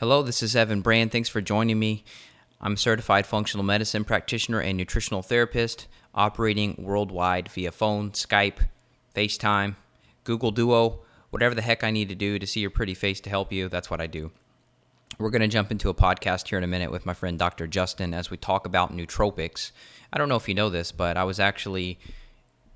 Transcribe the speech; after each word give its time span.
Hello, 0.00 0.22
this 0.22 0.42
is 0.42 0.56
Evan 0.56 0.80
Brand. 0.80 1.12
Thanks 1.12 1.28
for 1.28 1.42
joining 1.42 1.78
me. 1.78 2.04
I'm 2.58 2.72
a 2.72 2.78
certified 2.78 3.26
functional 3.26 3.66
medicine 3.66 4.02
practitioner 4.02 4.58
and 4.58 4.78
nutritional 4.78 5.20
therapist 5.20 5.88
operating 6.14 6.74
worldwide 6.78 7.50
via 7.50 7.70
phone, 7.70 8.12
Skype, 8.12 8.60
FaceTime, 9.14 9.76
Google 10.24 10.52
Duo, 10.52 11.00
whatever 11.28 11.54
the 11.54 11.60
heck 11.60 11.84
I 11.84 11.90
need 11.90 12.08
to 12.08 12.14
do 12.14 12.38
to 12.38 12.46
see 12.46 12.60
your 12.60 12.70
pretty 12.70 12.94
face 12.94 13.20
to 13.20 13.28
help 13.28 13.52
you. 13.52 13.68
That's 13.68 13.90
what 13.90 14.00
I 14.00 14.06
do. 14.06 14.30
We're 15.18 15.28
going 15.28 15.42
to 15.42 15.48
jump 15.48 15.70
into 15.70 15.90
a 15.90 15.94
podcast 15.94 16.48
here 16.48 16.56
in 16.56 16.64
a 16.64 16.66
minute 16.66 16.90
with 16.90 17.04
my 17.04 17.12
friend 17.12 17.38
Dr. 17.38 17.66
Justin 17.66 18.14
as 18.14 18.30
we 18.30 18.38
talk 18.38 18.64
about 18.64 18.96
nootropics. 18.96 19.70
I 20.10 20.16
don't 20.16 20.30
know 20.30 20.36
if 20.36 20.48
you 20.48 20.54
know 20.54 20.70
this, 20.70 20.92
but 20.92 21.18
I 21.18 21.24
was 21.24 21.38
actually 21.38 21.98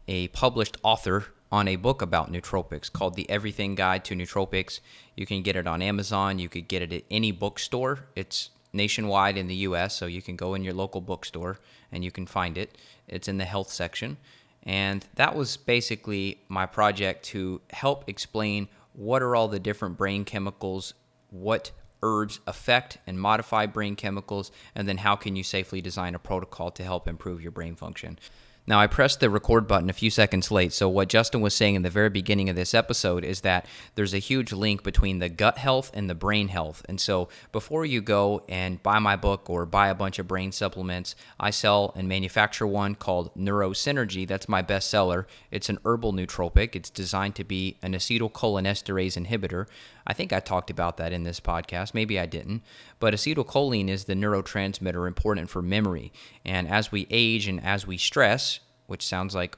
a 0.07 0.29
published 0.29 0.77
author 0.83 1.25
on 1.55 1.69
a 1.69 1.77
book 1.77 2.03
about 2.03 2.33
nootropics 2.33 2.93
called 2.93 3.15
The 3.15 3.31
Everything 3.31 3.77
Guide 3.77 4.05
to 4.07 4.17
Nootropics. 4.17 4.81
You 5.15 5.25
can 5.25 5.41
get 5.43 5.55
it 5.55 5.69
on 5.69 5.83
Amazon. 5.83 6.41
You 6.41 6.49
could 6.49 6.67
get 6.67 6.83
it 6.83 6.93
at 6.93 7.05
any 7.13 7.31
bookstore. 7.31 8.07
It's 8.17 8.51
nationwide 8.73 9.39
in 9.39 9.47
the 9.47 9.55
US, 9.69 9.95
so 9.95 10.07
you 10.07 10.21
can 10.21 10.35
go 10.35 10.55
in 10.55 10.65
your 10.65 10.75
local 10.75 11.01
bookstore 11.01 11.61
and 11.93 12.03
you 12.03 12.11
can 12.11 12.27
find 12.27 12.59
it. 12.59 12.77
It's 13.07 13.29
in 13.29 13.39
the 13.39 13.45
health 13.45 13.71
section. 13.71 14.17
And 14.65 15.07
that 15.15 15.37
was 15.37 15.57
basically 15.57 16.41
my 16.49 16.67
project 16.67 17.25
to 17.27 17.61
help 17.71 18.09
explain 18.09 18.67
what 18.93 19.23
are 19.23 19.37
all 19.37 19.47
the 19.47 19.61
different 19.61 19.97
brain 19.97 20.25
chemicals, 20.25 20.93
what 21.31 21.71
herbs 22.03 22.41
affect 22.49 22.99
and 23.07 23.21
modify 23.21 23.67
brain 23.67 23.95
chemicals, 23.95 24.51
and 24.75 24.89
then 24.89 24.99
how 24.99 25.15
can 25.15 25.37
you 25.37 25.45
safely 25.45 25.81
design 25.81 26.17
a 26.17 26.19
protocol 26.19 26.73
to 26.73 26.83
help 26.83 27.07
improve 27.07 27.41
your 27.41 27.53
brain 27.53 27.77
function. 27.77 28.19
Now, 28.67 28.81
I 28.81 28.87
pressed 28.87 29.21
the 29.21 29.29
record 29.29 29.69
button 29.69 29.91
a 29.91 29.95
few 29.95 30.09
seconds 30.09 30.51
late, 30.51 30.73
so 30.73 30.89
what 30.89 31.09
Justin 31.09 31.43
was 31.43 31.53
saying 31.53 31.75
in 31.75 31.83
the 31.83 31.91
very 31.91 32.09
beginning 32.09 32.49
of 32.49 32.57
this 32.57 32.73
episode 32.73 33.23
is 33.23 33.43
that 33.43 33.67
there's 33.95 34.15
a 34.15 34.19
huge 34.19 34.53
link 34.53 34.83
between 34.83 35.19
the 35.19 35.29
gut 35.29 35.59
health 35.59 35.91
and 35.93 36.09
the 36.09 36.15
brain 36.15 36.49
health. 36.49 36.83
And 36.89 36.99
so, 36.99 37.29
before 37.53 37.85
you 37.85 38.01
go 38.01 38.43
and 38.49 38.83
buy 38.83 38.99
my 39.01 39.17
book 39.17 39.51
or 39.51 39.67
buy 39.67 39.89
a 39.89 39.95
bunch 39.95 40.19
of 40.19 40.27
brain 40.27 40.51
supplements, 40.51 41.15
I 41.39 41.51
sell 41.51 41.93
and 41.95 42.09
manufacture 42.09 42.67
one 42.67 42.95
called 42.95 43.35
NeuroSynergy. 43.35 44.27
That's 44.27 44.49
my 44.49 44.63
bestseller. 44.63 45.27
It's 45.51 45.69
an 45.69 45.79
herbal 45.85 46.15
nootropic, 46.15 46.75
it's 46.75 46.89
designed 46.89 47.35
to 47.35 47.45
be 47.45 47.77
an 47.83 47.93
acetylcholinesterase 47.93 49.23
inhibitor. 49.23 49.67
I 50.07 50.13
think 50.13 50.33
I 50.33 50.41
talked 50.41 50.71
about 50.71 50.97
that 50.99 51.13
in 51.13 51.23
this 51.23 51.41
podcast. 51.41 51.95
Maybe 51.95 52.19
I 52.19 52.27
didn't. 52.27 52.63
But 53.01 53.15
acetylcholine 53.15 53.89
is 53.89 54.05
the 54.05 54.15
neurotransmitter 54.15 55.07
important 55.07 55.51
for 55.51 55.63
memory. 55.63 56.13
And 56.45 56.69
as 56.69 56.93
we 56.93 57.07
age 57.11 57.49
and 57.49 57.65
as 57.65 57.87
we 57.87 57.97
stress, 57.97 58.61
which 58.87 59.07
sounds 59.07 59.35
like, 59.35 59.57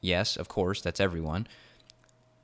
yes, 0.00 0.36
of 0.36 0.48
course, 0.48 0.82
that's 0.82 1.00
everyone, 1.00 1.46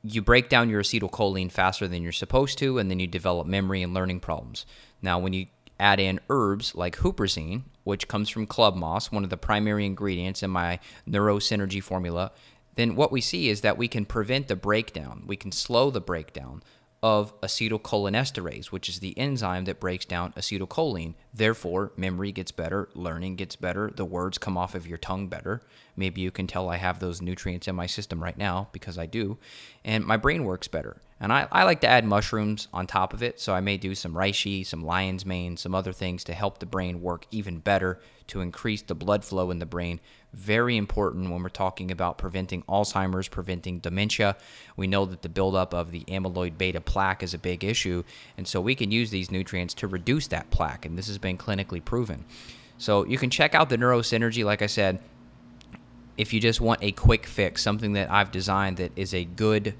you 0.02 0.22
break 0.22 0.48
down 0.48 0.70
your 0.70 0.82
acetylcholine 0.82 1.50
faster 1.50 1.88
than 1.88 2.02
you're 2.02 2.12
supposed 2.12 2.58
to, 2.58 2.78
and 2.78 2.90
then 2.90 3.00
you 3.00 3.06
develop 3.06 3.46
memory 3.46 3.82
and 3.82 3.92
learning 3.92 4.20
problems. 4.20 4.64
Now, 5.02 5.18
when 5.18 5.32
you 5.32 5.46
add 5.78 6.00
in 6.00 6.20
herbs 6.30 6.74
like 6.74 6.96
huperzine, 6.96 7.62
which 7.84 8.08
comes 8.08 8.28
from 8.28 8.46
club 8.46 8.76
moss, 8.76 9.12
one 9.12 9.24
of 9.24 9.30
the 9.30 9.36
primary 9.36 9.84
ingredients 9.84 10.42
in 10.42 10.50
my 10.50 10.78
neurosynergy 11.08 11.82
formula, 11.82 12.32
then 12.76 12.94
what 12.94 13.12
we 13.12 13.20
see 13.20 13.48
is 13.48 13.62
that 13.62 13.78
we 13.78 13.88
can 13.88 14.04
prevent 14.04 14.48
the 14.48 14.56
breakdown. 14.56 15.24
We 15.26 15.36
can 15.36 15.52
slow 15.52 15.90
the 15.90 16.00
breakdown 16.00 16.62
of 17.02 17.38
acetylcholinesterase, 17.40 18.66
which 18.66 18.88
is 18.88 19.00
the 19.00 19.16
enzyme 19.18 19.64
that 19.66 19.80
breaks 19.80 20.04
down 20.04 20.32
acetylcholine. 20.32 21.14
Therefore, 21.32 21.92
memory 21.96 22.32
gets 22.32 22.52
better, 22.52 22.88
learning 22.94 23.36
gets 23.36 23.56
better, 23.56 23.90
the 23.94 24.04
words 24.04 24.38
come 24.38 24.56
off 24.56 24.74
of 24.74 24.86
your 24.86 24.98
tongue 24.98 25.28
better. 25.28 25.62
Maybe 25.96 26.20
you 26.20 26.30
can 26.30 26.46
tell 26.46 26.68
I 26.68 26.76
have 26.76 26.98
those 26.98 27.22
nutrients 27.22 27.68
in 27.68 27.76
my 27.76 27.86
system 27.86 28.22
right 28.22 28.36
now 28.36 28.68
because 28.72 28.98
I 28.98 29.06
do. 29.06 29.38
And 29.84 30.04
my 30.04 30.16
brain 30.16 30.44
works 30.44 30.68
better. 30.68 30.96
And 31.18 31.32
I, 31.32 31.48
I 31.50 31.64
like 31.64 31.80
to 31.80 31.88
add 31.88 32.04
mushrooms 32.04 32.68
on 32.74 32.86
top 32.86 33.14
of 33.14 33.22
it. 33.22 33.40
So 33.40 33.54
I 33.54 33.60
may 33.60 33.78
do 33.78 33.94
some 33.94 34.14
reishi, 34.14 34.66
some 34.66 34.84
lion's 34.84 35.24
mane, 35.24 35.56
some 35.56 35.74
other 35.74 35.92
things 35.92 36.24
to 36.24 36.34
help 36.34 36.58
the 36.58 36.66
brain 36.66 37.00
work 37.00 37.26
even 37.30 37.58
better 37.58 38.00
to 38.26 38.40
increase 38.40 38.82
the 38.82 38.94
blood 38.94 39.24
flow 39.24 39.50
in 39.50 39.58
the 39.58 39.66
brain. 39.66 40.00
Very 40.34 40.76
important 40.76 41.30
when 41.30 41.42
we're 41.42 41.48
talking 41.48 41.90
about 41.90 42.18
preventing 42.18 42.62
Alzheimer's, 42.64 43.28
preventing 43.28 43.78
dementia. 43.78 44.36
We 44.76 44.86
know 44.86 45.06
that 45.06 45.22
the 45.22 45.30
buildup 45.30 45.72
of 45.72 45.90
the 45.90 46.04
amyloid 46.04 46.58
beta 46.58 46.82
plaque 46.82 47.22
is 47.22 47.32
a 47.32 47.38
big 47.38 47.64
issue. 47.64 48.02
And 48.36 48.46
so 48.46 48.60
we 48.60 48.74
can 48.74 48.90
use 48.90 49.10
these 49.10 49.30
nutrients 49.30 49.72
to 49.74 49.86
reduce 49.86 50.26
that 50.28 50.50
plaque. 50.50 50.84
And 50.84 50.98
this 50.98 51.06
has 51.06 51.16
been 51.16 51.38
clinically 51.38 51.82
proven. 51.82 52.26
So 52.76 53.06
you 53.06 53.16
can 53.16 53.30
check 53.30 53.54
out 53.54 53.70
the 53.70 53.78
NeuroSynergy, 53.78 54.44
like 54.44 54.60
I 54.60 54.66
said, 54.66 55.00
if 56.18 56.34
you 56.34 56.40
just 56.40 56.60
want 56.60 56.82
a 56.82 56.92
quick 56.92 57.24
fix, 57.26 57.62
something 57.62 57.94
that 57.94 58.10
I've 58.10 58.30
designed 58.30 58.78
that 58.78 58.92
is 58.96 59.14
a 59.14 59.24
good 59.24 59.74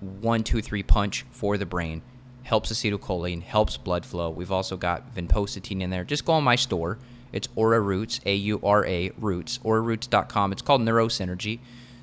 one, 0.00 0.44
two, 0.44 0.60
three 0.60 0.82
punch 0.82 1.24
for 1.30 1.56
the 1.58 1.66
brain, 1.66 2.02
helps 2.42 2.72
acetylcholine, 2.72 3.42
helps 3.42 3.76
blood 3.76 4.06
flow. 4.06 4.30
We've 4.30 4.52
also 4.52 4.76
got 4.76 5.14
vinpocetine 5.14 5.82
in 5.82 5.90
there. 5.90 6.04
Just 6.04 6.24
go 6.24 6.32
on 6.34 6.44
my 6.44 6.56
store. 6.56 6.98
It's 7.32 7.48
Aura 7.56 7.80
Roots, 7.80 8.20
A 8.24 8.34
U 8.34 8.60
R 8.62 8.86
A 8.86 9.10
Roots, 9.18 9.58
auraroots.com. 9.58 10.52
It's 10.52 10.62
called 10.62 10.80
NeuroSynergy. 10.80 11.58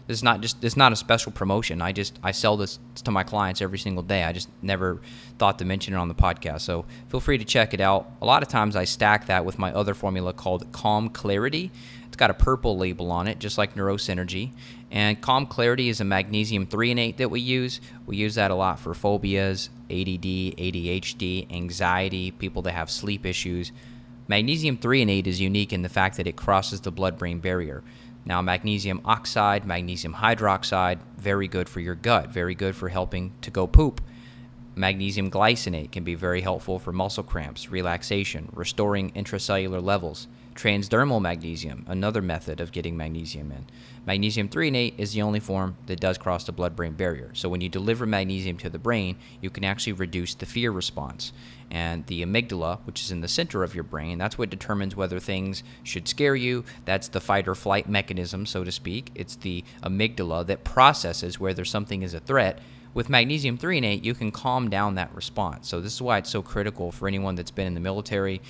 This 0.08 0.18
is 0.18 0.24
not 0.24 0.42
just 0.42 0.62
this 0.62 0.74
is 0.74 0.78
not 0.78 0.92
a 0.92 0.96
special 0.96 1.32
promotion. 1.32 1.82
I 1.82 1.92
just 1.92 2.20
I 2.22 2.32
sell 2.32 2.58
this 2.58 2.78
to 3.06 3.12
my 3.12 3.24
clients 3.24 3.60
every 3.60 3.80
single 3.80 4.04
day. 4.04 4.24
I 4.24 4.34
just 4.34 4.50
never 4.62 5.02
thought 5.40 5.58
to 5.60 5.66
mention 5.66 5.96
it 5.96 5.98
on 5.98 6.10
the 6.10 6.16
podcast. 6.16 6.62
So 6.62 6.86
feel 7.10 7.20
free 7.20 7.40
to 7.40 7.46
check 7.46 7.74
it 7.74 7.82
out. 7.82 8.12
A 8.22 8.26
lot 8.26 8.44
of 8.44 8.50
times 8.50 8.76
I 8.76 8.84
stack 8.84 9.26
that 9.28 9.46
with 9.46 9.58
my 9.58 9.74
other 9.74 9.96
formula 9.96 10.32
called 10.32 10.72
Calm 10.72 11.10
Clarity. 11.10 11.72
It's 12.16 12.20
got 12.22 12.32
a 12.32 12.34
purple 12.34 12.78
label 12.78 13.12
on 13.12 13.28
it, 13.28 13.40
just 13.40 13.58
like 13.58 13.76
NeuroSynergy. 13.76 14.52
And 14.90 15.20
Calm 15.20 15.46
Clarity 15.46 15.90
is 15.90 16.00
a 16.00 16.06
magnesium 16.06 16.66
threonate 16.66 17.18
that 17.18 17.30
we 17.30 17.42
use. 17.42 17.82
We 18.06 18.16
use 18.16 18.36
that 18.36 18.52
a 18.52 18.56
lot 18.56 18.80
for 18.80 18.94
phobias, 18.94 19.68
ADD, 19.90 20.56
ADHD, 20.56 21.52
anxiety, 21.52 22.32
people 22.32 22.62
that 22.62 22.72
have 22.72 22.90
sleep 22.90 23.26
issues. 23.26 23.74
Magnesium 24.30 24.78
threonate 24.78 25.28
is 25.28 25.42
unique 25.42 25.74
in 25.74 25.82
the 25.82 25.90
fact 25.90 26.16
that 26.16 26.26
it 26.26 26.38
crosses 26.38 26.80
the 26.80 26.90
blood 26.90 27.18
brain 27.18 27.40
barrier. 27.40 27.84
Now, 28.24 28.42
magnesium 28.42 29.02
oxide, 29.04 29.66
magnesium 29.66 30.14
hydroxide, 30.14 31.00
very 31.18 31.50
good 31.50 31.68
for 31.68 31.82
your 31.82 31.96
gut, 31.96 32.30
very 32.30 32.56
good 32.56 32.78
for 32.78 32.88
helping 32.88 33.34
to 33.42 33.52
go 33.52 33.68
poop. 33.68 34.00
Magnesium 34.74 35.30
glycinate 35.30 35.92
can 35.92 36.06
be 36.06 36.16
very 36.16 36.40
helpful 36.40 36.80
for 36.80 36.94
muscle 36.94 37.24
cramps, 37.24 37.70
relaxation, 37.70 38.48
restoring 38.54 39.12
intracellular 39.12 39.84
levels. 39.84 40.30
Transdermal 40.56 41.22
magnesium, 41.22 41.84
another 41.86 42.22
method 42.22 42.62
of 42.62 42.72
getting 42.72 42.96
magnesium 42.96 43.52
in. 43.52 43.66
Magnesium 44.06 44.48
threonate 44.48 44.94
is 44.98 45.12
the 45.12 45.22
only 45.22 45.42
form 45.42 45.76
that 45.88 46.00
does 46.00 46.18
cross 46.18 46.46
the 46.46 46.54
blood 46.54 46.78
brain 46.78 46.94
barrier. 46.94 47.32
So 47.34 47.50
when 47.50 47.60
you 47.60 47.68
deliver 47.68 48.06
magnesium 48.06 48.58
to 48.60 48.70
the 48.70 48.80
brain, 48.80 49.18
you 49.42 49.50
can 49.50 49.66
actually 49.66 49.94
reduce 49.94 50.34
the 50.34 50.46
fear 50.46 50.72
response. 50.72 51.34
And 51.70 52.06
the 52.06 52.24
amygdala, 52.24 52.80
which 52.86 53.04
is 53.04 53.12
in 53.12 53.20
the 53.20 53.28
center 53.28 53.64
of 53.64 53.76
your 53.76 53.84
brain, 53.84 54.18
that's 54.18 54.38
what 54.38 54.50
determines 54.50 54.96
whether 54.96 55.20
things 55.20 55.62
should 55.84 56.08
scare 56.08 56.38
you. 56.38 56.64
That's 56.86 57.10
the 57.10 57.20
fight 57.20 57.50
or 57.50 57.56
flight 57.56 57.90
mechanism, 57.90 58.46
so 58.46 58.64
to 58.64 58.72
speak. 58.72 59.12
It's 59.14 59.36
the 59.36 59.66
amygdala 59.84 60.48
that 60.48 60.64
processes 60.64 61.38
whether 61.38 61.66
something 61.66 62.02
is 62.02 62.14
a 62.14 62.22
threat 62.22 62.60
with 62.96 63.10
magnesium 63.10 63.58
threonate, 63.58 64.06
you 64.06 64.14
can 64.14 64.32
calm 64.32 64.70
down 64.70 64.96
that 64.96 65.14
response. 65.14 65.68
So, 65.68 65.82
this 65.82 65.94
is 65.94 66.02
why 66.02 66.18
it's 66.18 66.30
so 66.30 66.42
critical 66.42 66.94
for 66.94 67.10
anyone 67.10 67.36
that's 67.36 67.52
been 67.52 67.68
in 67.68 67.74
the 67.74 67.82
military 67.82 68.42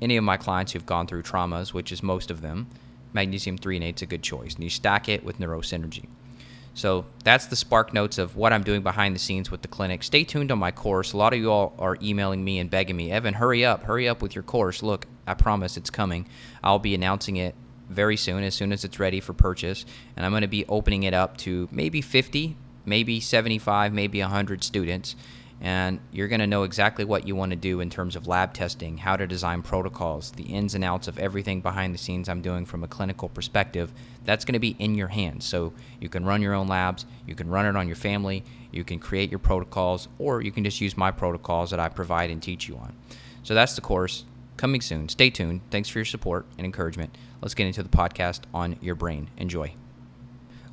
any 0.00 0.16
of 0.16 0.24
my 0.24 0.36
clients 0.36 0.72
who've 0.72 0.86
gone 0.86 1.06
through 1.06 1.22
traumas, 1.22 1.72
which 1.72 1.92
is 1.92 2.02
most 2.02 2.30
of 2.30 2.40
them, 2.40 2.68
magnesium 3.12 3.58
threonate 3.58 3.96
is 3.96 4.02
a 4.02 4.06
good 4.06 4.22
choice. 4.22 4.54
And 4.54 4.64
you 4.64 4.70
stack 4.70 5.08
it 5.08 5.24
with 5.24 5.38
NeuroSynergy. 5.38 6.06
So 6.74 7.06
that's 7.24 7.46
the 7.46 7.56
spark 7.56 7.92
notes 7.92 8.18
of 8.18 8.36
what 8.36 8.52
I'm 8.52 8.62
doing 8.62 8.82
behind 8.82 9.14
the 9.14 9.18
scenes 9.18 9.50
with 9.50 9.62
the 9.62 9.68
clinic. 9.68 10.04
Stay 10.04 10.22
tuned 10.22 10.52
on 10.52 10.60
my 10.60 10.70
course. 10.70 11.12
A 11.12 11.16
lot 11.16 11.32
of 11.32 11.40
you 11.40 11.50
all 11.50 11.74
are 11.78 11.98
emailing 12.00 12.44
me 12.44 12.60
and 12.60 12.70
begging 12.70 12.96
me, 12.96 13.10
Evan, 13.10 13.34
hurry 13.34 13.64
up, 13.64 13.82
hurry 13.82 14.08
up 14.08 14.22
with 14.22 14.36
your 14.36 14.44
course. 14.44 14.80
Look, 14.80 15.06
I 15.26 15.34
promise 15.34 15.76
it's 15.76 15.90
coming. 15.90 16.28
I'll 16.62 16.78
be 16.78 16.94
announcing 16.94 17.36
it 17.36 17.56
very 17.88 18.16
soon, 18.16 18.44
as 18.44 18.54
soon 18.54 18.70
as 18.70 18.84
it's 18.84 19.00
ready 19.00 19.18
for 19.18 19.32
purchase. 19.32 19.84
And 20.16 20.24
I'm 20.24 20.30
going 20.30 20.42
to 20.42 20.46
be 20.46 20.66
opening 20.66 21.02
it 21.02 21.14
up 21.14 21.36
to 21.38 21.68
maybe 21.72 22.00
50, 22.00 22.56
maybe 22.84 23.18
75, 23.18 23.92
maybe 23.92 24.20
100 24.20 24.62
students 24.62 25.16
and 25.60 25.98
you're 26.12 26.28
going 26.28 26.40
to 26.40 26.46
know 26.46 26.62
exactly 26.62 27.04
what 27.04 27.26
you 27.26 27.34
want 27.34 27.50
to 27.50 27.56
do 27.56 27.80
in 27.80 27.90
terms 27.90 28.14
of 28.14 28.26
lab 28.26 28.54
testing, 28.54 28.98
how 28.98 29.16
to 29.16 29.26
design 29.26 29.62
protocols, 29.62 30.30
the 30.32 30.44
ins 30.44 30.74
and 30.74 30.84
outs 30.84 31.08
of 31.08 31.18
everything 31.18 31.60
behind 31.60 31.92
the 31.92 31.98
scenes 31.98 32.28
I'm 32.28 32.42
doing 32.42 32.64
from 32.64 32.84
a 32.84 32.88
clinical 32.88 33.28
perspective. 33.28 33.92
That's 34.24 34.44
going 34.44 34.52
to 34.54 34.60
be 34.60 34.76
in 34.78 34.94
your 34.94 35.08
hands. 35.08 35.44
So 35.44 35.72
you 36.00 36.08
can 36.08 36.24
run 36.24 36.42
your 36.42 36.54
own 36.54 36.68
labs, 36.68 37.06
you 37.26 37.34
can 37.34 37.48
run 37.48 37.66
it 37.66 37.76
on 37.76 37.88
your 37.88 37.96
family, 37.96 38.44
you 38.70 38.84
can 38.84 38.98
create 38.98 39.30
your 39.30 39.40
protocols, 39.40 40.08
or 40.18 40.42
you 40.42 40.52
can 40.52 40.62
just 40.62 40.80
use 40.80 40.96
my 40.96 41.10
protocols 41.10 41.70
that 41.70 41.80
I 41.80 41.88
provide 41.88 42.30
and 42.30 42.42
teach 42.42 42.68
you 42.68 42.76
on. 42.76 42.94
So 43.42 43.54
that's 43.54 43.74
the 43.74 43.80
course 43.80 44.24
coming 44.56 44.80
soon. 44.80 45.08
Stay 45.08 45.30
tuned. 45.30 45.62
Thanks 45.70 45.88
for 45.88 45.98
your 45.98 46.04
support 46.04 46.46
and 46.56 46.64
encouragement. 46.64 47.16
Let's 47.40 47.54
get 47.54 47.66
into 47.66 47.82
the 47.82 47.88
podcast 47.88 48.40
on 48.52 48.76
your 48.80 48.94
brain. 48.94 49.30
Enjoy. 49.36 49.74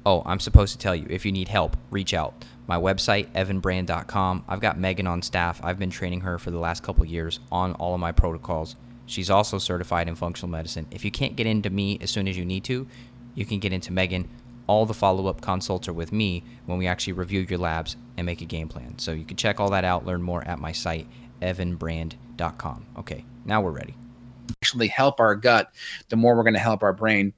Oh, 0.06 0.22
I'm 0.26 0.40
supposed 0.40 0.74
to 0.74 0.78
tell 0.78 0.96
you 0.96 1.08
if 1.10 1.26
you 1.26 1.32
need 1.32 1.48
help, 1.48 1.76
reach 1.90 2.14
out. 2.14 2.46
My 2.68 2.78
website, 2.78 3.28
evanbrand.com. 3.34 4.46
I've 4.48 4.60
got 4.60 4.80
Megan 4.80 5.08
on 5.08 5.22
staff. 5.22 5.60
I've 5.64 5.80
been 5.80 5.90
training 5.90 6.22
her 6.22 6.38
for 6.38 6.52
the 6.52 6.60
last 6.60 6.84
couple 6.84 7.06
years 7.06 7.40
on 7.52 7.74
all 7.74 7.94
of 7.94 8.00
my 8.00 8.12
protocols. 8.12 8.76
She's 9.08 9.30
also 9.30 9.58
certified 9.58 10.08
in 10.08 10.16
functional 10.16 10.50
medicine. 10.52 10.88
If 10.92 11.06
you 11.06 11.12
can't 11.12 11.36
get 11.36 11.48
into 11.48 11.70
me 11.70 11.98
as 12.02 12.10
soon 12.10 12.28
as 12.28 12.38
you 12.38 12.46
need 12.46 12.64
to, 12.66 12.88
you 13.34 13.46
can 13.46 13.60
get 13.60 13.74
into 13.74 13.92
Megan. 13.94 14.30
All 14.68 14.86
the 14.86 14.94
follow 14.94 15.28
up 15.28 15.42
consults 15.42 15.88
are 15.88 15.94
with 15.94 16.12
me 16.12 16.44
when 16.66 16.78
we 16.78 16.88
actually 16.88 17.14
review 17.14 17.42
your 17.42 17.60
labs 17.60 17.96
and 18.18 18.26
make 18.26 18.42
a 18.42 18.46
game 18.46 18.68
plan. 18.68 18.98
So 18.98 19.12
you 19.12 19.26
can 19.26 19.38
check 19.38 19.60
all 19.60 19.70
that 19.72 19.84
out, 19.84 20.06
learn 20.06 20.24
more 20.24 20.44
at 20.48 20.60
my 20.60 20.72
site, 20.72 21.08
evanbrand.com. 21.42 22.86
Okay, 22.98 23.26
now 23.44 23.62
we're 23.62 23.72
ready. 23.72 23.96
Actually, 24.62 24.88
help 24.88 25.20
our 25.20 25.36
gut, 25.36 25.72
the 26.10 26.16
more 26.16 26.36
we're 26.36 26.44
going 26.44 26.54
to 26.54 26.60
help 26.60 26.82
our 26.82 26.94
brain. 26.94 27.34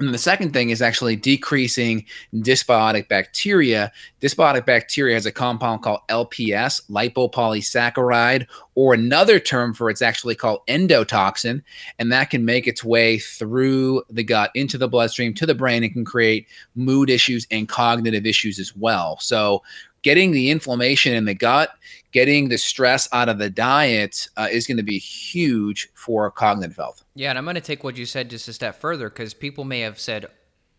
And 0.00 0.14
the 0.14 0.18
second 0.18 0.52
thing 0.52 0.70
is 0.70 0.80
actually 0.80 1.16
decreasing 1.16 2.06
dysbiotic 2.34 3.08
bacteria. 3.08 3.92
Dysbiotic 4.20 4.64
bacteria 4.64 5.14
has 5.14 5.26
a 5.26 5.32
compound 5.32 5.82
called 5.82 6.00
LPS, 6.08 6.82
lipopolysaccharide, 6.90 8.46
or 8.74 8.94
another 8.94 9.38
term 9.38 9.74
for 9.74 9.90
it's 9.90 10.00
actually 10.00 10.34
called 10.34 10.60
endotoxin, 10.68 11.62
and 11.98 12.10
that 12.10 12.30
can 12.30 12.44
make 12.44 12.66
its 12.66 12.82
way 12.82 13.18
through 13.18 14.02
the 14.08 14.24
gut 14.24 14.50
into 14.54 14.78
the 14.78 14.88
bloodstream 14.88 15.34
to 15.34 15.44
the 15.44 15.54
brain 15.54 15.84
and 15.84 15.92
can 15.92 16.04
create 16.04 16.48
mood 16.74 17.10
issues 17.10 17.46
and 17.50 17.68
cognitive 17.68 18.24
issues 18.24 18.58
as 18.58 18.74
well. 18.74 19.18
So 19.20 19.62
getting 20.02 20.32
the 20.32 20.50
inflammation 20.50 21.14
in 21.14 21.24
the 21.24 21.34
gut, 21.34 21.70
getting 22.12 22.48
the 22.48 22.58
stress 22.58 23.08
out 23.12 23.28
of 23.28 23.38
the 23.38 23.50
diet 23.50 24.28
uh, 24.36 24.48
is 24.50 24.66
going 24.66 24.76
to 24.76 24.82
be 24.82 24.98
huge 24.98 25.88
for 25.94 26.30
cognitive 26.30 26.76
health. 26.76 27.04
Yeah, 27.14 27.30
and 27.30 27.38
I'm 27.38 27.44
going 27.44 27.54
to 27.54 27.60
take 27.60 27.84
what 27.84 27.96
you 27.96 28.06
said 28.06 28.30
just 28.30 28.48
a 28.48 28.52
step 28.52 28.80
further 28.80 29.08
because 29.08 29.34
people 29.34 29.64
may 29.64 29.80
have 29.80 29.98
said, 29.98 30.26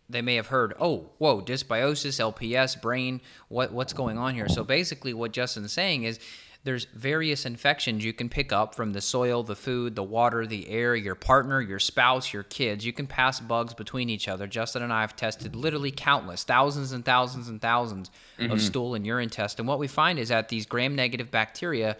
they 0.08 0.22
may 0.22 0.34
have 0.34 0.48
heard, 0.48 0.74
oh, 0.78 1.10
whoa, 1.18 1.40
dysbiosis, 1.40 2.20
LPS, 2.20 2.80
brain, 2.80 3.20
what 3.48 3.72
what's 3.72 3.92
going 3.92 4.18
on 4.18 4.34
here? 4.34 4.48
So 4.48 4.62
basically, 4.62 5.14
what 5.14 5.32
Justin's 5.32 5.72
saying 5.72 6.04
is 6.04 6.18
there's 6.64 6.84
various 6.94 7.44
infections 7.44 8.04
you 8.04 8.12
can 8.12 8.28
pick 8.28 8.52
up 8.52 8.74
from 8.74 8.92
the 8.92 9.00
soil, 9.00 9.42
the 9.42 9.56
food, 9.56 9.96
the 9.96 10.02
water, 10.02 10.46
the 10.46 10.68
air, 10.68 10.94
your 10.94 11.16
partner, 11.16 11.60
your 11.60 11.80
spouse, 11.80 12.32
your 12.32 12.44
kids. 12.44 12.86
You 12.86 12.92
can 12.92 13.08
pass 13.08 13.40
bugs 13.40 13.74
between 13.74 14.08
each 14.08 14.28
other. 14.28 14.46
Justin 14.46 14.82
and 14.82 14.92
I 14.92 15.00
have 15.00 15.16
tested 15.16 15.56
literally 15.56 15.90
countless, 15.90 16.44
thousands 16.44 16.92
and 16.92 17.04
thousands 17.04 17.48
and 17.48 17.60
1000s 17.60 18.10
mm-hmm. 18.38 18.52
of 18.52 18.60
stool 18.60 18.94
and 18.94 19.04
urine 19.04 19.28
tests. 19.28 19.58
And 19.58 19.66
what 19.66 19.80
we 19.80 19.88
find 19.88 20.20
is 20.20 20.28
that 20.28 20.50
these 20.50 20.64
gram 20.64 20.94
negative 20.94 21.32
bacteria 21.32 21.96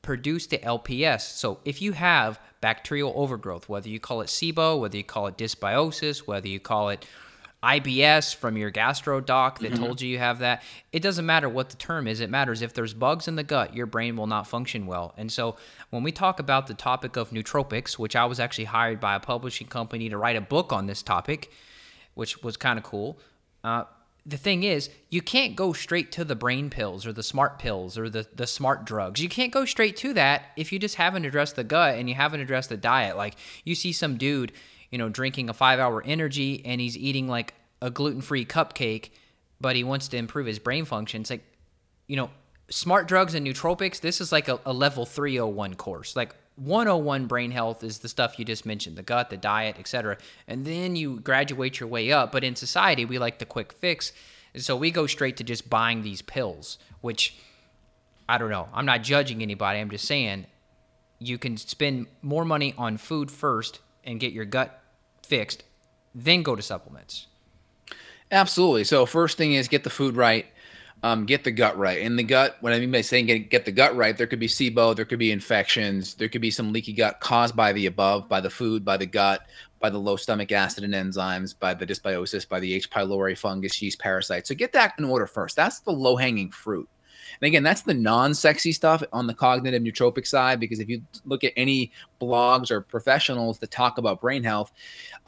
produce 0.00 0.46
the 0.46 0.58
LPS. 0.58 1.22
So 1.22 1.58
if 1.64 1.82
you 1.82 1.92
have 1.92 2.40
bacterial 2.60 3.12
overgrowth, 3.16 3.68
whether 3.68 3.88
you 3.88 3.98
call 3.98 4.20
it 4.20 4.28
SIBO, 4.28 4.78
whether 4.80 4.96
you 4.96 5.04
call 5.04 5.26
it 5.26 5.36
dysbiosis, 5.36 6.20
whether 6.20 6.48
you 6.48 6.60
call 6.60 6.90
it 6.90 7.04
IBS 7.62 8.34
from 8.34 8.56
your 8.56 8.70
gastro 8.70 9.20
doc 9.20 9.58
that 9.58 9.72
mm-hmm. 9.72 9.82
told 9.82 10.00
you 10.00 10.08
you 10.08 10.18
have 10.18 10.38
that. 10.38 10.62
It 10.92 11.02
doesn't 11.02 11.26
matter 11.26 11.48
what 11.48 11.70
the 11.70 11.76
term 11.76 12.06
is. 12.06 12.20
It 12.20 12.30
matters 12.30 12.62
if 12.62 12.72
there's 12.72 12.94
bugs 12.94 13.26
in 13.26 13.34
the 13.34 13.42
gut, 13.42 13.74
your 13.74 13.86
brain 13.86 14.16
will 14.16 14.28
not 14.28 14.46
function 14.46 14.86
well. 14.86 15.12
And 15.16 15.30
so 15.32 15.56
when 15.90 16.04
we 16.04 16.12
talk 16.12 16.38
about 16.38 16.68
the 16.68 16.74
topic 16.74 17.16
of 17.16 17.30
nootropics, 17.30 17.98
which 17.98 18.14
I 18.14 18.26
was 18.26 18.38
actually 18.38 18.66
hired 18.66 19.00
by 19.00 19.16
a 19.16 19.20
publishing 19.20 19.66
company 19.66 20.08
to 20.08 20.16
write 20.16 20.36
a 20.36 20.40
book 20.40 20.72
on 20.72 20.86
this 20.86 21.02
topic, 21.02 21.50
which 22.14 22.42
was 22.44 22.56
kind 22.56 22.78
of 22.78 22.84
cool. 22.84 23.18
Uh, 23.64 23.84
the 24.24 24.36
thing 24.36 24.62
is, 24.62 24.90
you 25.08 25.22
can't 25.22 25.56
go 25.56 25.72
straight 25.72 26.12
to 26.12 26.24
the 26.24 26.36
brain 26.36 26.70
pills 26.70 27.06
or 27.06 27.12
the 27.12 27.22
smart 27.22 27.58
pills 27.58 27.96
or 27.98 28.10
the, 28.10 28.26
the 28.34 28.46
smart 28.46 28.84
drugs. 28.84 29.20
You 29.22 29.28
can't 29.28 29.52
go 29.52 29.64
straight 29.64 29.96
to 29.98 30.12
that 30.14 30.52
if 30.56 30.70
you 30.70 30.78
just 30.78 30.96
haven't 30.96 31.24
addressed 31.24 31.56
the 31.56 31.64
gut 31.64 31.96
and 31.96 32.08
you 32.08 32.14
haven't 32.14 32.40
addressed 32.40 32.68
the 32.68 32.76
diet. 32.76 33.16
Like 33.16 33.34
you 33.64 33.74
see 33.74 33.90
some 33.90 34.16
dude 34.16 34.52
you 34.90 34.98
know, 34.98 35.08
drinking 35.08 35.48
a 35.48 35.54
five 35.54 35.78
hour 35.78 36.02
energy 36.04 36.62
and 36.64 36.80
he's 36.80 36.96
eating 36.96 37.28
like 37.28 37.54
a 37.80 37.90
gluten 37.90 38.20
free 38.20 38.44
cupcake, 38.44 39.10
but 39.60 39.76
he 39.76 39.84
wants 39.84 40.08
to 40.08 40.16
improve 40.16 40.46
his 40.46 40.58
brain 40.58 40.84
function. 40.84 41.20
It's 41.20 41.30
like, 41.30 41.44
you 42.06 42.16
know, 42.16 42.30
smart 42.70 43.08
drugs 43.08 43.34
and 43.34 43.46
nootropics, 43.46 44.00
this 44.00 44.20
is 44.20 44.32
like 44.32 44.48
a, 44.48 44.60
a 44.64 44.72
level 44.72 45.06
301 45.06 45.74
course. 45.74 46.16
Like 46.16 46.34
101 46.56 47.26
brain 47.26 47.50
health 47.50 47.84
is 47.84 47.98
the 47.98 48.08
stuff 48.08 48.38
you 48.38 48.44
just 48.44 48.66
mentioned 48.66 48.96
the 48.96 49.02
gut, 49.02 49.30
the 49.30 49.36
diet, 49.36 49.76
etc. 49.78 50.18
And 50.46 50.64
then 50.64 50.96
you 50.96 51.20
graduate 51.20 51.80
your 51.80 51.88
way 51.88 52.10
up. 52.12 52.32
But 52.32 52.44
in 52.44 52.56
society, 52.56 53.04
we 53.04 53.18
like 53.18 53.38
the 53.38 53.46
quick 53.46 53.72
fix. 53.72 54.12
So 54.56 54.76
we 54.76 54.90
go 54.90 55.06
straight 55.06 55.36
to 55.36 55.44
just 55.44 55.70
buying 55.70 56.02
these 56.02 56.22
pills, 56.22 56.78
which 57.00 57.36
I 58.28 58.38
don't 58.38 58.50
know. 58.50 58.68
I'm 58.74 58.86
not 58.86 59.02
judging 59.02 59.42
anybody. 59.42 59.78
I'm 59.78 59.90
just 59.90 60.06
saying 60.06 60.46
you 61.18 61.38
can 61.38 61.56
spend 61.56 62.06
more 62.22 62.44
money 62.44 62.74
on 62.76 62.96
food 62.96 63.30
first 63.30 63.80
and 64.04 64.20
get 64.20 64.32
your 64.32 64.44
gut 64.44 64.77
fixed, 65.28 65.64
then 66.14 66.42
go 66.42 66.56
to 66.56 66.62
supplements. 66.62 67.26
Absolutely. 68.30 68.84
So 68.84 69.06
first 69.06 69.38
thing 69.38 69.54
is 69.54 69.68
get 69.68 69.84
the 69.84 69.90
food 69.90 70.16
right, 70.16 70.46
um, 71.02 71.26
get 71.26 71.44
the 71.44 71.50
gut 71.50 71.78
right. 71.78 71.98
In 71.98 72.16
the 72.16 72.22
gut, 72.22 72.56
what 72.60 72.72
I 72.72 72.78
mean 72.78 72.90
by 72.90 73.00
saying 73.00 73.26
get, 73.26 73.50
get 73.50 73.64
the 73.64 73.72
gut 73.72 73.96
right, 73.96 74.16
there 74.16 74.26
could 74.26 74.40
be 74.40 74.48
SIBO, 74.48 74.94
there 74.94 75.04
could 75.04 75.18
be 75.18 75.32
infections, 75.32 76.14
there 76.14 76.28
could 76.28 76.42
be 76.42 76.50
some 76.50 76.72
leaky 76.72 76.92
gut 76.92 77.20
caused 77.20 77.56
by 77.56 77.72
the 77.72 77.86
above, 77.86 78.28
by 78.28 78.40
the 78.40 78.50
food, 78.50 78.84
by 78.84 78.96
the 78.96 79.06
gut, 79.06 79.46
by 79.80 79.88
the 79.90 79.98
low 79.98 80.16
stomach 80.16 80.52
acid 80.52 80.84
and 80.84 80.94
enzymes, 80.94 81.54
by 81.58 81.72
the 81.72 81.86
dysbiosis, 81.86 82.48
by 82.48 82.60
the 82.60 82.74
H. 82.74 82.90
pylori 82.90 83.38
fungus, 83.38 83.80
yeast 83.80 83.98
parasites. 83.98 84.48
So 84.48 84.54
get 84.54 84.72
that 84.72 84.94
in 84.98 85.04
order 85.04 85.26
first. 85.26 85.56
That's 85.56 85.80
the 85.80 85.92
low 85.92 86.16
hanging 86.16 86.50
fruit. 86.50 86.88
And 87.40 87.46
again, 87.46 87.62
that's 87.62 87.82
the 87.82 87.94
non 87.94 88.34
sexy 88.34 88.72
stuff 88.72 89.02
on 89.12 89.26
the 89.26 89.34
cognitive 89.34 89.82
nootropic 89.82 90.26
side, 90.26 90.58
because 90.58 90.80
if 90.80 90.88
you 90.88 91.02
look 91.24 91.44
at 91.44 91.52
any 91.56 91.92
blogs 92.20 92.70
or 92.70 92.80
professionals 92.80 93.58
that 93.60 93.70
talk 93.70 93.98
about 93.98 94.20
brain 94.20 94.42
health, 94.42 94.72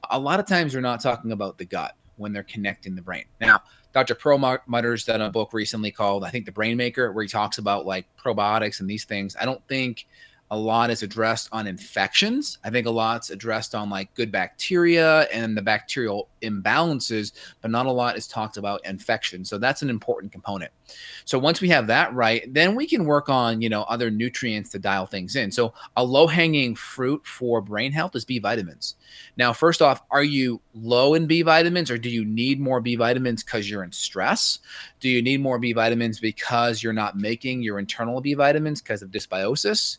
a 0.08 0.19
lot 0.19 0.41
of 0.41 0.47
times 0.47 0.73
they're 0.73 0.82
not 0.82 1.00
talking 1.00 1.32
about 1.32 1.58
the 1.58 1.64
gut 1.64 1.97
when 2.17 2.32
they're 2.32 2.43
connecting 2.43 2.94
the 2.94 3.02
brain. 3.02 3.25
Now, 3.41 3.62
Dr. 3.93 4.14
Perlmutter's 4.14 5.05
done 5.05 5.20
a 5.20 5.31
book 5.31 5.52
recently 5.52 5.91
called, 5.91 6.23
I 6.25 6.31
think, 6.31 6.47
The 6.47 6.52
Brain 6.52 6.76
Maker, 6.76 7.12
where 7.12 7.23
he 7.23 7.29
talks 7.29 7.58
about 7.58 7.87
like 7.87 8.06
probiotics 8.17 8.81
and 8.81 8.88
these 8.88 9.05
things. 9.05 9.37
I 9.41 9.44
don't 9.44 9.67
think 9.69 10.06
a 10.52 10.56
lot 10.56 10.91
is 10.91 11.05
addressed 11.05 11.49
on 11.52 11.69
infections. 11.69 12.58
I 12.64 12.70
think 12.70 12.87
a 12.87 12.91
lot's 12.91 13.31
addressed 13.31 13.75
on 13.75 13.88
like 13.88 14.12
good 14.14 14.32
bacteria 14.32 15.23
and 15.32 15.56
the 15.56 15.62
bacterial 15.62 16.29
imbalances, 16.43 17.32
but 17.61 17.70
not 17.70 17.87
a 17.87 17.93
lot 17.93 18.17
is 18.17 18.26
talked 18.26 18.56
about 18.56 18.85
infection. 18.85 19.44
So 19.44 19.58
that's 19.58 19.82
an 19.82 19.91
important 19.91 20.32
component. 20.32 20.73
So 21.25 21.38
once 21.38 21.61
we 21.61 21.69
have 21.69 21.87
that 21.87 22.12
right, 22.14 22.52
then 22.52 22.75
we 22.75 22.88
can 22.88 23.05
work 23.05 23.29
on, 23.29 23.62
you 23.62 23.69
know, 23.69 23.82
other 23.82 24.11
nutrients 24.11 24.70
to 24.70 24.81
dial 24.81 25.06
things 25.06 25.37
in. 25.37 25.52
So 25.52 25.73
a 25.97 26.02
low-hanging 26.02 26.75
fruit 26.75 27.25
for 27.25 27.61
brain 27.61 27.93
health 27.93 28.17
is 28.17 28.25
B 28.25 28.41
vitamins. 28.41 28.96
Now, 29.37 29.53
first 29.53 29.81
off, 29.81 30.03
are 30.11 30.25
you 30.25 30.61
low 30.75 31.14
in 31.14 31.29
B 31.29 31.43
vitamins 31.43 31.93
or 31.93 31.99
do 31.99 32.11
you 32.11 32.25
need 32.25 32.58
more 32.58 32.81
B 32.81 32.96
vitamins 32.96 33.44
because 33.44 33.70
you're 33.70 33.85
in 33.85 33.93
stress? 33.93 34.58
Do 34.99 35.08
you 35.08 35.23
need 35.23 35.41
more 35.41 35.61
B 35.61 35.73
vitamins 35.73 36.19
because 36.19 36.82
you're 36.82 36.93
not 36.93 37.17
making 37.17 37.62
your 37.62 37.79
internal 37.79 38.20
B 38.20 38.35
vitamins 38.35 38.82
because 38.82 39.03
of 39.03 39.11
dysbiosis? 39.11 39.99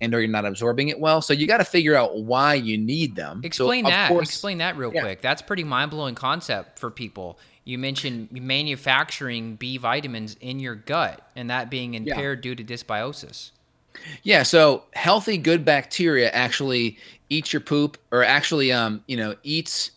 And 0.00 0.14
or 0.14 0.20
you're 0.20 0.28
not 0.28 0.44
absorbing 0.44 0.88
it 0.88 0.98
well. 0.98 1.22
So 1.22 1.32
you 1.32 1.46
got 1.46 1.58
to 1.58 1.64
figure 1.64 1.94
out 1.94 2.22
why 2.22 2.54
you 2.54 2.76
need 2.76 3.16
them. 3.16 3.40
Explain 3.44 3.84
so, 3.84 3.90
that. 3.90 4.08
Course, 4.08 4.28
Explain 4.28 4.58
that 4.58 4.76
real 4.76 4.92
yeah. 4.92 5.02
quick. 5.02 5.20
That's 5.20 5.42
pretty 5.42 5.64
mind 5.64 5.90
blowing 5.90 6.14
concept 6.14 6.78
for 6.78 6.90
people. 6.90 7.38
You 7.64 7.78
mentioned 7.78 8.30
manufacturing 8.30 9.56
B 9.56 9.78
vitamins 9.78 10.36
in 10.40 10.60
your 10.60 10.74
gut 10.74 11.26
and 11.34 11.48
that 11.50 11.70
being 11.70 11.94
impaired 11.94 12.44
yeah. 12.44 12.54
due 12.54 12.54
to 12.54 12.64
dysbiosis. 12.64 13.50
Yeah, 14.22 14.42
so 14.42 14.84
healthy 14.92 15.38
good 15.38 15.64
bacteria 15.64 16.28
actually 16.30 16.98
eats 17.30 17.52
your 17.52 17.60
poop 17.60 17.96
or 18.10 18.22
actually 18.22 18.72
um, 18.72 19.02
you 19.06 19.16
know, 19.16 19.34
eats 19.42 19.92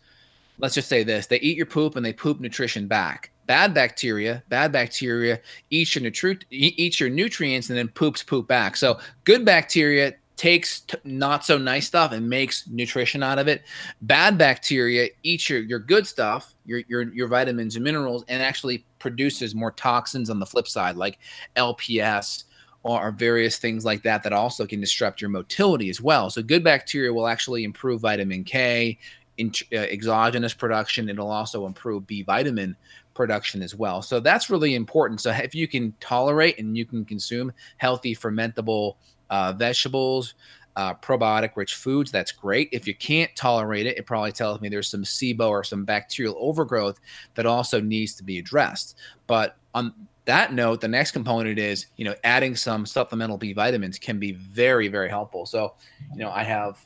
let's 0.60 0.76
just 0.76 0.88
say 0.88 1.04
this, 1.04 1.28
they 1.28 1.40
eat 1.40 1.58
your 1.58 1.66
poop 1.66 1.96
and 1.96 2.06
they 2.06 2.14
poop 2.14 2.40
nutrition 2.40 2.88
back 2.88 3.32
bad 3.48 3.74
bacteria, 3.74 4.44
bad 4.50 4.72
bacteria 4.72 5.40
eats 5.70 5.96
your, 5.96 6.04
nutri- 6.04 6.44
eats 6.52 7.00
your 7.00 7.10
nutrients 7.10 7.70
and 7.70 7.78
then 7.78 7.88
poops 7.88 8.22
poop 8.22 8.48
back. 8.48 8.78
So 8.78 9.00
good 9.24 9.46
bacteria 9.46 10.14
takes 10.36 10.82
t- 10.82 10.98
not 11.04 11.44
so 11.44 11.58
nice 11.58 11.88
stuff 11.88 12.12
and 12.12 12.30
makes 12.30 12.68
nutrition 12.68 13.24
out 13.24 13.40
of 13.40 13.48
it. 13.48 13.64
Bad 14.02 14.38
bacteria 14.38 15.10
eats 15.24 15.50
your, 15.50 15.60
your 15.62 15.80
good 15.80 16.06
stuff, 16.06 16.54
your, 16.66 16.82
your, 16.88 17.12
your 17.14 17.28
vitamins 17.28 17.76
and 17.76 17.84
minerals, 17.84 18.24
and 18.28 18.44
actually 18.44 18.86
produces 19.00 19.56
more 19.56 19.72
toxins 19.72 20.30
on 20.30 20.40
the 20.40 20.46
flip 20.46 20.68
side, 20.68 20.96
like 20.96 21.18
LPS 21.56 22.44
or 22.84 23.12
various 23.12 23.58
things 23.58 23.84
like 23.84 24.04
that 24.04 24.24
that 24.24 24.32
also 24.32 24.66
can 24.66 24.80
disrupt 24.80 25.20
your 25.20 25.30
motility 25.30 25.90
as 25.90 26.00
well. 26.00 26.30
So 26.30 26.44
good 26.44 26.64
bacteria 26.64 27.12
will 27.12 27.28
actually 27.28 27.64
improve 27.64 28.02
vitamin 28.02 28.44
K, 28.44 29.00
in, 29.38 29.52
uh, 29.74 29.78
exogenous 29.78 30.54
production. 30.54 31.10
It'll 31.10 31.32
also 31.32 31.66
improve 31.66 32.08
B 32.08 32.24
vitamin 32.24 32.76
production 33.18 33.62
as 33.62 33.76
well. 33.76 34.02
So 34.02 34.22
that's 34.22 34.50
really 34.50 34.76
important. 34.76 35.20
So 35.20 35.32
if 35.32 35.54
you 35.54 35.68
can 35.68 35.94
tolerate 36.00 36.58
and 36.60 36.78
you 36.78 36.86
can 36.86 37.04
consume 37.04 37.52
healthy 37.78 38.16
fermentable 38.16 38.96
uh, 39.30 39.52
vegetables, 39.52 40.36
uh, 40.78 40.94
probiotic 40.94 41.52
rich 41.56 41.74
foods, 41.74 42.12
that's 42.12 42.32
great. 42.32 42.70
If 42.72 42.88
you 42.88 42.96
can't 42.96 43.36
tolerate 43.36 43.88
it, 43.88 43.98
it 43.98 44.06
probably 44.06 44.32
tells 44.32 44.62
me 44.62 44.70
there's 44.70 44.88
some 44.88 45.04
SIBO 45.04 45.50
or 45.50 45.64
some 45.64 45.84
bacterial 45.84 46.36
overgrowth 46.40 47.00
that 47.34 47.48
also 47.48 47.82
needs 47.82 48.14
to 48.16 48.24
be 48.24 48.38
addressed. 48.38 48.96
But 49.26 49.58
on 49.74 49.94
that 50.26 50.54
note, 50.54 50.82
the 50.82 50.88
next 50.88 51.12
component 51.12 51.58
is, 51.58 51.88
you 51.96 52.06
know, 52.06 52.14
adding 52.24 52.56
some 52.56 52.86
supplemental 52.86 53.38
B 53.38 53.54
vitamins 53.54 53.98
can 53.98 54.20
be 54.20 54.34
very, 54.34 54.88
very 54.88 55.10
helpful. 55.10 55.46
So, 55.46 55.74
you 56.14 56.20
know, 56.20 56.30
I 56.30 56.44
have 56.44 56.86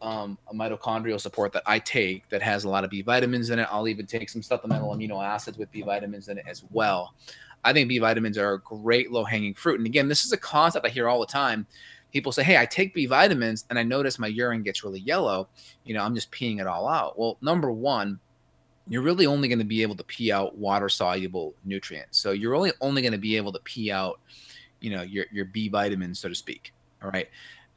um, 0.00 0.38
a 0.48 0.54
mitochondrial 0.54 1.20
support 1.20 1.52
that 1.52 1.62
I 1.66 1.78
take 1.78 2.28
that 2.28 2.42
has 2.42 2.64
a 2.64 2.68
lot 2.68 2.84
of 2.84 2.90
B 2.90 3.02
vitamins 3.02 3.50
in 3.50 3.58
it. 3.58 3.68
I'll 3.70 3.88
even 3.88 4.06
take 4.06 4.28
some 4.28 4.42
supplemental 4.42 4.94
amino 4.94 5.24
acids 5.24 5.58
with 5.58 5.70
B 5.72 5.82
vitamins 5.82 6.28
in 6.28 6.38
it 6.38 6.44
as 6.48 6.64
well. 6.70 7.14
I 7.64 7.72
think 7.72 7.88
B 7.88 7.98
vitamins 7.98 8.38
are 8.38 8.54
a 8.54 8.60
great 8.60 9.10
low 9.10 9.24
hanging 9.24 9.54
fruit. 9.54 9.80
And 9.80 9.86
again, 9.86 10.08
this 10.08 10.24
is 10.24 10.32
a 10.32 10.36
concept 10.36 10.86
I 10.86 10.90
hear 10.90 11.08
all 11.08 11.20
the 11.20 11.26
time. 11.26 11.66
People 12.12 12.32
say, 12.32 12.44
Hey, 12.44 12.56
I 12.56 12.64
take 12.64 12.94
B 12.94 13.06
vitamins 13.06 13.64
and 13.68 13.78
I 13.78 13.82
notice 13.82 14.18
my 14.18 14.28
urine 14.28 14.62
gets 14.62 14.84
really 14.84 15.00
yellow. 15.00 15.48
You 15.84 15.94
know, 15.94 16.02
I'm 16.02 16.14
just 16.14 16.30
peeing 16.30 16.60
it 16.60 16.66
all 16.66 16.88
out. 16.88 17.18
Well, 17.18 17.36
number 17.40 17.70
one, 17.72 18.20
you're 18.88 19.02
really 19.02 19.26
only 19.26 19.48
going 19.48 19.58
to 19.58 19.64
be 19.64 19.82
able 19.82 19.96
to 19.96 20.04
pee 20.04 20.32
out 20.32 20.56
water 20.56 20.88
soluble 20.88 21.54
nutrients. 21.64 22.18
So 22.18 22.30
you're 22.30 22.54
only 22.54 22.72
only 22.80 23.02
going 23.02 23.12
to 23.12 23.18
be 23.18 23.36
able 23.36 23.52
to 23.52 23.60
pee 23.60 23.90
out 23.90 24.20
you 24.80 24.90
know 24.90 25.02
your 25.02 25.26
your 25.32 25.44
B 25.46 25.68
vitamins, 25.68 26.18
so 26.18 26.28
to 26.28 26.34
speak. 26.34 26.72
All 27.02 27.10
right. 27.10 27.28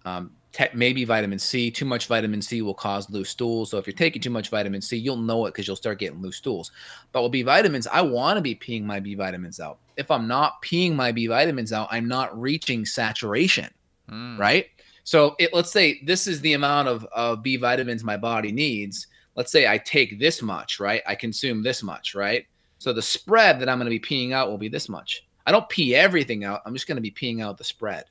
Um, 0.05 0.31
te- 0.51 0.65
maybe 0.73 1.05
vitamin 1.05 1.39
C. 1.39 1.71
Too 1.71 1.85
much 1.85 2.07
vitamin 2.07 2.41
C 2.41 2.61
will 2.61 2.73
cause 2.73 3.09
loose 3.09 3.29
stools. 3.29 3.71
So 3.71 3.77
if 3.77 3.87
you're 3.87 3.93
taking 3.93 4.21
too 4.21 4.29
much 4.29 4.49
vitamin 4.49 4.81
C, 4.81 4.97
you'll 4.97 5.17
know 5.17 5.45
it 5.45 5.51
because 5.51 5.67
you'll 5.67 5.75
start 5.75 5.99
getting 5.99 6.21
loose 6.21 6.37
stools. 6.37 6.71
But 7.11 7.23
with 7.23 7.31
B 7.31 7.43
vitamins, 7.43 7.87
I 7.87 8.01
want 8.01 8.37
to 8.37 8.41
be 8.41 8.55
peeing 8.55 8.83
my 8.83 8.99
B 8.99 9.15
vitamins 9.15 9.59
out. 9.59 9.79
If 9.97 10.11
I'm 10.11 10.27
not 10.27 10.61
peeing 10.63 10.95
my 10.95 11.11
B 11.11 11.27
vitamins 11.27 11.73
out, 11.73 11.87
I'm 11.91 12.07
not 12.07 12.39
reaching 12.39 12.85
saturation, 12.85 13.69
mm. 14.09 14.37
right? 14.37 14.67
So 15.03 15.35
it, 15.39 15.53
let's 15.53 15.71
say 15.71 16.01
this 16.03 16.27
is 16.27 16.41
the 16.41 16.53
amount 16.53 16.87
of, 16.87 17.05
of 17.05 17.43
B 17.43 17.57
vitamins 17.57 18.03
my 18.03 18.17
body 18.17 18.51
needs. 18.51 19.07
Let's 19.35 19.51
say 19.51 19.67
I 19.67 19.77
take 19.77 20.19
this 20.19 20.41
much, 20.41 20.79
right? 20.79 21.01
I 21.07 21.15
consume 21.15 21.63
this 21.63 21.81
much, 21.81 22.15
right? 22.15 22.45
So 22.77 22.93
the 22.93 23.01
spread 23.01 23.59
that 23.59 23.69
I'm 23.69 23.77
going 23.77 23.91
to 23.91 23.99
be 23.99 23.99
peeing 23.99 24.33
out 24.33 24.49
will 24.49 24.57
be 24.57 24.67
this 24.67 24.89
much. 24.89 25.25
I 25.45 25.51
don't 25.51 25.67
pee 25.69 25.95
everything 25.95 26.43
out. 26.43 26.61
I'm 26.65 26.73
just 26.73 26.87
going 26.87 26.97
to 26.97 27.01
be 27.01 27.11
peeing 27.11 27.41
out 27.41 27.57
the 27.57 27.63
spread 27.63 28.05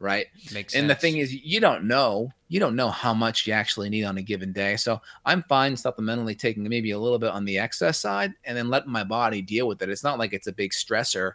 right? 0.00 0.26
Makes 0.52 0.72
sense. 0.72 0.80
and 0.80 0.90
the 0.90 0.94
thing 0.94 1.18
is, 1.18 1.32
you 1.32 1.60
don't 1.60 1.84
know, 1.84 2.32
you 2.48 2.58
don't 2.58 2.74
know 2.74 2.88
how 2.88 3.14
much 3.14 3.46
you 3.46 3.52
actually 3.52 3.90
need 3.90 4.04
on 4.04 4.16
a 4.16 4.22
given 4.22 4.50
day. 4.50 4.76
So 4.76 5.00
I'm 5.24 5.42
fine 5.42 5.74
supplementally 5.74 6.36
taking 6.36 6.64
maybe 6.64 6.90
a 6.90 6.98
little 6.98 7.18
bit 7.18 7.30
on 7.30 7.44
the 7.44 7.58
excess 7.58 8.00
side 8.00 8.32
and 8.44 8.56
then 8.56 8.70
letting 8.70 8.90
my 8.90 9.04
body 9.04 9.42
deal 9.42 9.68
with 9.68 9.82
it. 9.82 9.90
It's 9.90 10.02
not 10.02 10.18
like 10.18 10.32
it's 10.32 10.48
a 10.48 10.52
big 10.52 10.72
stressor. 10.72 11.34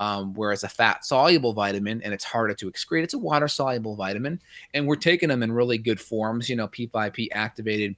Um, 0.00 0.32
whereas 0.34 0.62
a 0.62 0.68
fat 0.68 1.04
soluble 1.04 1.52
vitamin 1.52 2.00
and 2.02 2.14
it's 2.14 2.22
harder 2.22 2.54
to 2.54 2.70
excrete, 2.70 3.02
it's 3.02 3.14
a 3.14 3.18
water 3.18 3.48
soluble 3.48 3.96
vitamin, 3.96 4.40
and 4.72 4.86
we're 4.86 4.94
taking 4.94 5.28
them 5.28 5.42
in 5.42 5.50
really 5.50 5.76
good 5.76 6.00
forms. 6.00 6.48
You 6.48 6.54
know, 6.54 6.68
P5P 6.68 7.30
activated 7.32 7.96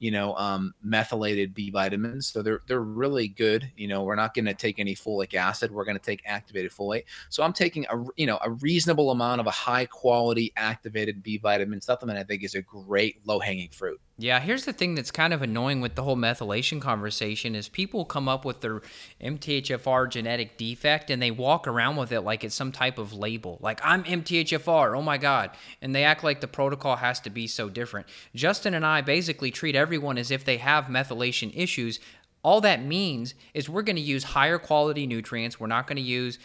you 0.00 0.10
know, 0.10 0.34
um, 0.36 0.74
methylated 0.82 1.54
B 1.54 1.70
vitamins. 1.70 2.26
So 2.26 2.42
they're 2.42 2.62
they're 2.66 2.80
really 2.80 3.28
good. 3.28 3.70
You 3.76 3.86
know, 3.86 4.02
we're 4.02 4.16
not 4.16 4.34
going 4.34 4.46
to 4.46 4.54
take 4.54 4.78
any 4.78 4.96
folic 4.96 5.34
acid. 5.34 5.70
We're 5.70 5.84
going 5.84 5.98
to 5.98 6.02
take 6.02 6.22
activated 6.26 6.72
folate. 6.72 7.04
So 7.28 7.42
I'm 7.42 7.52
taking 7.52 7.86
a 7.90 8.02
you 8.16 8.26
know 8.26 8.38
a 8.42 8.50
reasonable 8.50 9.10
amount 9.10 9.40
of 9.40 9.46
a 9.46 9.52
high 9.52 9.86
quality 9.86 10.52
activated 10.56 11.22
B 11.22 11.38
vitamin 11.38 11.80
supplement. 11.80 12.18
I 12.18 12.24
think 12.24 12.42
is 12.42 12.54
a 12.54 12.62
great 12.62 13.20
low 13.26 13.38
hanging 13.38 13.68
fruit. 13.68 14.00
Yeah, 14.22 14.38
here's 14.38 14.66
the 14.66 14.74
thing 14.74 14.96
that's 14.96 15.10
kind 15.10 15.32
of 15.32 15.40
annoying 15.40 15.80
with 15.80 15.94
the 15.94 16.02
whole 16.02 16.16
methylation 16.16 16.78
conversation 16.78 17.54
is 17.54 17.70
people 17.70 18.04
come 18.04 18.28
up 18.28 18.44
with 18.44 18.60
their 18.60 18.82
MTHFR 19.18 20.10
genetic 20.10 20.58
defect 20.58 21.08
and 21.08 21.22
they 21.22 21.30
walk 21.30 21.66
around 21.66 21.96
with 21.96 22.12
it 22.12 22.20
like 22.20 22.44
it's 22.44 22.54
some 22.54 22.70
type 22.70 22.98
of 22.98 23.14
label. 23.14 23.56
Like 23.62 23.80
I'm 23.82 24.04
MTHFR, 24.04 24.94
oh 24.94 25.00
my 25.00 25.16
god, 25.16 25.52
and 25.80 25.94
they 25.94 26.04
act 26.04 26.22
like 26.22 26.42
the 26.42 26.48
protocol 26.48 26.96
has 26.96 27.18
to 27.20 27.30
be 27.30 27.46
so 27.46 27.70
different. 27.70 28.08
Justin 28.34 28.74
and 28.74 28.84
I 28.84 29.00
basically 29.00 29.50
treat 29.50 29.74
everyone 29.90 30.18
as 30.18 30.30
if 30.30 30.44
they 30.44 30.58
have 30.58 30.86
methylation 30.86 31.52
issues. 31.54 32.00
All 32.42 32.60
that 32.60 32.82
means 32.82 33.34
is 33.52 33.68
we're 33.68 33.82
going 33.82 33.96
to 33.96 34.02
use 34.02 34.24
higher 34.24 34.58
quality 34.58 35.06
nutrients. 35.06 35.58
We're 35.58 35.66
not 35.66 35.86
going 35.86 35.96
to 35.96 36.02
use 36.02 36.38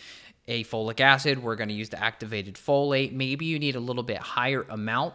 a 0.47 0.63
folic 0.65 0.99
acid. 0.99 1.41
We're 1.41 1.55
going 1.55 1.69
to 1.69 1.75
use 1.75 1.89
the 1.89 2.03
activated 2.03 2.55
folate. 2.55 3.13
Maybe 3.13 3.45
you 3.45 3.59
need 3.59 3.75
a 3.75 3.79
little 3.79 4.03
bit 4.03 4.17
higher 4.17 4.65
amount 4.69 5.13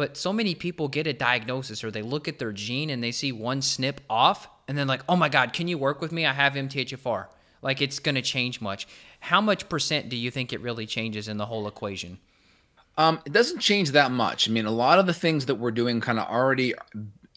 but 0.00 0.16
so 0.16 0.32
many 0.32 0.54
people 0.54 0.88
get 0.88 1.06
a 1.06 1.12
diagnosis 1.12 1.84
or 1.84 1.90
they 1.90 2.00
look 2.00 2.26
at 2.26 2.38
their 2.38 2.52
gene 2.52 2.88
and 2.88 3.04
they 3.04 3.12
see 3.12 3.32
one 3.32 3.60
SNP 3.60 3.98
off 4.08 4.48
and 4.66 4.78
then 4.78 4.86
like, 4.86 5.02
oh 5.10 5.14
my 5.14 5.28
God, 5.28 5.52
can 5.52 5.68
you 5.68 5.76
work 5.76 6.00
with 6.00 6.10
me? 6.10 6.24
I 6.24 6.32
have 6.32 6.54
MTHFR. 6.54 7.26
Like 7.60 7.82
it's 7.82 7.98
going 7.98 8.14
to 8.14 8.22
change 8.22 8.62
much. 8.62 8.88
How 9.20 9.42
much 9.42 9.68
percent 9.68 10.08
do 10.08 10.16
you 10.16 10.30
think 10.30 10.54
it 10.54 10.62
really 10.62 10.86
changes 10.86 11.28
in 11.28 11.36
the 11.36 11.44
whole 11.44 11.68
equation? 11.68 12.18
Um, 12.96 13.20
it 13.26 13.34
doesn't 13.34 13.58
change 13.58 13.90
that 13.90 14.10
much. 14.10 14.48
I 14.48 14.52
mean, 14.52 14.64
a 14.64 14.70
lot 14.70 14.98
of 14.98 15.04
the 15.04 15.12
things 15.12 15.44
that 15.44 15.56
we're 15.56 15.70
doing 15.70 16.00
kind 16.00 16.18
of 16.18 16.26
already 16.28 16.72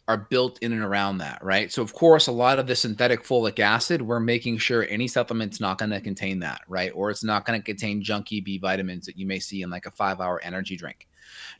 are 0.08 0.18
built 0.18 0.60
in 0.62 0.74
and 0.74 0.84
around 0.84 1.20
that, 1.20 1.42
right? 1.42 1.72
So, 1.72 1.82
of 1.82 1.94
course, 1.94 2.28
a 2.28 2.32
lot 2.32 2.60
of 2.60 2.68
the 2.68 2.76
synthetic 2.76 3.24
folic 3.24 3.60
acid, 3.60 4.02
we're 4.02 4.20
making 4.20 4.58
sure 4.58 4.86
any 4.90 5.08
supplement's 5.08 5.62
not 5.62 5.78
going 5.78 5.92
to 5.92 6.02
contain 6.02 6.40
that, 6.40 6.62
right? 6.68 6.92
Or 6.94 7.10
it's 7.10 7.24
not 7.24 7.46
going 7.46 7.60
to 7.60 7.64
contain 7.64 8.04
junky 8.04 8.44
B 8.44 8.58
vitamins 8.58 9.06
that 9.06 9.18
you 9.18 9.26
may 9.26 9.40
see 9.40 9.62
in 9.62 9.70
like 9.70 9.86
a 9.86 9.92
five 9.92 10.20
hour 10.20 10.42
energy 10.44 10.76
drink. 10.76 11.08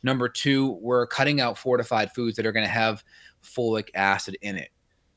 Number 0.04 0.28
two, 0.28 0.72
we're 0.82 1.08
cutting 1.08 1.40
out 1.40 1.58
fortified 1.58 2.12
foods 2.12 2.36
that 2.36 2.46
are 2.46 2.52
going 2.52 2.66
to 2.66 2.72
have 2.72 3.04
folic 3.42 3.90
acid 3.96 4.38
in 4.42 4.58
it. 4.58 4.70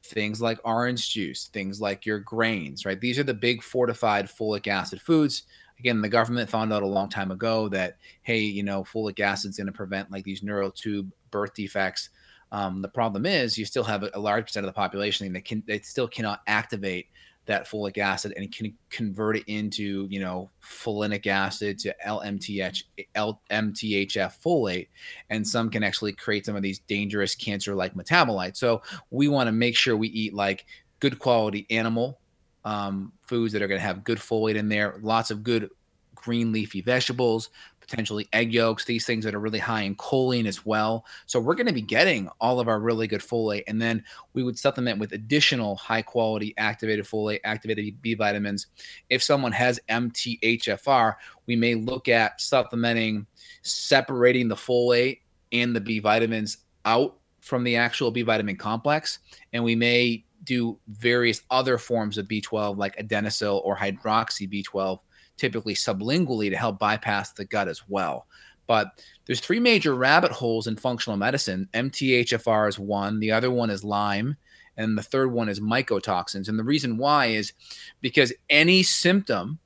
Things 0.04 0.40
like 0.40 0.61
orange 0.62 1.11
juice, 1.11 1.49
things 1.49 1.80
like 1.80 2.06
your 2.06 2.21
grains, 2.21 2.87
right? 2.87 3.00
These 3.00 3.18
are 3.18 3.25
the 3.25 3.35
big 3.35 3.61
fortified 3.61 4.26
folic 4.26 4.68
acid 4.68 5.00
foods. 5.00 5.42
Again, 5.80 6.00
the 6.00 6.09
government 6.09 6.49
found 6.49 6.73
out 6.73 6.85
a 6.85 6.87
long 6.87 7.09
time 7.09 7.33
ago 7.33 7.68
that, 7.71 7.97
hey, 8.23 8.38
you 8.38 8.62
know, 8.62 8.85
folic 8.85 9.18
acid's 9.18 9.56
going 9.56 9.66
to 9.66 9.73
prevent 9.73 10.12
like 10.12 10.25
these 10.25 10.45
neural 10.45 10.71
tube 10.71 11.11
birth 11.33 11.54
defects. 11.54 12.11
Um, 12.52 12.82
the 12.82 12.88
problem 12.88 13.26
is 13.26 13.58
you 13.58 13.64
still 13.64 13.84
have 13.84 14.04
a, 14.14 14.18
large 14.18 14.44
percent 14.46 14.64
of 14.64 14.68
the 14.68 14.76
population 14.76 15.32
that 15.32 15.44
can 15.44 15.62
they 15.66 15.80
still 15.80 16.08
cannot 16.08 16.40
activate 16.46 17.08
that 17.46 17.68
folic 17.68 17.98
acid 17.98 18.32
and 18.36 18.52
can 18.52 18.74
convert 18.90 19.36
it 19.36 19.44
into 19.46 20.06
you 20.10 20.20
know 20.20 20.50
folinic 20.62 21.26
acid 21.26 21.78
to 21.80 21.94
LMTH 22.06 22.84
LMTHF 23.14 24.32
folate. 24.44 24.88
And 25.30 25.46
some 25.46 25.70
can 25.70 25.82
actually 25.82 26.12
create 26.12 26.46
some 26.46 26.56
of 26.56 26.62
these 26.62 26.78
dangerous 26.80 27.34
cancer 27.34 27.74
like 27.74 27.94
metabolites. 27.94 28.56
So 28.56 28.82
we 29.10 29.28
want 29.28 29.48
to 29.48 29.52
make 29.52 29.76
sure 29.76 29.96
we 29.96 30.08
eat 30.08 30.34
like 30.34 30.66
good 31.00 31.18
quality 31.18 31.66
animal 31.70 32.20
um, 32.64 33.12
foods 33.22 33.52
that 33.52 33.62
are 33.62 33.68
going 33.68 33.80
to 33.80 33.86
have 33.86 34.04
good 34.04 34.18
folate 34.18 34.56
in 34.56 34.68
there 34.68 34.98
lots 35.00 35.30
of 35.30 35.44
good 35.44 35.70
green 36.14 36.50
leafy 36.50 36.80
vegetables 36.80 37.50
potentially 37.88 38.28
egg 38.32 38.52
yolks, 38.52 38.84
these 38.84 39.06
things 39.06 39.24
that 39.24 39.34
are 39.34 39.40
really 39.40 39.58
high 39.58 39.82
in 39.82 39.94
choline 39.96 40.46
as 40.46 40.66
well. 40.66 41.04
So 41.26 41.38
we're 41.38 41.54
going 41.54 41.66
to 41.66 41.72
be 41.72 41.82
getting 41.82 42.28
all 42.40 42.58
of 42.58 42.68
our 42.68 42.80
really 42.80 43.06
good 43.06 43.20
folate. 43.20 43.62
And 43.66 43.80
then 43.80 44.04
we 44.32 44.42
would 44.42 44.58
supplement 44.58 44.98
with 44.98 45.12
additional 45.12 45.76
high 45.76 46.02
quality 46.02 46.54
activated 46.58 47.04
folate, 47.04 47.40
activated 47.44 48.02
B 48.02 48.14
vitamins. 48.14 48.66
If 49.08 49.22
someone 49.22 49.52
has 49.52 49.80
MTHFR, 49.88 51.14
we 51.46 51.56
may 51.56 51.74
look 51.74 52.08
at 52.08 52.40
supplementing, 52.40 53.26
separating 53.62 54.48
the 54.48 54.56
folate 54.56 55.20
and 55.52 55.74
the 55.74 55.80
B 55.80 56.00
vitamins 56.00 56.58
out 56.84 57.16
from 57.40 57.62
the 57.62 57.76
actual 57.76 58.10
B 58.10 58.22
vitamin 58.22 58.56
complex. 58.56 59.20
And 59.52 59.62
we 59.62 59.76
may 59.76 60.24
do 60.42 60.78
various 60.88 61.42
other 61.50 61.78
forms 61.78 62.18
of 62.18 62.26
B12 62.26 62.76
like 62.76 62.96
adenosyl 62.96 63.60
or 63.64 63.76
hydroxy 63.76 64.50
B12 64.50 64.98
typically 65.36 65.74
sublingually 65.74 66.50
to 66.50 66.56
help 66.56 66.78
bypass 66.78 67.32
the 67.32 67.44
gut 67.44 67.68
as 67.68 67.82
well. 67.88 68.26
But 68.66 69.02
there's 69.26 69.40
three 69.40 69.60
major 69.60 69.94
rabbit 69.94 70.32
holes 70.32 70.66
in 70.66 70.76
functional 70.76 71.16
medicine. 71.16 71.68
MTHFR 71.72 72.68
is 72.68 72.78
one, 72.78 73.20
the 73.20 73.32
other 73.32 73.50
one 73.50 73.70
is 73.70 73.84
Lyme, 73.84 74.36
and 74.76 74.96
the 74.96 75.02
third 75.02 75.32
one 75.32 75.48
is 75.48 75.60
mycotoxins. 75.60 76.48
And 76.48 76.58
the 76.58 76.64
reason 76.64 76.96
why 76.96 77.26
is 77.26 77.52
because 78.00 78.32
any 78.50 78.82
symptom 78.82 79.58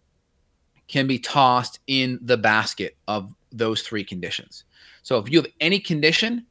can 0.88 1.06
be 1.06 1.18
tossed 1.18 1.78
in 1.86 2.18
the 2.22 2.36
basket 2.36 2.96
of 3.08 3.34
those 3.52 3.82
three 3.82 4.04
conditions. 4.04 4.64
So 5.02 5.18
if 5.18 5.30
you 5.30 5.38
have 5.38 5.50
any 5.60 5.78
condition, 5.78 6.46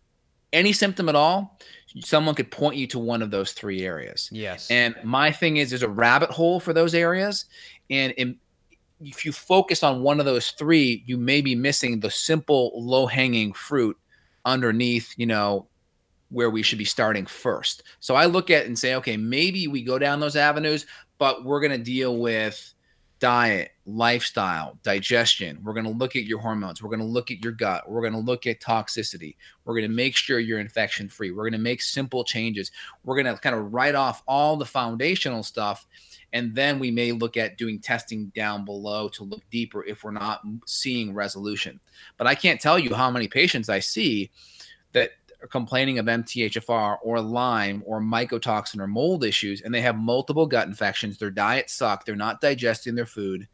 any 0.53 0.73
symptom 0.73 1.09
at 1.09 1.15
all, 1.15 1.59
someone 1.99 2.35
could 2.35 2.51
point 2.51 2.75
you 2.75 2.87
to 2.87 2.99
one 2.99 3.21
of 3.21 3.31
those 3.31 3.51
three 3.51 3.83
areas. 3.83 4.29
Yes. 4.31 4.69
And 4.71 4.95
my 5.03 5.31
thing 5.31 5.57
is, 5.57 5.69
there's 5.69 5.83
a 5.83 5.89
rabbit 5.89 6.29
hole 6.29 6.59
for 6.59 6.73
those 6.73 6.95
areas. 6.95 7.45
And 7.89 8.13
in, 8.13 8.37
if 9.03 9.25
you 9.25 9.31
focus 9.31 9.83
on 9.83 10.01
one 10.01 10.19
of 10.19 10.25
those 10.25 10.51
three, 10.51 11.03
you 11.05 11.17
may 11.17 11.41
be 11.41 11.55
missing 11.55 11.99
the 11.99 12.11
simple 12.11 12.71
low 12.75 13.05
hanging 13.05 13.53
fruit 13.53 13.97
underneath, 14.45 15.13
you 15.17 15.25
know, 15.25 15.67
where 16.29 16.49
we 16.49 16.61
should 16.61 16.77
be 16.77 16.85
starting 16.85 17.25
first. 17.25 17.83
So 17.99 18.15
I 18.15 18.25
look 18.25 18.49
at 18.49 18.65
and 18.65 18.77
say, 18.77 18.95
okay, 18.95 19.17
maybe 19.17 19.67
we 19.67 19.83
go 19.83 19.97
down 19.97 20.19
those 20.19 20.35
avenues, 20.35 20.85
but 21.17 21.43
we're 21.43 21.59
going 21.59 21.71
to 21.71 21.77
deal 21.77 22.17
with 22.17 22.73
diet, 23.19 23.71
lifestyle, 23.85 24.77
digestion. 24.83 25.59
We're 25.63 25.73
going 25.73 25.85
to 25.85 25.91
look 25.91 26.15
at 26.15 26.23
your 26.23 26.39
hormones. 26.39 26.81
We're 26.81 26.89
going 26.89 26.99
to 26.99 27.05
look 27.05 27.31
at 27.31 27.43
your 27.43 27.51
gut. 27.51 27.89
We're 27.89 28.01
going 28.01 28.13
to 28.13 28.19
look 28.19 28.47
at 28.47 28.61
toxicity. 28.61 29.35
We're 29.65 29.73
going 29.73 29.89
to 29.89 29.95
make 29.95 30.15
sure 30.15 30.39
you're 30.39 30.59
infection 30.59 31.09
free. 31.09 31.31
We're 31.31 31.43
going 31.43 31.53
to 31.53 31.59
make 31.59 31.81
simple 31.81 32.23
changes. 32.23 32.71
We're 33.03 33.21
going 33.21 33.33
to 33.33 33.41
kind 33.41 33.55
of 33.55 33.73
write 33.73 33.95
off 33.95 34.23
all 34.27 34.55
the 34.55 34.65
foundational 34.65 35.43
stuff 35.43 35.85
and 36.33 36.53
then 36.53 36.79
we 36.79 36.91
may 36.91 37.11
look 37.11 37.37
at 37.37 37.57
doing 37.57 37.79
testing 37.79 38.31
down 38.35 38.65
below 38.65 39.09
to 39.09 39.23
look 39.23 39.41
deeper 39.49 39.83
if 39.85 40.03
we're 40.03 40.11
not 40.11 40.41
seeing 40.65 41.13
resolution. 41.13 41.79
But 42.17 42.27
I 42.27 42.35
can't 42.35 42.61
tell 42.61 42.77
you 42.77 42.93
how 42.93 43.09
many 43.09 43.27
patients 43.27 43.69
I 43.69 43.79
see 43.79 44.29
that 44.91 45.11
are 45.41 45.47
complaining 45.47 45.99
of 45.99 46.05
MTHFR 46.05 46.97
or 47.01 47.21
Lyme 47.21 47.83
or 47.85 48.01
mycotoxin 48.01 48.79
or 48.79 48.87
mold 48.87 49.23
issues, 49.23 49.61
and 49.61 49.73
they 49.73 49.81
have 49.81 49.97
multiple 49.97 50.45
gut 50.45 50.67
infections. 50.67 51.17
Their 51.17 51.31
diet 51.31 51.69
sucks. 51.69 52.05
They're 52.05 52.15
not 52.15 52.41
digesting 52.41 52.95
their 52.95 53.05
food. 53.05 53.47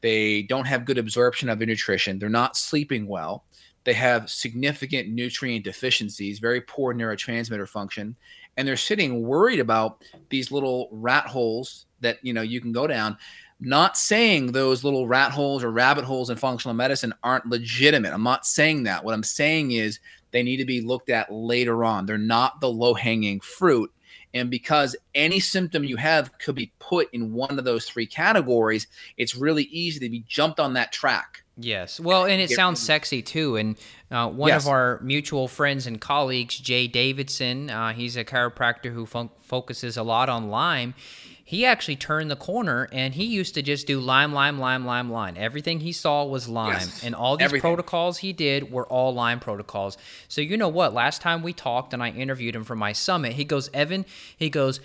They 0.00 0.42
don't 0.42 0.66
have 0.66 0.84
good 0.84 0.98
absorption 0.98 1.48
of 1.48 1.58
their 1.58 1.68
nutrition. 1.68 2.18
They're 2.18 2.28
not 2.28 2.56
sleeping 2.56 3.06
well. 3.06 3.44
They 3.84 3.94
have 3.94 4.30
significant 4.30 5.08
nutrient 5.08 5.64
deficiencies, 5.64 6.38
very 6.38 6.60
poor 6.60 6.94
neurotransmitter 6.94 7.68
function, 7.68 8.16
and 8.56 8.66
they're 8.66 8.76
sitting 8.76 9.22
worried 9.22 9.60
about 9.60 10.04
these 10.28 10.52
little 10.52 10.88
rat 10.92 11.26
holes 11.26 11.86
that 12.02 12.18
you 12.22 12.32
know 12.32 12.42
you 12.42 12.60
can 12.60 12.72
go 12.72 12.86
down 12.86 13.16
not 13.64 13.96
saying 13.96 14.50
those 14.52 14.82
little 14.82 15.06
rat 15.06 15.30
holes 15.30 15.62
or 15.62 15.70
rabbit 15.70 16.04
holes 16.04 16.28
in 16.30 16.36
functional 16.36 16.74
medicine 16.74 17.12
aren't 17.22 17.46
legitimate 17.46 18.12
i'm 18.12 18.22
not 18.22 18.44
saying 18.46 18.82
that 18.82 19.04
what 19.04 19.14
i'm 19.14 19.22
saying 19.22 19.70
is 19.72 19.98
they 20.32 20.42
need 20.42 20.56
to 20.58 20.64
be 20.64 20.80
looked 20.80 21.10
at 21.10 21.32
later 21.32 21.84
on 21.84 22.04
they're 22.06 22.18
not 22.18 22.60
the 22.60 22.68
low 22.70 22.94
hanging 22.94 23.38
fruit 23.40 23.90
And 24.34 24.50
because 24.50 24.96
any 25.14 25.40
symptom 25.40 25.84
you 25.84 25.96
have 25.98 26.36
could 26.38 26.54
be 26.54 26.72
put 26.78 27.08
in 27.12 27.34
one 27.34 27.58
of 27.58 27.64
those 27.66 27.84
three 27.84 28.06
categories, 28.06 28.86
it's 29.18 29.34
really 29.36 29.64
easy 29.64 30.00
to 30.00 30.08
be 30.08 30.24
jumped 30.26 30.58
on 30.58 30.72
that 30.72 30.90
track. 30.90 31.42
Yes. 31.58 32.00
Well, 32.00 32.24
and 32.24 32.40
it 32.40 32.48
sounds 32.48 32.80
sexy 32.80 33.20
too. 33.20 33.56
And 33.56 33.76
uh, 34.10 34.28
one 34.30 34.48
Yes. 34.48 34.64
of 34.64 34.70
our 34.70 35.00
mutual 35.02 35.48
friends 35.48 35.86
and 35.86 36.00
colleagues, 36.00 36.56
Jay 36.58 36.86
Davidson, 36.88 37.68
uh, 37.68 37.92
he's 37.92 38.16
a 38.16 38.24
chiropractor 38.24 38.90
who 38.90 39.04
fun- 39.04 39.28
focuses 39.42 39.98
a 39.98 40.02
lot 40.02 40.30
on 40.30 40.48
Lyme. 40.48 40.94
He 41.52 41.66
actually 41.66 41.96
turned 41.96 42.30
the 42.30 42.36
corner 42.36 42.88
and 42.92 43.12
he 43.12 43.26
used 43.26 43.52
to 43.56 43.62
just 43.62 43.86
do 43.86 44.00
Lyme, 44.00 44.32
Lyme, 44.32 44.58
Lyme, 44.58 44.86
Lyme, 44.86 45.10
Lyme. 45.10 45.34
Everything 45.36 45.80
he 45.80 45.92
saw 45.92 46.24
was 46.24 46.48
Lyme. 46.48 46.72
Yes. 46.72 47.04
And 47.04 47.14
all 47.14 47.36
these 47.36 47.44
Everything. 47.44 47.68
protocols 47.68 48.16
he 48.16 48.32
did 48.32 48.72
were 48.72 48.86
all 48.86 49.12
Lyme 49.12 49.38
protocols. 49.38 49.98
So, 50.28 50.40
you 50.40 50.56
know 50.56 50.70
what? 50.70 50.94
Last 50.94 51.20
time 51.20 51.42
we 51.42 51.52
talked 51.52 51.92
and 51.92 52.02
I 52.02 52.08
interviewed 52.08 52.56
him 52.56 52.64
for 52.64 52.74
my 52.74 52.94
summit, 52.94 53.34
he 53.34 53.44
goes, 53.44 53.68
Evan, 53.74 54.06
he 54.34 54.48
goes, 54.48 54.80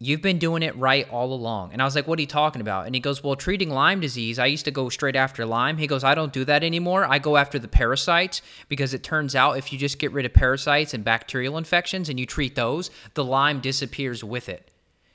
You've 0.00 0.20
been 0.20 0.38
doing 0.38 0.64
it 0.64 0.76
right 0.76 1.08
all 1.08 1.32
along. 1.32 1.72
And 1.72 1.80
I 1.80 1.84
was 1.84 1.94
like, 1.94 2.08
What 2.08 2.18
are 2.18 2.22
you 2.22 2.26
talking 2.26 2.62
about? 2.62 2.86
And 2.86 2.96
he 2.96 3.00
goes, 3.00 3.22
Well, 3.22 3.36
treating 3.36 3.70
Lyme 3.70 4.00
disease, 4.00 4.40
I 4.40 4.46
used 4.46 4.64
to 4.64 4.72
go 4.72 4.88
straight 4.88 5.14
after 5.14 5.46
Lyme. 5.46 5.76
He 5.76 5.86
goes, 5.86 6.02
I 6.02 6.16
don't 6.16 6.32
do 6.32 6.44
that 6.46 6.64
anymore. 6.64 7.04
I 7.04 7.20
go 7.20 7.36
after 7.36 7.60
the 7.60 7.68
parasites 7.68 8.42
because 8.68 8.92
it 8.92 9.04
turns 9.04 9.36
out 9.36 9.56
if 9.56 9.72
you 9.72 9.78
just 9.78 10.00
get 10.00 10.10
rid 10.10 10.26
of 10.26 10.34
parasites 10.34 10.94
and 10.94 11.04
bacterial 11.04 11.56
infections 11.56 12.08
and 12.08 12.18
you 12.18 12.26
treat 12.26 12.56
those, 12.56 12.90
the 13.14 13.24
Lyme 13.24 13.60
disappears 13.60 14.24
with 14.24 14.48
it. 14.48 14.68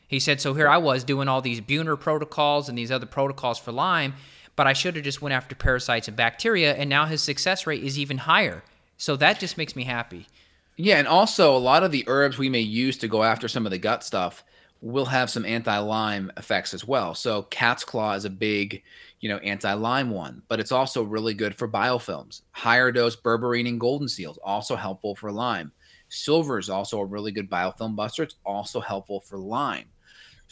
He 0.08 0.20
said, 0.20 0.40
So 0.40 0.54
here 0.54 0.68
I 0.68 0.78
was 0.78 1.04
doing 1.04 1.28
all 1.28 1.42
these 1.42 1.62
Buhner 1.62 2.00
protocols 2.00 2.70
and 2.70 2.78
these 2.78 2.92
other 2.92 3.06
protocols 3.06 3.60
for 3.60 3.72
Lyme, 3.72 4.14
but 4.56 4.68
I 4.68 4.74
should 4.74 4.96
have 4.96 5.04
just 5.04 5.22
went 5.22 5.34
after 5.34 5.56
parasites 5.56 6.08
and 6.08 6.18
bacteria. 6.18 6.76
And 6.76 6.90
now 6.90 7.06
his 7.06 7.22
success 7.22 7.66
rate 7.66 7.84
is 7.84 7.98
even 7.98 8.20
higher. 8.20 8.64
So 8.98 9.16
that 9.16 9.40
just 9.40 9.58
makes 9.58 9.76
me 9.76 9.84
happy. 9.84 10.28
Yeah, 10.76 10.98
and 10.98 11.08
also 11.08 11.56
a 11.56 11.58
lot 11.58 11.84
of 11.84 11.92
the 11.92 12.04
herbs 12.08 12.38
we 12.38 12.50
may 12.50 12.62
use 12.62 12.98
to 13.00 13.08
go 13.08 13.24
after 13.24 13.48
some 13.48 13.66
of 13.66 13.72
the 13.72 13.78
gut 13.78 14.04
stuff 14.04 14.44
will 14.82 15.06
have 15.06 15.30
some 15.30 15.46
anti-Lyme 15.46 16.32
effects 16.36 16.74
as 16.74 16.86
well. 16.86 17.16
So 17.16 17.44
cat's 17.44 17.86
claw 17.86 18.14
is 18.14 18.26
a 18.26 18.30
big, 18.30 18.84
you 19.22 19.30
know, 19.30 19.38
anti-Lyme 19.38 20.10
one, 20.10 20.42
but 20.50 20.60
it's 20.60 20.74
also 20.74 21.04
really 21.04 21.34
good 21.34 21.56
for 21.56 21.70
biofilms. 21.70 22.42
Higher 22.52 22.92
dose 22.92 23.16
berberine 23.16 23.70
and 23.70 23.80
golden 23.80 24.10
seals 24.10 24.38
also 24.44 24.76
helpful 24.76 25.16
for 25.16 25.32
Lyme. 25.32 25.72
Silver 26.10 26.60
is 26.60 26.70
also 26.70 27.00
a 27.00 27.06
really 27.06 27.32
good 27.32 27.50
biofilm 27.50 27.96
buster. 27.96 28.24
It's 28.24 28.36
also 28.46 28.82
helpful 28.82 29.22
for 29.22 29.38
Lyme. 29.38 29.86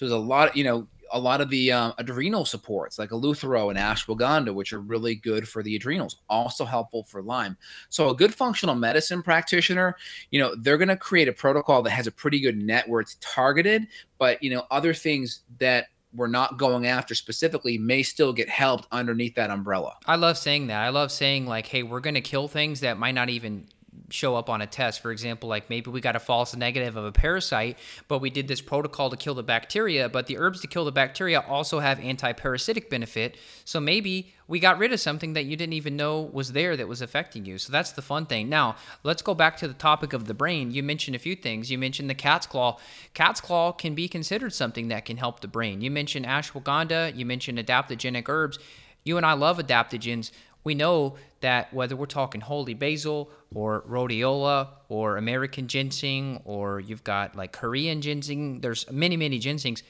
So 0.02 0.08
there's 0.08 0.20
a 0.20 0.26
lot, 0.26 0.58
you 0.58 0.64
know, 0.64 0.88
a 1.12 1.20
lot 1.20 1.42
of 1.42 1.52
the 1.52 1.72
um, 1.72 1.94
adrenal 2.00 2.44
supports 2.44 2.98
like 2.98 3.12
Eleuthero 3.12 3.70
and 3.70 3.78
ashwagandha, 3.78 4.52
which 4.52 4.74
are 4.74 4.80
really 4.80 5.14
good 5.14 5.48
for 5.48 5.62
the 5.62 5.76
adrenals, 5.76 6.22
also 6.28 6.66
helpful 6.66 7.04
for 7.04 7.22
Lyme. 7.22 7.56
So 7.90 8.10
a 8.10 8.16
good 8.16 8.34
functional 8.34 8.74
medicine 8.74 9.22
practitioner, 9.22 9.96
you 10.32 10.40
know, 10.40 10.56
they're 10.56 10.80
going 10.80 10.88
to 10.88 10.98
create 10.98 11.28
a 11.28 11.34
protocol 11.34 11.84
that 11.84 11.92
has 11.92 12.08
a 12.08 12.12
pretty 12.12 12.40
good 12.40 12.58
net 12.58 12.90
where 12.90 13.00
it's 13.00 13.18
targeted, 13.22 13.86
but 14.18 14.42
you 14.42 14.50
know, 14.50 14.66
other 14.72 14.96
things 14.96 15.42
that 15.60 15.90
we're 16.16 16.26
not 16.26 16.58
going 16.58 16.88
after 16.88 17.14
specifically 17.14 17.78
may 17.78 18.02
still 18.02 18.34
get 18.34 18.50
helped 18.50 18.88
underneath 18.92 19.36
that 19.36 19.52
umbrella. 19.52 19.98
I 20.08 20.16
love 20.16 20.40
saying 20.40 20.66
that. 20.68 20.82
I 20.82 20.90
love 20.90 21.12
saying, 21.12 21.46
like, 21.46 21.68
hey, 21.68 21.84
we're 21.84 22.00
going 22.00 22.16
to 22.16 22.22
kill 22.22 22.48
things 22.48 22.80
that 22.80 22.98
might 22.98 23.14
not 23.14 23.30
even 23.30 23.68
show 24.12 24.36
up 24.36 24.50
on 24.50 24.62
a 24.62 24.68
test. 24.68 25.02
For 25.02 25.12
example, 25.12 25.50
like 25.50 25.70
maybe 25.70 25.90
we 25.90 26.02
got 26.02 26.16
a 26.16 26.20
false 26.20 26.56
negative 26.56 26.96
of 26.96 27.06
a 27.06 27.12
parasite, 27.12 27.78
but 28.08 28.20
we 28.20 28.30
did 28.30 28.48
this 28.48 28.62
protocol 28.62 29.10
to 29.10 29.18
kill 29.18 29.34
the 29.34 29.44
bacteria, 29.44 30.10
but 30.10 30.28
the 30.28 30.38
herbs 30.38 30.62
to 30.62 30.68
kill 30.68 30.86
the 30.86 30.92
bacteria 30.92 31.40
also 31.40 31.80
have 31.80 32.00
anti-parasitic 32.00 32.90
benefit. 32.90 33.38
So 33.66 33.80
maybe 33.80 34.34
we 34.48 34.60
got 34.60 34.78
rid 34.78 34.92
of 34.92 35.00
something 35.00 35.34
that 35.34 35.46
you 35.46 35.56
didn't 35.56 35.74
even 35.74 35.96
know 35.96 36.22
was 36.22 36.52
there 36.52 36.76
that 36.76 36.88
was 36.88 37.02
affecting 37.02 37.46
you. 37.46 37.58
So 37.58 37.72
that's 37.72 37.94
the 37.94 38.02
fun 38.02 38.26
thing. 38.26 38.50
Now, 38.50 38.76
let's 39.04 39.22
go 39.22 39.34
back 39.34 39.56
to 39.58 39.68
the 39.68 39.74
topic 39.74 40.14
of 40.14 40.26
the 40.26 40.34
brain. 40.34 40.72
You 40.72 40.84
mentioned 40.84 41.16
a 41.16 41.20
few 41.20 41.36
things. 41.36 41.72
You 41.72 41.78
mentioned 41.78 42.10
the 42.10 42.16
cat's 42.16 42.48
claw. 42.48 42.78
Cat's 43.14 43.40
claw 43.40 43.72
can 43.72 43.96
be 43.96 44.08
considered 44.08 44.54
something 44.54 44.90
that 44.90 45.06
can 45.06 45.18
help 45.18 45.40
the 45.40 45.48
brain. 45.48 45.82
You 45.82 45.90
mentioned 45.90 46.26
ashwagandha, 46.26 47.16
you 47.16 47.26
mentioned 47.26 47.60
adaptogenic 47.60 48.28
herbs. 48.28 48.60
You 49.04 49.18
and 49.18 49.26
I 49.26 49.34
love 49.34 49.58
adaptogens 49.58 50.32
we 50.64 50.76
know 50.76 51.16
that 51.42 51.74
whether 51.74 51.96
we're 51.96 52.06
talking 52.06 52.42
holy 52.42 52.74
basil 52.74 53.32
or 53.54 53.82
rhodiola 53.82 54.68
or 54.90 55.18
American 55.18 55.68
ginseng 55.68 56.42
or 56.46 56.80
you've 56.80 57.04
got 57.04 57.36
like 57.36 57.52
Korean 57.52 58.02
ginseng, 58.02 58.62
there's 58.62 58.90
many, 58.92 59.18
many 59.18 59.40
ginsengs, 59.40 59.82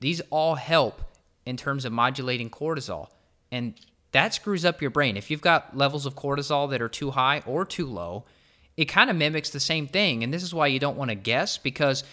these 0.00 0.20
all 0.30 0.54
help 0.54 1.00
in 1.46 1.56
terms 1.56 1.84
of 1.84 1.92
modulating 1.92 2.50
cortisol. 2.50 3.08
And 3.50 3.74
that 4.12 4.34
screws 4.34 4.64
up 4.64 4.80
your 4.80 4.90
brain. 4.90 5.16
If 5.16 5.30
you've 5.30 5.40
got 5.40 5.76
levels 5.76 6.06
of 6.06 6.14
cortisol 6.14 6.70
that 6.70 6.82
are 6.82 6.88
too 6.88 7.12
high 7.12 7.42
or 7.46 7.64
too 7.64 7.86
low, 7.86 8.24
it 8.76 8.86
kind 8.86 9.10
of 9.10 9.16
mimics 9.16 9.50
the 9.50 9.60
same 9.60 9.86
thing. 9.86 10.22
And 10.22 10.32
this 10.32 10.42
is 10.42 10.54
why 10.54 10.66
you 10.66 10.78
don't 10.78 10.96
want 10.96 11.10
to 11.10 11.14
guess 11.14 11.58
because 11.58 12.04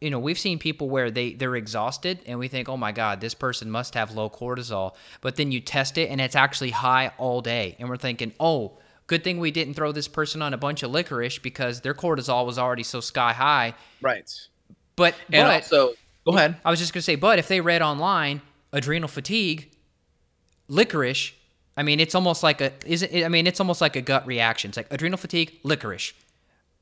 you 0.00 0.10
know 0.10 0.18
we've 0.18 0.38
seen 0.38 0.58
people 0.58 0.88
where 0.88 1.10
they 1.10 1.34
they're 1.34 1.56
exhausted 1.56 2.20
and 2.26 2.38
we 2.38 2.48
think 2.48 2.68
oh 2.68 2.76
my 2.76 2.92
god 2.92 3.20
this 3.20 3.34
person 3.34 3.70
must 3.70 3.94
have 3.94 4.12
low 4.12 4.30
cortisol. 4.30 4.94
But 5.20 5.36
then 5.36 5.52
you 5.52 5.60
test 5.60 5.98
it 5.98 6.10
and 6.10 6.20
it's 6.20 6.36
actually 6.36 6.70
high 6.70 7.12
all 7.18 7.40
day. 7.40 7.76
And 7.78 7.88
we're 7.88 7.96
thinking 7.96 8.32
oh 8.40 8.78
good 9.06 9.24
thing 9.24 9.38
we 9.38 9.50
didn't 9.50 9.74
throw 9.74 9.92
this 9.92 10.08
person 10.08 10.40
on 10.40 10.54
a 10.54 10.58
bunch 10.58 10.82
of 10.82 10.90
licorice 10.90 11.38
because 11.38 11.80
their 11.80 11.94
cortisol 11.94 12.46
was 12.46 12.58
already 12.58 12.82
so 12.82 13.00
sky 13.00 13.32
high. 13.32 13.74
Right. 14.00 14.30
but 14.96 15.14
And 15.30 15.46
but 15.46 15.64
also, 15.64 15.94
go 16.24 16.36
ahead. 16.36 16.56
I 16.64 16.70
was 16.70 16.78
just 16.78 16.94
gonna 16.94 17.02
say 17.02 17.16
but 17.16 17.38
if 17.38 17.48
they 17.48 17.60
read 17.60 17.82
online 17.82 18.40
adrenal 18.72 19.08
fatigue 19.08 19.70
licorice 20.68 21.32
I 21.76 21.82
mean 21.82 22.00
it's 22.00 22.14
almost 22.14 22.42
like 22.42 22.60
a 22.60 22.72
is 22.86 23.02
it 23.02 23.24
I 23.24 23.28
mean 23.28 23.46
it's 23.46 23.60
almost 23.60 23.82
like 23.82 23.96
a 23.96 24.02
gut 24.02 24.26
reaction. 24.26 24.70
It's 24.70 24.78
like 24.78 24.90
adrenal 24.90 25.18
fatigue 25.18 25.58
licorice. 25.62 26.14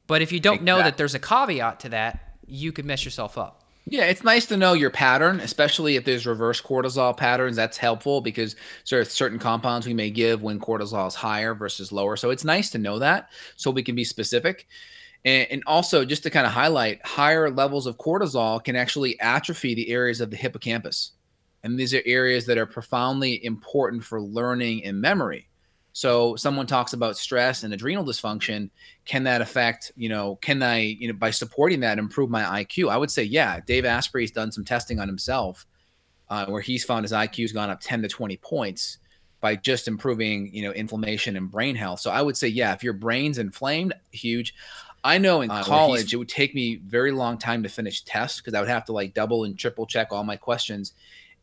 But 0.06 0.22
if 0.22 0.32
you 0.32 0.40
don't 0.40 0.62
know 0.62 0.78
that 0.78 0.96
there's 0.96 1.14
a 1.14 1.18
caveat 1.18 1.80
to 1.80 1.90
that 1.90 2.27
you 2.48 2.72
could 2.72 2.84
mess 2.84 3.04
yourself 3.04 3.38
up 3.38 3.62
Yeah, 3.86 4.04
it's 4.04 4.24
nice 4.24 4.44
to 4.46 4.56
know 4.56 4.74
your 4.74 4.90
pattern, 4.90 5.40
especially 5.40 5.96
if 5.96 6.04
there's 6.04 6.26
reverse 6.26 6.60
cortisol 6.60 7.16
patterns. 7.16 7.56
That's 7.56 7.78
helpful 7.78 8.20
because 8.20 8.54
there 8.90 9.00
are 9.00 9.04
certain 9.04 9.38
compounds 9.38 9.86
we 9.86 9.94
may 9.94 10.10
give 10.10 10.42
when 10.42 10.60
cortisol 10.60 11.08
is 11.08 11.14
higher 11.14 11.54
versus 11.54 11.90
lower. 11.90 12.16
So 12.16 12.30
it's 12.30 12.44
nice 12.44 12.68
to 12.70 12.78
know 12.78 12.98
that 12.98 13.30
so 13.56 13.70
we 13.70 13.82
can 13.82 13.94
be 13.94 14.04
specific. 14.04 14.66
And, 15.24 15.46
and 15.50 15.62
also, 15.66 16.04
just 16.04 16.22
to 16.24 16.30
kind 16.30 16.46
of 16.46 16.52
highlight, 16.52 17.04
higher 17.04 17.50
levels 17.50 17.86
of 17.86 17.96
cortisol 17.96 18.62
can 18.62 18.76
actually 18.76 19.18
atrophy 19.20 19.74
the 19.74 19.88
areas 19.90 20.20
of 20.20 20.30
the 20.30 20.36
hippocampus. 20.36 21.12
And 21.62 21.78
these 21.78 21.94
are 21.94 22.02
areas 22.04 22.46
that 22.46 22.58
are 22.58 22.66
profoundly 22.66 23.44
important 23.44 24.04
for 24.04 24.20
learning 24.20 24.84
and 24.84 25.00
memory. 25.00 25.47
So 25.98 26.36
someone 26.36 26.68
talks 26.68 26.92
about 26.92 27.16
stress 27.16 27.64
and 27.64 27.74
adrenal 27.74 28.04
dysfunction. 28.04 28.70
Can 29.04 29.24
that 29.24 29.40
affect, 29.40 29.90
you 29.96 30.08
know, 30.08 30.36
can 30.36 30.62
I, 30.62 30.78
you 30.78 31.08
know, 31.08 31.14
by 31.14 31.32
supporting 31.32 31.80
that 31.80 31.98
improve 31.98 32.30
my 32.30 32.62
IQ? 32.62 32.88
I 32.88 32.96
would 32.96 33.10
say, 33.10 33.24
yeah. 33.24 33.58
Dave 33.66 33.84
Asprey's 33.84 34.30
done 34.30 34.52
some 34.52 34.64
testing 34.64 35.00
on 35.00 35.08
himself 35.08 35.66
uh, 36.30 36.46
where 36.46 36.60
he's 36.60 36.84
found 36.84 37.02
his 37.02 37.10
IQ's 37.10 37.50
gone 37.50 37.68
up 37.68 37.80
10 37.80 38.02
to 38.02 38.08
20 38.08 38.36
points 38.36 38.98
by 39.40 39.56
just 39.56 39.88
improving, 39.88 40.54
you 40.54 40.62
know, 40.62 40.70
inflammation 40.70 41.36
and 41.36 41.50
brain 41.50 41.74
health. 41.74 41.98
So 41.98 42.12
I 42.12 42.22
would 42.22 42.36
say, 42.36 42.46
yeah, 42.46 42.72
if 42.74 42.84
your 42.84 42.92
brain's 42.92 43.38
inflamed, 43.38 43.92
huge. 44.12 44.54
I 45.02 45.18
know 45.18 45.40
in 45.40 45.50
Uh, 45.50 45.64
college 45.64 46.14
it 46.14 46.16
would 46.16 46.28
take 46.28 46.54
me 46.54 46.76
very 46.76 47.10
long 47.10 47.38
time 47.38 47.64
to 47.64 47.68
finish 47.68 48.02
tests 48.02 48.40
because 48.40 48.54
I 48.54 48.60
would 48.60 48.68
have 48.68 48.84
to 48.84 48.92
like 48.92 49.14
double 49.14 49.42
and 49.42 49.58
triple 49.58 49.84
check 49.84 50.12
all 50.12 50.22
my 50.22 50.36
questions. 50.36 50.92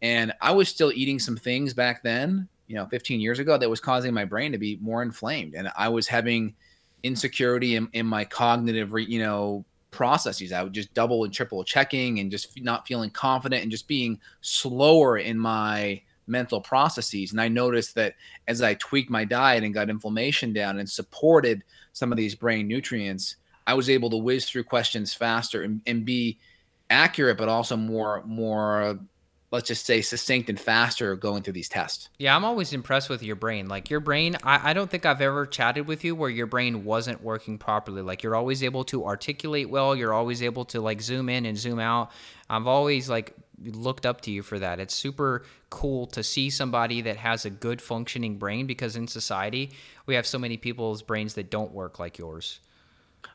And 0.02 0.32
I 0.40 0.54
was 0.54 0.70
still 0.70 0.94
eating 0.96 1.20
some 1.20 1.36
things 1.36 1.74
back 1.74 2.04
then, 2.04 2.48
you 2.68 2.76
know, 2.76 2.86
15 2.88 3.20
years 3.20 3.40
ago 3.40 3.58
that 3.58 3.70
was 3.70 3.80
causing 3.80 4.14
my 4.14 4.26
brain 4.26 4.52
to 4.52 4.58
be 4.58 4.78
more 4.82 5.02
inflamed. 5.04 5.54
And 5.56 5.72
I 5.78 5.90
was 5.90 6.08
having 6.08 6.56
insecurity 7.04 7.76
in, 7.76 7.88
in 7.94 8.06
my 8.06 8.26
cognitive, 8.26 8.94
re, 8.94 9.06
you 9.06 9.20
know, 9.20 9.66
processes. 9.92 10.52
I 10.52 10.64
would 10.64 10.74
just 10.74 10.94
double 10.94 11.24
and 11.24 11.34
triple 11.34 11.64
checking 11.64 12.20
and 12.20 12.30
just 12.30 12.62
not 12.62 12.88
feeling 12.88 13.10
confident 13.10 13.62
and 13.62 13.72
just 13.72 13.88
being 13.88 14.20
slower 14.42 15.18
in 15.18 15.40
my 15.40 16.02
mental 16.28 16.60
processes. 16.60 17.32
And 17.32 17.40
I 17.40 17.48
noticed 17.48 17.96
that 17.96 18.16
as 18.48 18.62
I 18.62 18.74
tweaked 18.76 19.10
my 19.10 19.24
diet 19.24 19.64
and 19.64 19.74
got 19.74 19.90
inflammation 19.90 20.54
down 20.54 20.80
and 20.80 20.90
supported 20.90 21.64
some 21.94 22.12
of 22.12 22.18
these 22.18 22.36
brain 22.36 22.68
nutrients, 22.68 23.38
I 23.68 23.74
was 23.74 23.90
able 23.90 24.10
to 24.10 24.18
whiz 24.18 24.50
through 24.50 24.66
questions 24.66 25.14
faster 25.14 25.64
and, 25.64 25.82
and 25.86 26.04
be 26.04 26.40
accurate, 26.90 27.38
but 27.38 27.50
also 27.50 27.78
more, 27.78 28.24
more, 28.26 29.00
let's 29.56 29.68
just 29.68 29.86
say 29.86 30.02
succinct 30.02 30.50
and 30.50 30.60
faster 30.60 31.16
going 31.16 31.42
through 31.42 31.54
these 31.54 31.70
tests. 31.70 32.10
Yeah, 32.20 32.36
I'm 32.36 32.46
always 32.46 32.74
impressed 32.74 33.10
with 33.10 33.24
your 33.24 33.36
brain. 33.36 33.68
Like 33.68 33.90
your 33.90 34.00
brain, 34.00 34.38
I, 34.44 34.72
I 34.72 34.74
don't 34.74 34.90
think 34.90 35.06
I've 35.06 35.22
ever 35.22 35.46
chatted 35.46 35.88
with 35.88 36.04
you 36.04 36.16
where 36.16 36.30
your 36.30 36.46
brain 36.46 36.86
wasn't 36.86 37.24
working 37.24 37.58
properly. 37.58 38.02
Like 38.02 38.22
you're 38.22 38.36
always 38.36 38.64
able 38.64 38.84
to 38.86 39.06
articulate 39.06 39.70
well. 39.70 39.96
You're 39.96 40.14
always 40.14 40.44
able 40.44 40.66
to 40.66 40.82
like 40.82 41.02
zoom 41.02 41.30
in 41.30 41.46
and 41.46 41.58
zoom 41.58 41.80
out. 41.80 42.12
I've 42.50 42.68
always 42.68 43.10
like 43.10 43.34
looked 43.64 44.06
up 44.06 44.22
to 44.22 44.32
you 44.32 44.44
for 44.44 44.60
that. 44.60 44.80
It's 44.80 44.94
super 44.94 45.44
cool 45.70 46.06
to 46.08 46.24
see 46.24 46.50
somebody 46.50 47.02
that 47.02 47.18
has 47.18 47.46
a 47.46 47.50
good 47.50 47.82
functioning 47.82 48.38
brain 48.38 48.68
because 48.68 48.96
in 48.96 49.08
society 49.08 49.72
we 50.06 50.16
have 50.16 50.28
so 50.28 50.38
many 50.38 50.58
people's 50.58 51.02
brains 51.02 51.34
that 51.36 51.50
don't 51.50 51.72
work 51.72 51.98
like 51.98 52.18
yours. 52.18 52.60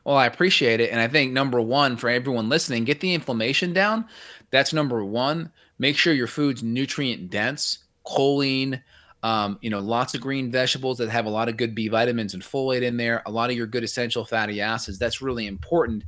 Well, 0.03 0.15
I 0.15 0.25
appreciate 0.25 0.79
it. 0.79 0.91
And 0.91 0.99
I 0.99 1.07
think 1.07 1.33
number 1.33 1.59
one 1.59 1.97
for 1.97 2.09
everyone 2.09 2.49
listening, 2.49 2.85
get 2.85 3.01
the 3.01 3.13
inflammation 3.13 3.73
down. 3.73 4.05
That's 4.49 4.73
number 4.73 5.03
one. 5.03 5.51
Make 5.81 5.97
sure 5.97 6.13
your 6.13 6.27
food's 6.27 6.61
nutrient 6.61 7.31
dense, 7.31 7.79
choline, 8.05 8.83
um, 9.23 9.57
you 9.63 9.71
know, 9.71 9.79
lots 9.79 10.13
of 10.13 10.21
green 10.21 10.51
vegetables 10.51 10.99
that 10.99 11.09
have 11.09 11.25
a 11.25 11.29
lot 11.31 11.49
of 11.49 11.57
good 11.57 11.73
B 11.73 11.87
vitamins 11.87 12.35
and 12.35 12.43
folate 12.43 12.83
in 12.83 12.97
there, 12.97 13.23
a 13.25 13.31
lot 13.31 13.49
of 13.49 13.55
your 13.55 13.65
good 13.65 13.83
essential 13.83 14.23
fatty 14.23 14.61
acids. 14.61 14.99
That's 14.99 15.23
really 15.23 15.47
important. 15.47 16.03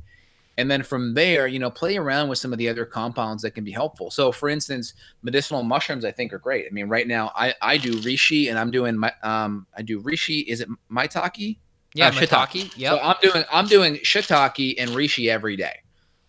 And 0.56 0.70
then 0.70 0.84
from 0.84 1.14
there, 1.14 1.48
you 1.48 1.58
know, 1.58 1.72
play 1.72 1.96
around 1.96 2.28
with 2.28 2.38
some 2.38 2.52
of 2.52 2.58
the 2.60 2.68
other 2.68 2.84
compounds 2.84 3.42
that 3.42 3.50
can 3.50 3.64
be 3.64 3.72
helpful. 3.72 4.12
So, 4.12 4.30
for 4.30 4.48
instance, 4.48 4.94
medicinal 5.24 5.64
mushrooms 5.64 6.04
I 6.04 6.12
think 6.12 6.32
are 6.32 6.38
great. 6.38 6.66
I 6.70 6.70
mean, 6.72 6.86
right 6.86 7.08
now 7.08 7.32
I 7.34 7.52
I 7.60 7.76
do 7.76 7.94
reishi 7.94 8.50
and 8.50 8.56
I'm 8.56 8.70
doing 8.70 8.96
my 8.96 9.12
um 9.24 9.66
I 9.76 9.82
do 9.82 10.00
reishi. 10.00 10.44
Is 10.46 10.60
it 10.60 10.68
maitake? 10.88 11.58
Yeah, 11.94 12.06
uh, 12.06 12.12
shiitake. 12.12 12.74
Yeah. 12.76 12.90
So 12.90 13.00
I'm 13.00 13.16
doing 13.20 13.44
I'm 13.52 13.66
doing 13.66 13.94
shiitake 13.96 14.76
and 14.78 14.90
reishi 14.90 15.28
every 15.30 15.56
day. 15.56 15.80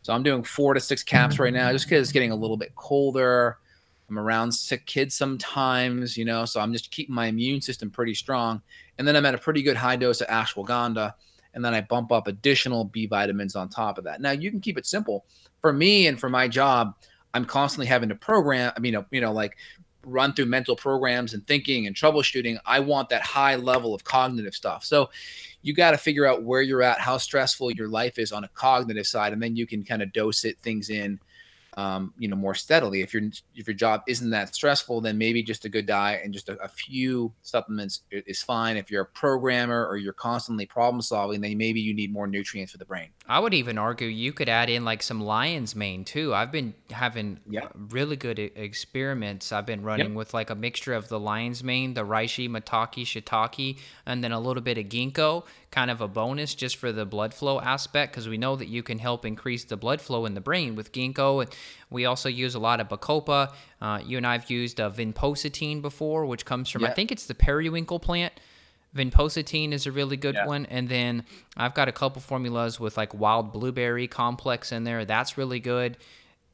So 0.05 0.13
I'm 0.13 0.21
doing 0.21 0.43
four 0.43 0.75
to 0.75 0.79
six 0.79 1.01
caps 1.01 1.39
right 1.39 1.51
now, 1.51 1.71
just 1.71 1.85
because 1.85 2.03
it's 2.03 2.11
getting 2.11 2.29
a 2.29 2.35
little 2.35 2.57
bit 2.57 2.75
colder. 2.75 3.57
I'm 4.07 4.19
around 4.19 4.51
sick 4.51 4.85
kids 4.85 5.15
sometimes, 5.15 6.15
you 6.15 6.25
know, 6.25 6.45
so 6.45 6.59
I'm 6.59 6.71
just 6.71 6.91
keeping 6.91 7.15
my 7.15 7.25
immune 7.25 7.59
system 7.59 7.89
pretty 7.89 8.13
strong. 8.13 8.61
And 8.99 9.07
then 9.07 9.15
I'm 9.15 9.25
at 9.25 9.33
a 9.33 9.39
pretty 9.39 9.63
good 9.63 9.75
high 9.75 9.95
dose 9.95 10.21
of 10.21 10.27
ashwagandha. 10.27 11.15
And 11.55 11.65
then 11.65 11.73
I 11.73 11.81
bump 11.81 12.11
up 12.11 12.27
additional 12.27 12.85
B 12.85 13.07
vitamins 13.07 13.55
on 13.55 13.67
top 13.67 13.97
of 13.97 14.03
that. 14.03 14.21
Now 14.21 14.29
you 14.29 14.51
can 14.51 14.59
keep 14.59 14.77
it 14.77 14.85
simple. 14.85 15.25
For 15.59 15.73
me 15.73 16.05
and 16.05 16.19
for 16.19 16.29
my 16.29 16.47
job, 16.47 16.93
I'm 17.33 17.45
constantly 17.45 17.87
having 17.87 18.09
to 18.09 18.15
program, 18.15 18.73
I 18.77 18.79
mean, 18.81 19.03
you 19.09 19.21
know, 19.21 19.31
like 19.31 19.57
run 20.05 20.33
through 20.33 20.45
mental 20.45 20.75
programs 20.75 21.33
and 21.33 21.45
thinking 21.47 21.87
and 21.87 21.95
troubleshooting. 21.95 22.57
I 22.65 22.79
want 22.79 23.09
that 23.09 23.21
high 23.23 23.55
level 23.55 23.93
of 23.93 24.03
cognitive 24.03 24.53
stuff. 24.53 24.85
So 24.85 25.09
you 25.61 25.73
got 25.73 25.91
to 25.91 25.97
figure 25.97 26.25
out 26.25 26.43
where 26.43 26.61
you're 26.61 26.83
at, 26.83 26.99
how 26.99 27.17
stressful 27.17 27.71
your 27.71 27.87
life 27.87 28.19
is 28.19 28.31
on 28.31 28.43
a 28.43 28.49
cognitive 28.49 29.07
side, 29.07 29.33
and 29.33 29.41
then 29.41 29.55
you 29.55 29.65
can 29.65 29.83
kind 29.83 30.01
of 30.01 30.13
dose 30.13 30.45
it 30.45 30.59
things 30.59 30.89
in 30.89 31.19
um, 31.75 32.13
you 32.17 32.27
know, 32.27 32.35
more 32.35 32.55
steadily. 32.55 33.01
If 33.01 33.13
your 33.13 33.23
if 33.55 33.67
your 33.67 33.73
job 33.73 34.01
isn't 34.07 34.29
that 34.29 34.55
stressful, 34.55 35.01
then 35.01 35.17
maybe 35.17 35.43
just 35.43 35.65
a 35.65 35.69
good 35.69 35.85
diet 35.85 36.21
and 36.23 36.33
just 36.33 36.47
a, 36.47 36.57
a, 36.63 36.69
few 36.69 37.33
supplements 37.41 38.01
is 38.11 38.41
fine. 38.41 38.77
If 38.77 38.89
you're 38.89 39.03
a 39.03 39.05
programmer 39.05 39.85
or 39.85 39.97
you're 39.97 40.13
constantly 40.13 40.65
problem 40.65 41.01
solving, 41.01 41.41
then 41.41 41.57
maybe 41.57 41.81
you 41.81 41.93
need 41.93 42.11
more 42.13 42.27
nutrients 42.27 42.71
for 42.71 42.77
the 42.77 42.85
brain. 42.85 43.09
I 43.27 43.39
would 43.39 43.53
even 43.53 43.77
argue 43.77 44.07
you 44.07 44.31
could 44.31 44.49
add 44.49 44.69
in 44.69 44.85
like 44.85 45.03
some 45.03 45.21
lion's 45.21 45.75
mane 45.75 46.05
too. 46.05 46.33
I've 46.33 46.51
been 46.51 46.73
having 46.91 47.39
yep. 47.49 47.71
really 47.75 48.15
good 48.15 48.39
experiments. 48.39 49.51
I've 49.51 49.65
been 49.65 49.83
running 49.83 50.09
yep. 50.09 50.15
with 50.15 50.33
like 50.33 50.49
a 50.49 50.55
mixture 50.55 50.93
of 50.93 51.09
the 51.09 51.19
lion's 51.19 51.63
mane, 51.63 51.93
the 51.93 52.05
reishi, 52.05 52.49
maitake, 52.49 53.03
shiitake, 53.03 53.79
and 54.05 54.23
then 54.23 54.31
a 54.31 54.39
little 54.39 54.63
bit 54.63 54.77
of 54.77 54.85
ginkgo 54.85 55.43
kind 55.75 55.91
of 55.91 55.99
a 55.99 56.07
bonus 56.07 56.55
just 56.55 56.77
for 56.77 56.93
the 56.93 57.05
blood 57.05 57.33
flow 57.33 57.59
aspect 57.59 58.13
because 58.13 58.29
we 58.29 58.37
know 58.37 58.55
that 58.55 58.69
you 58.69 58.81
can 58.81 58.97
help 58.97 59.25
increase 59.25 59.65
the 59.65 59.75
blood 59.75 59.99
flow 59.99 60.25
in 60.25 60.33
the 60.33 60.39
brain 60.39 60.73
with 60.73 60.93
ginkgo. 60.93 61.41
And 61.43 61.53
we 61.89 62.05
also 62.05 62.29
use 62.29 62.55
a 62.55 62.59
lot 62.59 62.79
of 62.79 62.87
bacopa. 62.87 63.51
Uh, 63.81 63.99
you 64.03 64.15
and 64.15 64.25
I 64.25 64.31
have 64.33 64.49
used 64.49 64.79
uh, 64.79 64.89
vinpocetine 64.89 65.81
before, 65.81 66.25
which 66.25 66.45
comes 66.45 66.69
from, 66.69 66.85
I 66.85 66.91
think 66.91 67.11
it's 67.11 67.25
the 67.25 67.35
periwinkle 67.35 67.99
plant. 67.99 68.33
Vinpocetine 68.95 69.73
is 69.73 69.85
a 69.85 69.91
really 69.91 70.15
good 70.15 70.35
yeah. 70.35 70.47
one. 70.47 70.65
And 70.67 70.87
then 70.87 71.25
I've 71.57 71.73
got 71.73 71.89
a 71.89 71.91
couple 71.91 72.21
formulas 72.21 72.79
with 72.79 72.95
like 72.95 73.13
wild 73.13 73.51
blueberry 73.51 74.07
complex 74.07 74.71
in 74.71 74.85
there. 74.85 75.03
That's 75.03 75.37
really 75.37 75.59
good. 75.59 75.97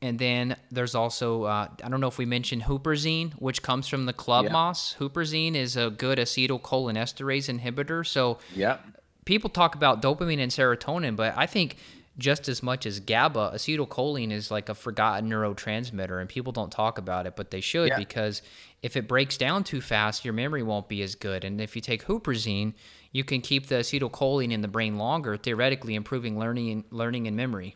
And 0.01 0.17
then 0.17 0.55
there's 0.71 0.95
also, 0.95 1.43
uh, 1.43 1.67
I 1.83 1.89
don't 1.89 2.01
know 2.01 2.07
if 2.07 2.17
we 2.17 2.25
mentioned 2.25 2.63
huperzine, 2.63 3.33
which 3.33 3.61
comes 3.61 3.87
from 3.87 4.07
the 4.07 4.13
club 4.13 4.45
yeah. 4.45 4.51
moss. 4.51 4.95
Huperzine 4.99 5.53
is 5.53 5.77
a 5.77 5.91
good 5.91 6.17
acetylcholinesterase 6.17 7.59
inhibitor. 7.59 8.03
So 8.03 8.39
yeah 8.55 8.77
people 9.25 9.49
talk 9.49 9.75
about 9.75 10.01
dopamine 10.01 10.39
and 10.39 10.51
serotonin, 10.51 11.15
but 11.15 11.33
I 11.37 11.45
think 11.45 11.77
just 12.17 12.49
as 12.49 12.61
much 12.61 12.85
as 12.85 12.99
GABA, 12.99 13.53
acetylcholine 13.55 14.31
is 14.31 14.51
like 14.51 14.69
a 14.69 14.75
forgotten 14.75 15.29
neurotransmitter, 15.29 16.19
and 16.19 16.29
people 16.29 16.51
don't 16.51 16.71
talk 16.71 16.97
about 16.97 17.25
it, 17.25 17.35
but 17.35 17.51
they 17.51 17.61
should 17.61 17.89
yeah. 17.89 17.97
because 17.97 18.41
if 18.81 18.97
it 18.97 19.07
breaks 19.07 19.37
down 19.37 19.63
too 19.63 19.81
fast, 19.81 20.25
your 20.25 20.33
memory 20.33 20.63
won't 20.63 20.89
be 20.89 21.01
as 21.01 21.15
good. 21.15 21.43
And 21.43 21.61
if 21.61 21.75
you 21.75 21.81
take 21.81 22.05
huperzine, 22.05 22.73
you 23.11 23.23
can 23.23 23.41
keep 23.41 23.67
the 23.67 23.75
acetylcholine 23.75 24.51
in 24.51 24.61
the 24.61 24.67
brain 24.67 24.97
longer, 24.97 25.37
theoretically 25.37 25.95
improving 25.95 26.37
learning 26.37 26.69
and 26.71 26.83
learning 26.91 27.27
and 27.27 27.35
memory. 27.35 27.75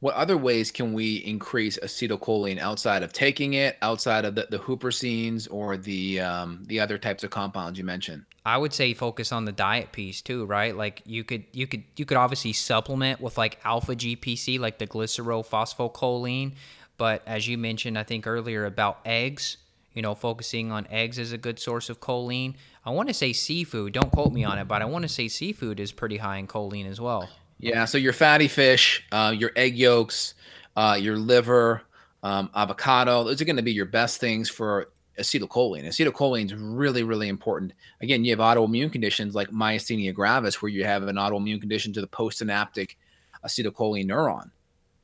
What 0.00 0.14
other 0.16 0.36
ways 0.36 0.72
can 0.72 0.94
we 0.94 1.16
increase 1.16 1.78
acetylcholine 1.78 2.58
outside 2.58 3.04
of 3.04 3.12
taking 3.12 3.54
it, 3.54 3.78
outside 3.82 4.24
of 4.24 4.34
the, 4.34 4.48
the 4.50 4.58
huperzines 4.58 5.46
or 5.48 5.76
the 5.76 6.20
um, 6.20 6.64
the 6.66 6.80
other 6.80 6.98
types 6.98 7.22
of 7.22 7.30
compounds 7.30 7.78
you 7.78 7.84
mentioned? 7.84 8.24
I 8.44 8.58
would 8.58 8.72
say 8.72 8.92
focus 8.92 9.30
on 9.30 9.44
the 9.44 9.52
diet 9.52 9.92
piece 9.92 10.20
too, 10.20 10.44
right? 10.44 10.76
Like 10.76 11.02
you 11.06 11.22
could 11.22 11.44
you 11.52 11.66
could 11.66 11.84
you 11.96 12.04
could 12.04 12.16
obviously 12.16 12.52
supplement 12.52 13.20
with 13.20 13.38
like 13.38 13.60
alpha 13.64 13.94
GPC, 13.94 14.58
like 14.58 14.78
the 14.78 14.86
glycerophosphocholine. 14.86 16.54
But 16.96 17.22
as 17.26 17.46
you 17.46 17.56
mentioned, 17.56 17.98
I 17.98 18.02
think 18.02 18.26
earlier 18.26 18.64
about 18.64 18.98
eggs, 19.04 19.58
you 19.94 20.02
know, 20.02 20.14
focusing 20.14 20.72
on 20.72 20.86
eggs 20.90 21.18
is 21.18 21.32
a 21.32 21.38
good 21.38 21.58
source 21.58 21.88
of 21.88 22.00
choline. 22.00 22.54
I 22.84 22.90
want 22.90 23.08
to 23.08 23.14
say 23.14 23.32
seafood. 23.32 23.92
Don't 23.92 24.10
quote 24.10 24.32
me 24.32 24.44
on 24.44 24.58
it, 24.58 24.66
but 24.66 24.82
I 24.82 24.86
want 24.86 25.02
to 25.02 25.08
say 25.08 25.28
seafood 25.28 25.78
is 25.78 25.92
pretty 25.92 26.16
high 26.16 26.38
in 26.38 26.48
choline 26.48 26.88
as 26.88 27.00
well. 27.00 27.28
Yeah. 27.58 27.84
So 27.84 27.96
your 27.96 28.12
fatty 28.12 28.48
fish, 28.48 29.04
uh, 29.12 29.32
your 29.36 29.52
egg 29.54 29.76
yolks, 29.76 30.34
uh, 30.76 30.98
your 31.00 31.16
liver, 31.16 31.82
um, 32.24 32.50
avocado, 32.54 33.24
those 33.24 33.40
are 33.40 33.44
going 33.44 33.56
to 33.56 33.62
be 33.62 33.72
your 33.72 33.86
best 33.86 34.20
things 34.20 34.48
for 34.48 34.90
acetylcholine. 35.18 35.84
Acetylcholine 35.84 36.46
is 36.46 36.54
really, 36.54 37.02
really 37.02 37.28
important. 37.28 37.72
Again, 38.00 38.24
you 38.24 38.30
have 38.30 38.38
autoimmune 38.38 38.92
conditions 38.92 39.34
like 39.34 39.50
myasthenia 39.50 40.14
gravis, 40.14 40.60
where 40.60 40.70
you 40.70 40.84
have 40.84 41.02
an 41.04 41.16
autoimmune 41.16 41.60
condition 41.60 41.92
to 41.92 42.00
the 42.00 42.06
postsynaptic 42.06 42.96
acetylcholine 43.44 44.08
neuron. 44.08 44.50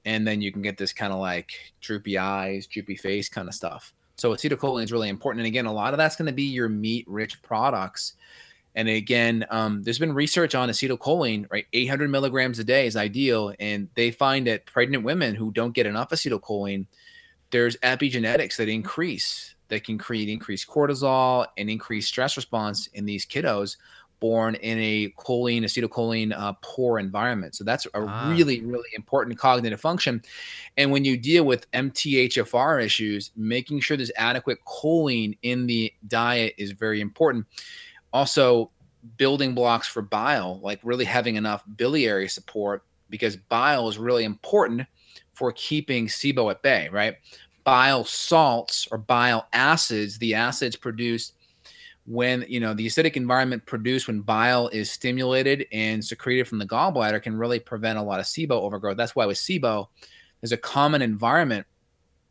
And 0.05 0.27
then 0.27 0.41
you 0.41 0.53
can 0.53 0.63
get 0.63 0.79
this 0.79 0.93
kind 0.93 1.13
of 1.13 1.19
like 1.19 1.53
droopy 1.81 2.19
eyes, 2.19 2.67
droopy 2.67 2.97
face 2.97 3.29
kind 3.29 3.49
of 3.49 3.55
stuff. 3.55 3.93
So 4.17 4.33
acetylcholine 4.33 4.85
is 4.85 4.93
really 4.93 5.09
important. 5.09 5.41
And 5.41 5.47
again, 5.47 5.67
a 5.67 5.73
lot 5.73 5.95
of 5.95 5.99
that's 5.99 6.17
going 6.17 6.27
to 6.27 6.33
be 6.33 6.45
your 6.45 6.69
meat 6.69 7.05
rich 7.09 7.43
products 7.43 8.15
and 8.79 8.89
again, 8.89 9.45
um, 9.51 9.83
there's 9.83 9.99
been 9.99 10.13
research 10.15 10.55
on 10.55 10.69
acetylcholine, 10.69 11.47
right? 11.51 11.67
800 11.73 12.11
milligrams 12.11 12.61
a 12.61 12.65
day 12.65 12.87
is 12.87 12.97
ideal. 12.97 13.53
And 13.59 13.89
they 13.97 14.13
find 14.13 14.47
that 14.47 14.67
pregnant 14.67 15.03
women 15.03 15.35
who 15.35 15.51
don't 15.51 15.75
get 15.75 15.87
enough 15.87 16.11
acetylcholine, 16.11 16.87
there's 17.51 17.77
epigenetics 17.79 18.57
that 18.57 18.69
increase 18.69 19.57
that 19.69 19.85
can 19.85 19.99
create 19.99 20.29
increased 20.29 20.69
cortisol 20.69 21.47
and 21.57 21.69
increased 21.71 22.09
stress 22.09 22.37
response 22.37 22.87
in 22.89 23.05
these 23.05 23.27
kiddos 23.27 23.77
born 24.21 24.57
in 24.57 24.79
a 24.79 25.09
choline, 25.17 25.63
acetylcholine 25.63 26.37
uh, 26.37 26.53
poor 26.61 26.99
environment. 26.99 27.55
So 27.55 27.63
that's 27.63 27.87
a 27.87 27.91
ah. 27.95 28.29
really, 28.29 28.61
really 28.63 28.89
important 28.97 29.39
cognitive 29.39 29.81
function. 29.81 30.23
And 30.77 30.91
when 30.91 31.05
you 31.05 31.17
deal 31.17 31.45
with 31.45 31.71
MTHFR 31.71 32.85
issues, 32.85 33.31
making 33.37 33.79
sure 33.79 33.97
there's 33.97 34.11
adequate 34.17 34.59
choline 34.67 35.39
in 35.43 35.69
the 35.69 35.93
diet 36.09 36.55
is 36.59 36.73
very 36.73 37.01
important 37.01 37.47
also 38.13 38.71
building 39.17 39.55
blocks 39.55 39.87
for 39.87 40.03
bile, 40.03 40.61
like 40.63 40.81
really 40.83 41.05
having 41.05 41.37
enough 41.37 41.65
biliary 41.77 42.29
support 42.29 42.83
because 43.11 43.37
bile 43.37 43.89
is 43.89 43.99
really 43.99 44.25
important 44.25 44.87
for 45.33 45.53
keeping 45.53 46.09
SIBO 46.09 46.51
at 46.51 46.63
bay, 46.63 46.89
right? 46.91 47.17
Bile 47.65 48.05
salts 48.05 48.89
or 48.91 48.99
bile 48.99 49.47
acids, 49.53 50.19
the 50.19 50.35
acids 50.35 50.77
produced 50.77 51.35
when 52.07 52.43
you 52.49 52.59
know 52.59 52.73
the 52.73 52.87
acidic 52.87 53.17
environment 53.17 53.67
produced 53.67 54.07
when 54.07 54.23
bile 54.23 54.69
is 54.69 54.91
stimulated 54.91 55.67
and 55.73 56.03
secreted 56.03 56.49
from 56.49 56.59
the 56.59 56.67
gallbladder 56.67 57.23
can 57.23 57.37
really 57.37 57.61
prevent 57.61 57.99
a 57.99 58.03
lot 58.03 58.19
of 58.19 58.25
SIBO 58.25 58.53
overgrowth. 58.53 58.97
That's 58.97 59.15
why 59.15 59.27
with 59.27 59.37
SIBO, 59.37 59.89
there's 60.41 60.53
a 60.53 60.57
common 60.57 61.03
environment 61.03 61.67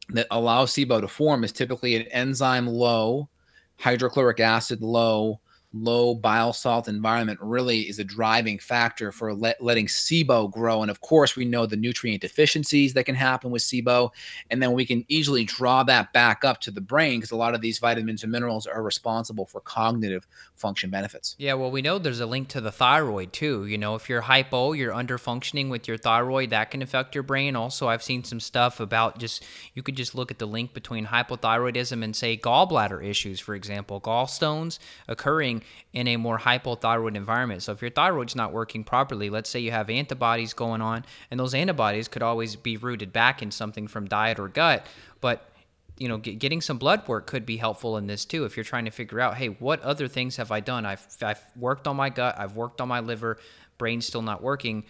that 0.09 0.25
allows 0.31 0.73
SIBO 0.73 1.01
to 1.01 1.07
form 1.07 1.43
is 1.43 1.51
typically 1.51 1.95
an 1.95 2.07
enzyme 2.07 2.65
low, 2.65 3.29
hydrochloric 3.77 4.39
acid 4.39 4.81
low, 4.81 5.39
low 5.73 6.15
bile 6.15 6.53
salt 6.53 6.87
environment 6.87 7.39
really 7.41 7.81
is 7.81 7.99
a 7.99 8.03
driving 8.03 8.57
factor 8.57 9.11
for 9.11 9.33
let, 9.33 9.61
letting 9.61 9.85
SIBO 9.85 10.51
grow. 10.51 10.81
And 10.81 10.89
of 10.89 11.01
course, 11.01 11.35
we 11.35 11.45
know 11.45 11.65
the 11.65 11.75
nutrient 11.75 12.21
deficiencies 12.21 12.93
that 12.93 13.05
can 13.05 13.15
happen 13.15 13.51
with 13.51 13.61
SIBO. 13.61 14.11
And 14.49 14.61
then 14.61 14.73
we 14.73 14.85
can 14.85 15.05
easily 15.07 15.43
draw 15.43 15.83
that 15.83 16.13
back 16.13 16.45
up 16.45 16.61
to 16.61 16.71
the 16.71 16.81
brain 16.81 17.19
because 17.19 17.31
a 17.31 17.35
lot 17.35 17.53
of 17.53 17.61
these 17.61 17.79
vitamins 17.79 18.23
and 18.23 18.31
minerals 18.31 18.65
are 18.65 18.81
responsible 18.81 19.45
for 19.45 19.59
cognitive 19.61 20.25
function 20.57 20.89
benefits. 20.89 21.35
Yeah, 21.37 21.53
well, 21.53 21.71
we 21.71 21.81
know 21.81 21.99
there's 21.99 22.19
a 22.19 22.25
link 22.25 22.47
to 22.49 22.61
the 22.61 22.71
thyroid 22.71 23.31
too. 23.31 23.65
You 23.65 23.77
know, 23.77 23.95
if 23.95 24.09
you're 24.09 24.21
hypo, 24.21 24.73
you're 24.73 24.93
under 24.93 25.17
functioning 25.17 25.69
with 25.69 25.87
your 25.87 25.97
thyroid, 25.97 26.49
that 26.49 26.71
can 26.71 26.81
affect 26.81 27.15
your 27.15 27.23
brain. 27.23 27.55
Also, 27.55 27.87
I've 27.87 28.03
seen 28.03 28.23
some 28.23 28.39
stuff 28.39 28.79
about 28.79 29.19
just, 29.19 29.45
you 29.73 29.83
could 29.83 29.95
just 29.95 30.15
look 30.15 30.31
at 30.31 30.39
the 30.39 30.45
link 30.45 30.73
between 30.73 31.05
hypothyroidism 31.07 32.03
and, 32.03 32.15
say, 32.15 32.35
gallbladder 32.37 33.05
issues, 33.05 33.39
for 33.39 33.55
example, 33.55 34.01
gallstones 34.01 34.79
occurring 35.07 35.63
in 35.93 36.07
a 36.07 36.17
more 36.17 36.39
hypothyroid 36.39 37.15
environment. 37.15 37.63
So 37.63 37.71
if 37.71 37.81
your 37.81 37.91
thyroid's 37.91 38.35
not 38.35 38.51
working 38.51 38.83
properly, 38.83 39.29
let's 39.29 39.49
say 39.49 39.59
you 39.59 39.71
have 39.71 39.89
antibodies 39.89 40.53
going 40.53 40.81
on, 40.81 41.05
and 41.31 41.39
those 41.39 41.53
antibodies 41.53 42.07
could 42.07 42.23
always 42.23 42.55
be 42.55 42.77
rooted 42.77 43.13
back 43.13 43.41
in 43.41 43.51
something 43.51 43.87
from 43.87 44.07
diet 44.07 44.39
or 44.39 44.47
gut, 44.47 44.85
but 45.21 45.49
you 45.97 46.07
know, 46.07 46.17
get, 46.17 46.39
getting 46.39 46.61
some 46.61 46.77
blood 46.77 47.07
work 47.07 47.27
could 47.27 47.45
be 47.45 47.57
helpful 47.57 47.97
in 47.97 48.07
this 48.07 48.25
too. 48.25 48.45
If 48.45 48.55
you're 48.55 48.63
trying 48.63 48.85
to 48.85 48.91
figure 48.91 49.19
out, 49.19 49.35
hey, 49.35 49.47
what 49.47 49.81
other 49.81 50.07
things 50.07 50.37
have 50.37 50.51
I 50.51 50.59
done? 50.59 50.85
I've, 50.85 51.05
I've 51.21 51.41
worked 51.55 51.87
on 51.87 51.95
my 51.95 52.09
gut, 52.09 52.35
I've 52.37 52.55
worked 52.55 52.81
on 52.81 52.87
my 52.87 52.99
liver, 52.99 53.37
brain's 53.77 54.05
still 54.05 54.21
not 54.21 54.41
working. 54.41 54.83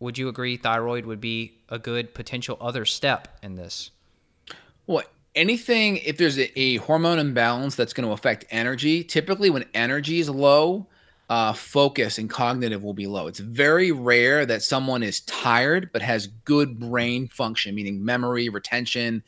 Would 0.00 0.18
you 0.18 0.28
agree 0.28 0.56
thyroid 0.56 1.06
would 1.06 1.20
be 1.20 1.58
a 1.68 1.78
good 1.78 2.14
potential 2.14 2.56
other 2.60 2.84
step 2.84 3.38
in 3.42 3.54
this? 3.54 3.90
What 4.86 5.10
anything 5.34 5.98
if 5.98 6.18
there's 6.18 6.38
a, 6.38 6.58
a 6.58 6.76
hormone 6.76 7.18
imbalance 7.18 7.74
that's 7.74 7.92
going 7.92 8.06
to 8.06 8.12
affect 8.12 8.44
energy 8.50 9.02
typically 9.04 9.48
when 9.48 9.64
energy 9.74 10.20
is 10.20 10.28
low 10.28 10.86
uh, 11.32 11.52
focus 11.54 12.18
and 12.18 12.28
cognitive 12.28 12.82
will 12.82 12.92
be 12.92 13.06
low. 13.06 13.26
It's 13.26 13.38
very 13.38 13.90
rare 13.90 14.44
that 14.44 14.62
someone 14.62 15.02
is 15.02 15.20
tired 15.20 15.88
but 15.90 16.02
has 16.02 16.26
good 16.26 16.78
brain 16.78 17.26
function, 17.28 17.74
meaning 17.74 18.04
memory, 18.04 18.50
retention, 18.50 19.22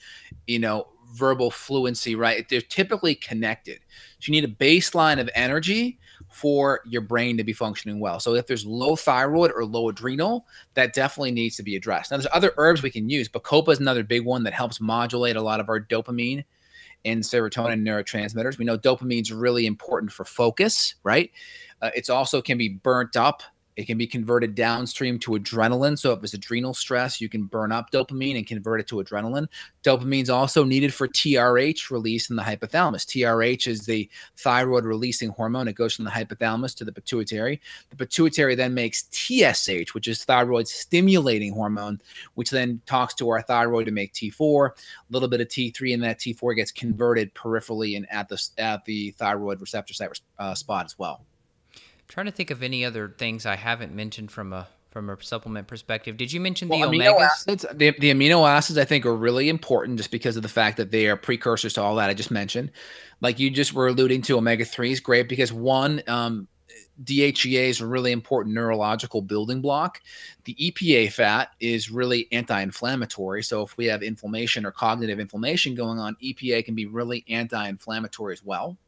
you 0.46 0.58
know, 0.58 0.88
verbal 1.14 1.50
fluency, 1.50 2.14
right? 2.14 2.48
They're 2.48 2.60
typically 2.60 3.14
connected. 3.14 3.80
So 4.18 4.32
you 4.32 4.40
need 4.40 4.48
a 4.48 4.54
baseline 4.54 5.20
of 5.20 5.30
energy 5.34 5.98
for 6.30 6.80
your 6.84 7.00
brain 7.00 7.36
to 7.36 7.44
be 7.44 7.52
functioning 7.52 8.00
well. 8.00 8.18
So 8.18 8.34
if 8.34 8.46
there's 8.46 8.66
low 8.66 8.96
thyroid 8.96 9.52
or 9.54 9.64
low 9.64 9.88
adrenal, 9.88 10.46
that 10.74 10.92
definitely 10.92 11.30
needs 11.30 11.56
to 11.56 11.62
be 11.62 11.76
addressed. 11.76 12.10
Now 12.10 12.16
there's 12.16 12.26
other 12.32 12.52
herbs 12.56 12.82
we 12.82 12.90
can 12.90 13.08
use. 13.08 13.28
Bacopa 13.28 13.68
is 13.68 13.80
another 13.80 14.02
big 14.02 14.24
one 14.24 14.42
that 14.42 14.52
helps 14.52 14.80
modulate 14.80 15.36
a 15.36 15.42
lot 15.42 15.60
of 15.60 15.68
our 15.68 15.80
dopamine 15.80 16.44
and 17.04 17.22
serotonin 17.22 17.82
neurotransmitters. 17.82 18.58
We 18.58 18.64
know 18.64 18.78
dopamine 18.78 19.22
is 19.22 19.32
really 19.32 19.66
important 19.66 20.10
for 20.10 20.24
focus, 20.24 20.96
right? 21.04 21.30
Uh, 21.80 21.90
it's 21.94 22.10
also 22.10 22.42
can 22.42 22.58
be 22.58 22.68
burnt 22.70 23.16
up 23.16 23.42
it 23.76 23.86
can 23.86 23.98
be 23.98 24.06
converted 24.06 24.54
downstream 24.54 25.18
to 25.20 25.32
adrenaline. 25.32 25.98
So 25.98 26.12
if 26.12 26.22
it's 26.22 26.34
adrenal 26.34 26.74
stress, 26.74 27.20
you 27.20 27.28
can 27.28 27.44
burn 27.44 27.72
up 27.72 27.90
dopamine 27.90 28.36
and 28.36 28.46
convert 28.46 28.80
it 28.80 28.86
to 28.88 28.96
adrenaline. 28.96 29.48
Dopamine 29.82 30.22
is 30.22 30.30
also 30.30 30.64
needed 30.64 30.94
for 30.94 31.08
TRH 31.08 31.90
release 31.90 32.30
in 32.30 32.36
the 32.36 32.42
hypothalamus. 32.42 33.04
TRH 33.04 33.66
is 33.66 33.84
the 33.84 34.08
thyroid 34.36 34.84
releasing 34.84 35.30
hormone. 35.30 35.66
It 35.66 35.74
goes 35.74 35.94
from 35.94 36.04
the 36.04 36.10
hypothalamus 36.10 36.74
to 36.76 36.84
the 36.84 36.92
pituitary. 36.92 37.60
The 37.90 37.96
pituitary 37.96 38.54
then 38.54 38.74
makes 38.74 39.08
TSH, 39.10 39.92
which 39.92 40.06
is 40.06 40.24
thyroid 40.24 40.68
stimulating 40.68 41.52
hormone, 41.52 42.00
which 42.34 42.50
then 42.50 42.80
talks 42.86 43.14
to 43.14 43.28
our 43.30 43.42
thyroid 43.42 43.86
to 43.86 43.92
make 43.92 44.12
T4. 44.12 44.70
A 44.70 44.72
little 45.10 45.28
bit 45.28 45.40
of 45.40 45.48
T3, 45.48 45.94
and 45.94 46.02
that 46.04 46.20
T4 46.20 46.54
gets 46.54 46.70
converted 46.70 47.34
peripherally 47.34 47.96
and 47.96 48.10
at 48.10 48.28
the 48.28 48.42
at 48.58 48.84
the 48.84 49.10
thyroid 49.12 49.60
receptor 49.60 49.94
site 49.94 50.20
uh, 50.38 50.54
spot 50.54 50.84
as 50.84 50.98
well 50.98 51.24
trying 52.14 52.26
to 52.26 52.32
think 52.32 52.52
of 52.52 52.62
any 52.62 52.84
other 52.84 53.08
things 53.08 53.44
I 53.44 53.56
haven't 53.56 53.92
mentioned 53.92 54.30
from 54.30 54.52
a 54.52 54.68
from 54.92 55.10
a 55.10 55.20
supplement 55.20 55.66
perspective. 55.66 56.16
Did 56.16 56.32
you 56.32 56.40
mention 56.40 56.68
the 56.68 56.76
amino 56.76 57.12
omegas? 57.12 57.24
Acids, 57.24 57.66
the, 57.74 57.90
the 57.98 58.12
amino 58.12 58.48
acids 58.48 58.78
I 58.78 58.84
think 58.84 59.04
are 59.04 59.16
really 59.16 59.48
important 59.48 59.98
just 59.98 60.12
because 60.12 60.36
of 60.36 60.44
the 60.44 60.48
fact 60.48 60.76
that 60.76 60.92
they 60.92 61.08
are 61.08 61.16
precursors 61.16 61.72
to 61.72 61.82
all 61.82 61.96
that 61.96 62.08
I 62.08 62.14
just 62.14 62.30
mentioned. 62.30 62.70
Like 63.20 63.40
you 63.40 63.50
just 63.50 63.72
were 63.72 63.88
alluding 63.88 64.22
to, 64.22 64.38
omega 64.38 64.64
three 64.64 64.92
is 64.92 65.00
great 65.00 65.28
because 65.28 65.52
one, 65.52 66.04
um, 66.06 66.46
DHEA 67.02 67.70
is 67.70 67.80
a 67.80 67.86
really 67.88 68.12
important 68.12 68.54
neurological 68.54 69.20
building 69.20 69.60
block. 69.60 70.00
The 70.44 70.54
EPA 70.54 71.10
fat 71.10 71.50
is 71.58 71.90
really 71.90 72.28
anti-inflammatory. 72.30 73.42
So 73.42 73.62
if 73.62 73.76
we 73.76 73.86
have 73.86 74.04
inflammation 74.04 74.64
or 74.64 74.70
cognitive 74.70 75.18
inflammation 75.18 75.74
going 75.74 75.98
on, 75.98 76.16
EPA 76.22 76.64
can 76.64 76.76
be 76.76 76.86
really 76.86 77.24
anti-inflammatory 77.28 78.34
as 78.34 78.44
well. 78.44 78.78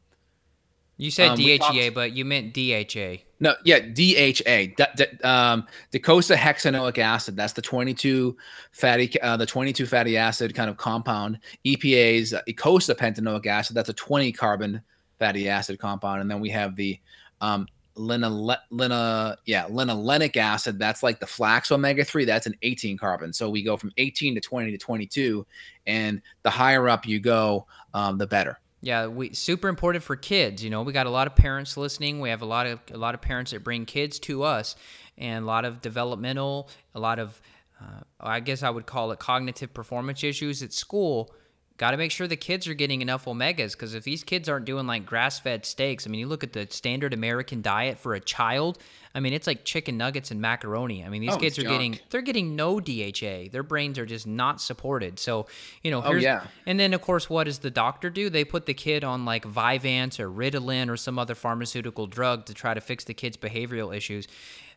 You 0.97 1.11
said 1.11 1.31
um, 1.31 1.37
DHEA, 1.37 1.93
but 1.93 2.13
you 2.13 2.25
meant 2.25 2.53
DHA. 2.53 3.23
No, 3.39 3.53
yeah, 3.63 3.79
DHA, 3.79 4.73
d- 4.75 4.85
d- 4.95 5.23
um, 5.23 5.67
docosahexaenoic 5.91 6.97
acid. 6.97 7.35
That's 7.35 7.53
the 7.53 7.61
22 7.61 8.35
fatty, 8.71 9.21
uh, 9.21 9.37
the 9.37 9.45
22 9.45 9.85
fatty 9.85 10.17
acid 10.17 10.55
kind 10.55 10.71
of 10.71 10.77
compound. 10.77 11.39
EPA's 11.65 12.33
uh, 12.33 12.41
eicosapentaenoic 12.49 13.45
acid. 13.45 13.75
That's 13.75 13.89
a 13.89 13.93
20 13.93 14.31
carbon 14.31 14.81
fatty 15.19 15.47
acid 15.47 15.77
compound, 15.77 16.21
and 16.21 16.31
then 16.31 16.39
we 16.39 16.49
have 16.49 16.75
the 16.75 16.99
um, 17.41 17.67
lina, 17.93 18.57
lina, 18.71 19.37
yeah, 19.45 19.67
linolenic 19.67 20.35
acid. 20.35 20.79
That's 20.79 21.03
like 21.03 21.19
the 21.19 21.27
flax 21.27 21.71
omega 21.71 22.03
3. 22.03 22.25
That's 22.25 22.47
an 22.47 22.55
18 22.63 22.97
carbon. 22.97 23.33
So 23.33 23.51
we 23.51 23.61
go 23.61 23.77
from 23.77 23.91
18 23.97 24.33
to 24.33 24.41
20 24.41 24.71
to 24.71 24.77
22, 24.79 25.45
and 25.85 26.23
the 26.41 26.49
higher 26.49 26.89
up 26.89 27.05
you 27.05 27.19
go, 27.19 27.67
um, 27.93 28.17
the 28.17 28.25
better. 28.25 28.59
Yeah, 28.81 29.07
we 29.07 29.33
super 29.33 29.67
important 29.69 30.03
for 30.03 30.15
kids. 30.15 30.63
You 30.63 30.69
know, 30.69 30.83
we 30.83 30.93
got 30.93 31.07
a 31.07 31.09
lot 31.11 31.27
of 31.27 31.35
parents 31.35 31.77
listening. 31.77 32.19
We 32.19 32.29
have 32.29 32.41
a 32.41 32.45
lot 32.45 32.67
of 32.67 32.79
a 32.91 32.97
lot 32.97 33.15
of 33.15 33.21
parents 33.21 33.51
that 33.51 33.63
bring 33.63 33.85
kids 33.85 34.19
to 34.19 34.43
us, 34.43 34.75
and 35.17 35.43
a 35.43 35.47
lot 35.47 35.65
of 35.65 35.81
developmental, 35.81 36.69
a 36.93 36.99
lot 36.99 37.17
of, 37.17 37.41
uh, 37.81 38.01
I 38.19 38.39
guess 38.39 38.61
I 38.61 38.69
would 38.69 38.85
call 38.85 39.11
it 39.11 39.19
cognitive 39.19 39.73
performance 39.73 40.23
issues 40.23 40.61
at 40.61 40.73
school 40.73 41.33
got 41.77 41.91
to 41.91 41.97
make 41.97 42.11
sure 42.11 42.27
the 42.27 42.35
kids 42.35 42.67
are 42.67 42.73
getting 42.73 43.01
enough 43.01 43.25
omegas 43.25 43.73
because 43.73 43.93
if 43.93 44.03
these 44.03 44.23
kids 44.23 44.49
aren't 44.49 44.65
doing 44.65 44.87
like 44.87 45.05
grass 45.05 45.39
fed 45.39 45.65
steaks, 45.65 46.07
I 46.07 46.09
mean, 46.09 46.19
you 46.19 46.27
look 46.27 46.43
at 46.43 46.53
the 46.53 46.67
standard 46.69 47.13
American 47.13 47.61
diet 47.61 47.99
for 47.99 48.15
a 48.15 48.19
child. 48.19 48.79
I 49.13 49.19
mean, 49.19 49.33
it's 49.33 49.47
like 49.47 49.63
chicken 49.63 49.97
nuggets 49.97 50.31
and 50.31 50.41
macaroni. 50.41 51.03
I 51.03 51.09
mean, 51.09 51.21
these 51.21 51.33
oh, 51.33 51.37
kids 51.37 51.57
are 51.57 51.63
junk. 51.63 51.73
getting 51.73 51.99
they're 52.09 52.21
getting 52.21 52.55
no 52.55 52.79
DHA. 52.79 53.49
Their 53.51 53.63
brains 53.63 53.99
are 53.99 54.05
just 54.05 54.25
not 54.27 54.59
supported. 54.59 55.19
So, 55.19 55.47
you 55.83 55.91
know, 55.91 56.01
oh, 56.03 56.13
yeah. 56.13 56.47
And 56.65 56.79
then 56.79 56.93
of 56.93 57.01
course, 57.01 57.29
what 57.29 57.45
does 57.45 57.59
the 57.59 57.71
doctor 57.71 58.09
do? 58.09 58.29
They 58.29 58.43
put 58.43 58.65
the 58.65 58.73
kid 58.73 59.03
on 59.03 59.25
like 59.25 59.45
Vyvanse 59.45 60.19
or 60.19 60.29
Ritalin 60.29 60.89
or 60.89 60.97
some 60.97 61.19
other 61.19 61.35
pharmaceutical 61.35 62.07
drug 62.07 62.45
to 62.47 62.53
try 62.53 62.73
to 62.73 62.81
fix 62.81 63.03
the 63.03 63.13
kid's 63.13 63.37
behavioral 63.37 63.95
issues. 63.95 64.27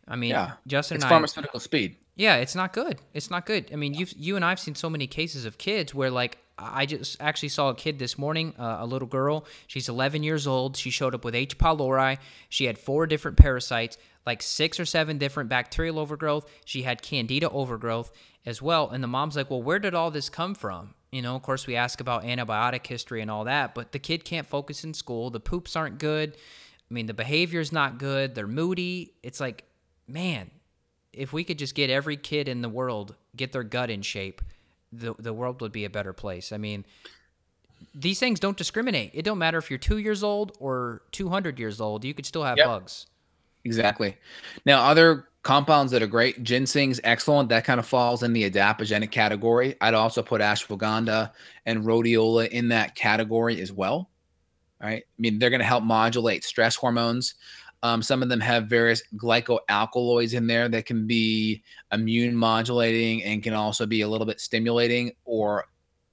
I 0.07 0.17
mean, 0.17 0.31
yeah. 0.31 0.53
Justin 0.67 0.97
it's 0.97 1.05
I, 1.05 1.09
pharmaceutical 1.09 1.61
speed. 1.61 1.97
Yeah, 2.17 2.37
it's 2.37 2.55
not 2.55 2.73
good. 2.73 2.99
It's 3.15 3.31
not 3.31 3.47
good. 3.47 3.71
I 3.73 3.77
mean, 3.77 3.95
you 3.95 4.07
you 4.17 4.37
and 4.37 4.45
I've 4.45 4.61
seen 4.61 4.75
so 4.75 4.91
many 4.91 5.07
cases 5.07 5.45
of 5.47 5.57
kids 5.57 5.95
where 5.95 6.11
like 6.11 6.39
I 6.61 6.87
just 6.87 7.17
actually 7.21 7.49
saw 7.49 7.71
a 7.71 7.75
kid 7.75 7.99
this 7.99 8.19
morning, 8.19 8.55
uh, 8.59 8.79
a 8.81 8.87
little 8.87 9.09
girl. 9.09 9.47
She's 9.67 9.89
11 9.89 10.23
years 10.23 10.47
old. 10.47 10.77
She 10.77 10.91
showed 10.91 11.15
up 11.15 11.25
with 11.25 11.35
H. 11.35 11.59
pylori. 11.59 12.19
She 12.49 12.67
had 12.67 12.79
four 12.79 13.07
different 13.07 13.37
parasites, 13.37 13.97
like 14.27 14.43
six 14.43 14.79
or 14.79 14.85
seven 14.85 15.19
different 15.19 15.49
bacterial 15.49 15.99
overgrowth. 15.99 16.51
She 16.65 16.83
had 16.83 17.03
candida 17.03 17.49
overgrowth 17.51 18.13
as 18.45 18.61
well. 18.61 18.91
And 18.91 19.03
the 19.03 19.09
mom's 19.09 19.37
like, 19.37 19.51
Well, 19.51 19.63
where 19.63 19.79
did 19.79 19.95
all 19.95 20.11
this 20.11 20.29
come 20.29 20.55
from? 20.55 20.95
You 21.11 21.23
know, 21.23 21.35
of 21.35 21.43
course, 21.43 21.67
we 21.67 21.77
ask 21.77 22.01
about 22.01 22.25
antibiotic 22.25 22.87
history 22.87 23.21
and 23.21 23.31
all 23.31 23.45
that, 23.45 23.75
but 23.75 23.93
the 23.93 23.99
kid 23.99 24.25
can't 24.25 24.47
focus 24.47 24.85
in 24.85 24.95
school. 24.95 25.31
The 25.31 25.41
poops 25.41 25.75
aren't 25.75 25.99
good. 25.99 26.37
I 26.37 26.95
mean, 26.95 27.07
the 27.07 27.15
behavior's 27.15 27.73
not 27.73 27.99
good. 27.99 28.35
They're 28.35 28.47
moody. 28.47 29.15
It's 29.23 29.41
like, 29.41 29.65
man, 30.07 30.51
if 31.13 31.33
we 31.33 31.43
could 31.45 31.59
just 31.59 31.75
get 31.75 31.91
every 31.91 32.17
kid 32.17 32.49
in 32.49 32.63
the 32.63 32.69
world 32.69 33.15
get 33.37 33.53
their 33.53 33.63
gut 33.63 33.91
in 33.91 34.03
shape 34.03 34.41
the 34.93 35.15
the 35.19 35.33
world 35.33 35.61
would 35.61 35.73
be 35.73 35.85
a 35.85 35.91
better 35.91 36.13
place. 36.13 36.53
I 36.53 36.57
mean, 36.57 36.85
these 37.95 38.19
things 38.19 38.41
don't 38.41 38.57
discriminate. 38.57 39.11
It 39.15 39.25
don't 39.25 39.39
matter 39.39 39.59
if 39.59 39.71
you're 39.71 39.79
two 39.79 39.99
years 39.99 40.23
old 40.23 40.57
or 40.61 41.03
200 41.13 41.59
years 41.59 41.81
old. 41.81 42.05
You 42.05 42.15
could 42.15 42.27
still 42.27 42.45
have 42.45 42.59
yep. 42.59 42.67
bugs. 42.67 43.07
Exactly. 43.65 44.17
Now, 44.65 44.83
other 44.85 45.29
compounds 45.43 45.93
that 45.93 46.03
are 46.03 46.07
great, 46.07 46.43
ginseng's 46.43 47.01
excellent. 47.05 47.49
That 47.49 47.65
kind 47.65 47.81
of 47.81 47.87
falls 47.87 48.23
in 48.23 48.33
the 48.33 48.49
adaptogenic 48.51 49.11
category. 49.11 49.77
I'd 49.81 49.95
also 49.95 50.23
put 50.23 50.41
ashwagandha 50.41 51.33
and 51.67 51.85
rhodiola 51.85 52.49
in 52.49 52.69
that 52.69 52.95
category 52.95 53.61
as 53.61 53.73
well. 53.73 54.11
All 54.83 54.89
right. 54.89 55.03
I 55.03 55.21
mean, 55.21 55.39
they're 55.39 55.51
going 55.51 55.61
to 55.61 55.67
help 55.67 55.85
modulate 55.85 56.45
stress 56.45 56.75
hormones. 56.75 57.35
Um, 57.83 58.03
some 58.03 58.23
of 58.23 58.29
them 58.29 58.41
have 58.41 58.67
various 58.67 59.03
glycoalkaloids 59.17 60.35
in 60.35 60.47
there 60.47 60.69
that 60.69 60.87
can 60.87 61.07
be 61.07 61.63
immune 61.93 62.37
modulating 62.37 63.23
and 63.25 63.43
can 63.43 63.55
also 63.55 63.87
be 63.87 64.03
a 64.03 64.09
little 64.09 64.27
bit 64.27 64.41
stimulating 64.41 65.13
or 65.25 65.65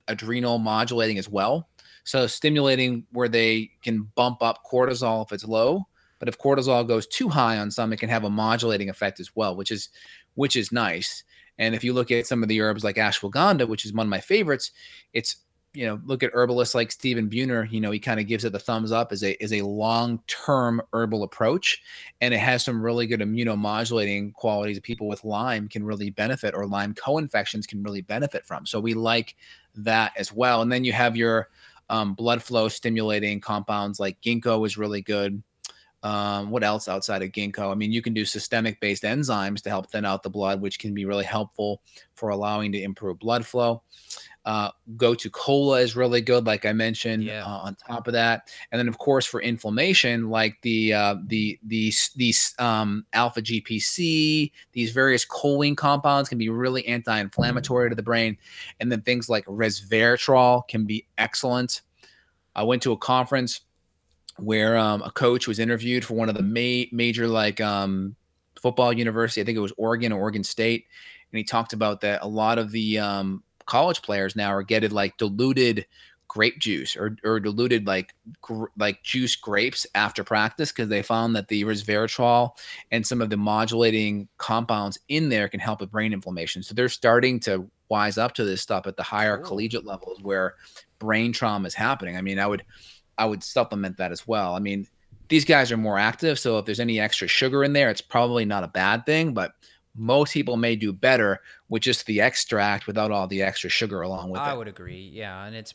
adrenal 0.07 0.59
modulating 0.59 1.17
as 1.17 1.27
well. 1.27 1.67
So, 2.05 2.25
stimulating 2.25 3.05
where 3.11 3.27
they 3.27 3.71
can 3.83 4.03
bump 4.15 4.41
up 4.41 4.63
cortisol 4.69 5.25
if 5.25 5.33
it's 5.33 5.43
low, 5.43 5.87
but 6.19 6.29
if 6.29 6.37
cortisol 6.37 6.87
goes 6.87 7.05
too 7.05 7.27
high 7.27 7.57
on 7.57 7.69
some, 7.69 7.91
it 7.91 7.99
can 7.99 8.09
have 8.09 8.23
a 8.23 8.29
modulating 8.29 8.89
effect 8.89 9.19
as 9.19 9.35
well, 9.35 9.55
which 9.55 9.71
is 9.71 9.89
which 10.35 10.55
is 10.55 10.71
nice. 10.71 11.23
And 11.59 11.75
if 11.75 11.83
you 11.83 11.91
look 11.91 12.11
at 12.11 12.27
some 12.27 12.43
of 12.43 12.49
the 12.49 12.61
herbs 12.61 12.83
like 12.83 12.95
ashwagandha, 12.95 13.67
which 13.67 13.83
is 13.83 13.91
one 13.91 14.07
of 14.07 14.11
my 14.11 14.21
favorites, 14.21 14.71
it's 15.13 15.37
you 15.77 15.85
know, 15.85 16.01
look 16.05 16.23
at 16.23 16.31
herbalists 16.33 16.73
like 16.73 16.91
Stephen 16.91 17.29
Buhner, 17.29 17.71
you 17.71 17.79
know, 17.79 17.91
he 17.91 17.99
kind 17.99 18.19
of 18.19 18.25
gives 18.25 18.43
it 18.43 18.51
the 18.51 18.57
thumbs 18.57 18.91
up 18.91 19.11
as 19.11 19.23
a 19.23 19.41
as 19.43 19.53
a 19.53 19.61
long-term 19.61 20.81
herbal 20.91 21.21
approach. 21.21 21.83
And 22.19 22.33
it 22.33 22.39
has 22.39 22.65
some 22.65 22.81
really 22.81 23.05
good 23.05 23.19
immunomodulating 23.19 24.33
qualities 24.33 24.79
people 24.79 25.07
with 25.07 25.23
Lyme 25.23 25.67
can 25.67 25.83
really 25.83 26.09
benefit 26.09 26.55
or 26.55 26.65
Lyme 26.65 26.95
co-infections 26.95 27.67
can 27.67 27.83
really 27.83 28.01
benefit 28.01 28.43
from. 28.43 28.65
So 28.65 28.79
we 28.79 28.95
like 28.95 29.35
that 29.75 30.13
as 30.17 30.33
well. 30.33 30.63
And 30.63 30.71
then 30.71 30.83
you 30.83 30.93
have 30.93 31.15
your 31.15 31.49
um, 31.91 32.15
blood 32.15 32.41
flow 32.41 32.69
stimulating 32.69 33.39
compounds 33.39 33.99
like 33.99 34.19
ginkgo 34.21 34.65
is 34.65 34.79
really 34.79 35.03
good. 35.03 35.43
Um, 36.01 36.49
what 36.49 36.63
else 36.63 36.87
outside 36.87 37.21
of 37.21 37.31
ginkgo? 37.31 37.71
I 37.71 37.75
mean, 37.75 37.91
you 37.91 38.01
can 38.01 38.15
do 38.15 38.25
systemic 38.25 38.79
based 38.79 39.03
enzymes 39.03 39.61
to 39.61 39.69
help 39.69 39.91
thin 39.91 40.05
out 40.05 40.23
the 40.23 40.29
blood, 40.29 40.59
which 40.59 40.79
can 40.79 40.95
be 40.95 41.05
really 41.05 41.25
helpful 41.25 41.81
for 42.15 42.29
allowing 42.29 42.71
to 42.71 42.81
improve 42.81 43.19
blood 43.19 43.45
flow. 43.45 43.83
Uh, 44.47 44.71
gotu 44.95 45.29
kola 45.29 45.81
is 45.81 45.97
really 45.97 46.21
good, 46.21 46.45
like 46.45 46.65
I 46.65 46.71
mentioned. 46.71 47.25
Yeah. 47.25 47.43
Uh, 47.43 47.57
on 47.63 47.75
top 47.75 48.07
of 48.07 48.13
that, 48.13 48.47
and 48.71 48.79
then 48.79 48.87
of 48.87 48.97
course 48.97 49.25
for 49.25 49.41
inflammation, 49.41 50.29
like 50.29 50.55
the 50.61 50.93
uh, 50.93 51.15
the 51.25 51.59
these 51.61 52.11
these 52.15 52.55
um, 52.57 53.05
alpha 53.11 53.41
GPC, 53.41 54.49
these 54.71 54.91
various 54.93 55.25
choline 55.25 55.75
compounds 55.75 56.29
can 56.29 56.37
be 56.37 56.47
really 56.47 56.87
anti-inflammatory 56.87 57.89
to 57.89 57.95
the 57.95 58.01
brain, 58.01 58.37
and 58.79 58.89
then 58.89 59.01
things 59.01 59.27
like 59.27 59.45
resveratrol 59.47 60.65
can 60.69 60.85
be 60.85 61.05
excellent. 61.17 61.81
I 62.55 62.63
went 62.63 62.81
to 62.83 62.93
a 62.93 62.97
conference 62.97 63.59
where 64.37 64.77
um, 64.77 65.01
a 65.01 65.11
coach 65.11 65.49
was 65.49 65.59
interviewed 65.59 66.05
for 66.05 66.13
one 66.13 66.29
of 66.29 66.35
the 66.35 66.41
ma- 66.41 66.87
major 66.95 67.27
like 67.27 67.59
um, 67.59 68.15
football 68.61 68.93
university. 68.93 69.41
I 69.41 69.43
think 69.43 69.57
it 69.57 69.61
was 69.61 69.73
Oregon 69.75 70.13
or 70.13 70.21
Oregon 70.21 70.45
State, 70.45 70.85
and 71.33 71.37
he 71.37 71.43
talked 71.43 71.73
about 71.73 71.99
that 71.99 72.21
a 72.21 72.27
lot 72.29 72.57
of 72.59 72.71
the 72.71 72.99
um, 72.99 73.43
college 73.67 74.01
players 74.01 74.35
now 74.35 74.49
are 74.49 74.63
getting 74.63 74.91
like 74.91 75.17
diluted 75.17 75.85
grape 76.27 76.59
juice 76.59 76.95
or, 76.95 77.15
or 77.23 77.39
diluted 77.39 77.87
like 77.87 78.13
gr- 78.41 78.65
like 78.77 79.01
juice 79.03 79.35
grapes 79.35 79.87
after 79.95 80.23
practice 80.23 80.71
because 80.71 80.89
they 80.89 81.01
found 81.01 81.35
that 81.35 81.47
the 81.47 81.63
resveratrol 81.63 82.51
and 82.91 83.05
some 83.05 83.21
of 83.21 83.29
the 83.29 83.37
modulating 83.37 84.27
compounds 84.37 84.99
in 85.07 85.29
there 85.29 85.47
can 85.47 85.59
help 85.59 85.79
with 85.79 85.91
brain 85.91 86.13
inflammation. 86.13 86.63
So 86.63 86.73
they're 86.73 86.89
starting 86.89 87.39
to 87.41 87.69
wise 87.89 88.17
up 88.17 88.33
to 88.33 88.43
this 88.43 88.61
stuff 88.61 88.87
at 88.87 88.97
the 88.97 89.03
higher 89.03 89.37
collegiate 89.37 89.85
levels 89.85 90.21
where 90.21 90.55
brain 90.99 91.31
trauma 91.31 91.67
is 91.67 91.73
happening. 91.73 92.17
I 92.17 92.21
mean, 92.21 92.39
I 92.39 92.47
would 92.47 92.63
I 93.17 93.25
would 93.25 93.43
supplement 93.43 93.97
that 93.97 94.11
as 94.11 94.27
well. 94.27 94.53
I 94.53 94.59
mean, 94.59 94.87
these 95.29 95.45
guys 95.45 95.71
are 95.71 95.77
more 95.77 95.97
active, 95.97 96.39
so 96.39 96.57
if 96.57 96.65
there's 96.65 96.79
any 96.79 96.99
extra 96.99 97.27
sugar 97.27 97.63
in 97.63 97.73
there, 97.73 97.89
it's 97.89 98.01
probably 98.01 98.45
not 98.45 98.63
a 98.63 98.67
bad 98.67 99.05
thing, 99.05 99.33
but 99.33 99.53
most 99.97 100.33
people 100.33 100.57
may 100.57 100.75
do 100.75 100.93
better 100.93 101.41
with 101.69 101.83
just 101.83 102.05
the 102.05 102.21
extract 102.21 102.87
without 102.87 103.11
all 103.11 103.27
the 103.27 103.41
extra 103.41 103.69
sugar 103.69 104.01
along 104.01 104.29
with 104.29 104.39
I 104.39 104.49
it. 104.49 104.51
I 104.51 104.53
would 104.53 104.67
agree. 104.67 105.09
Yeah, 105.13 105.43
and 105.45 105.55
it's 105.55 105.73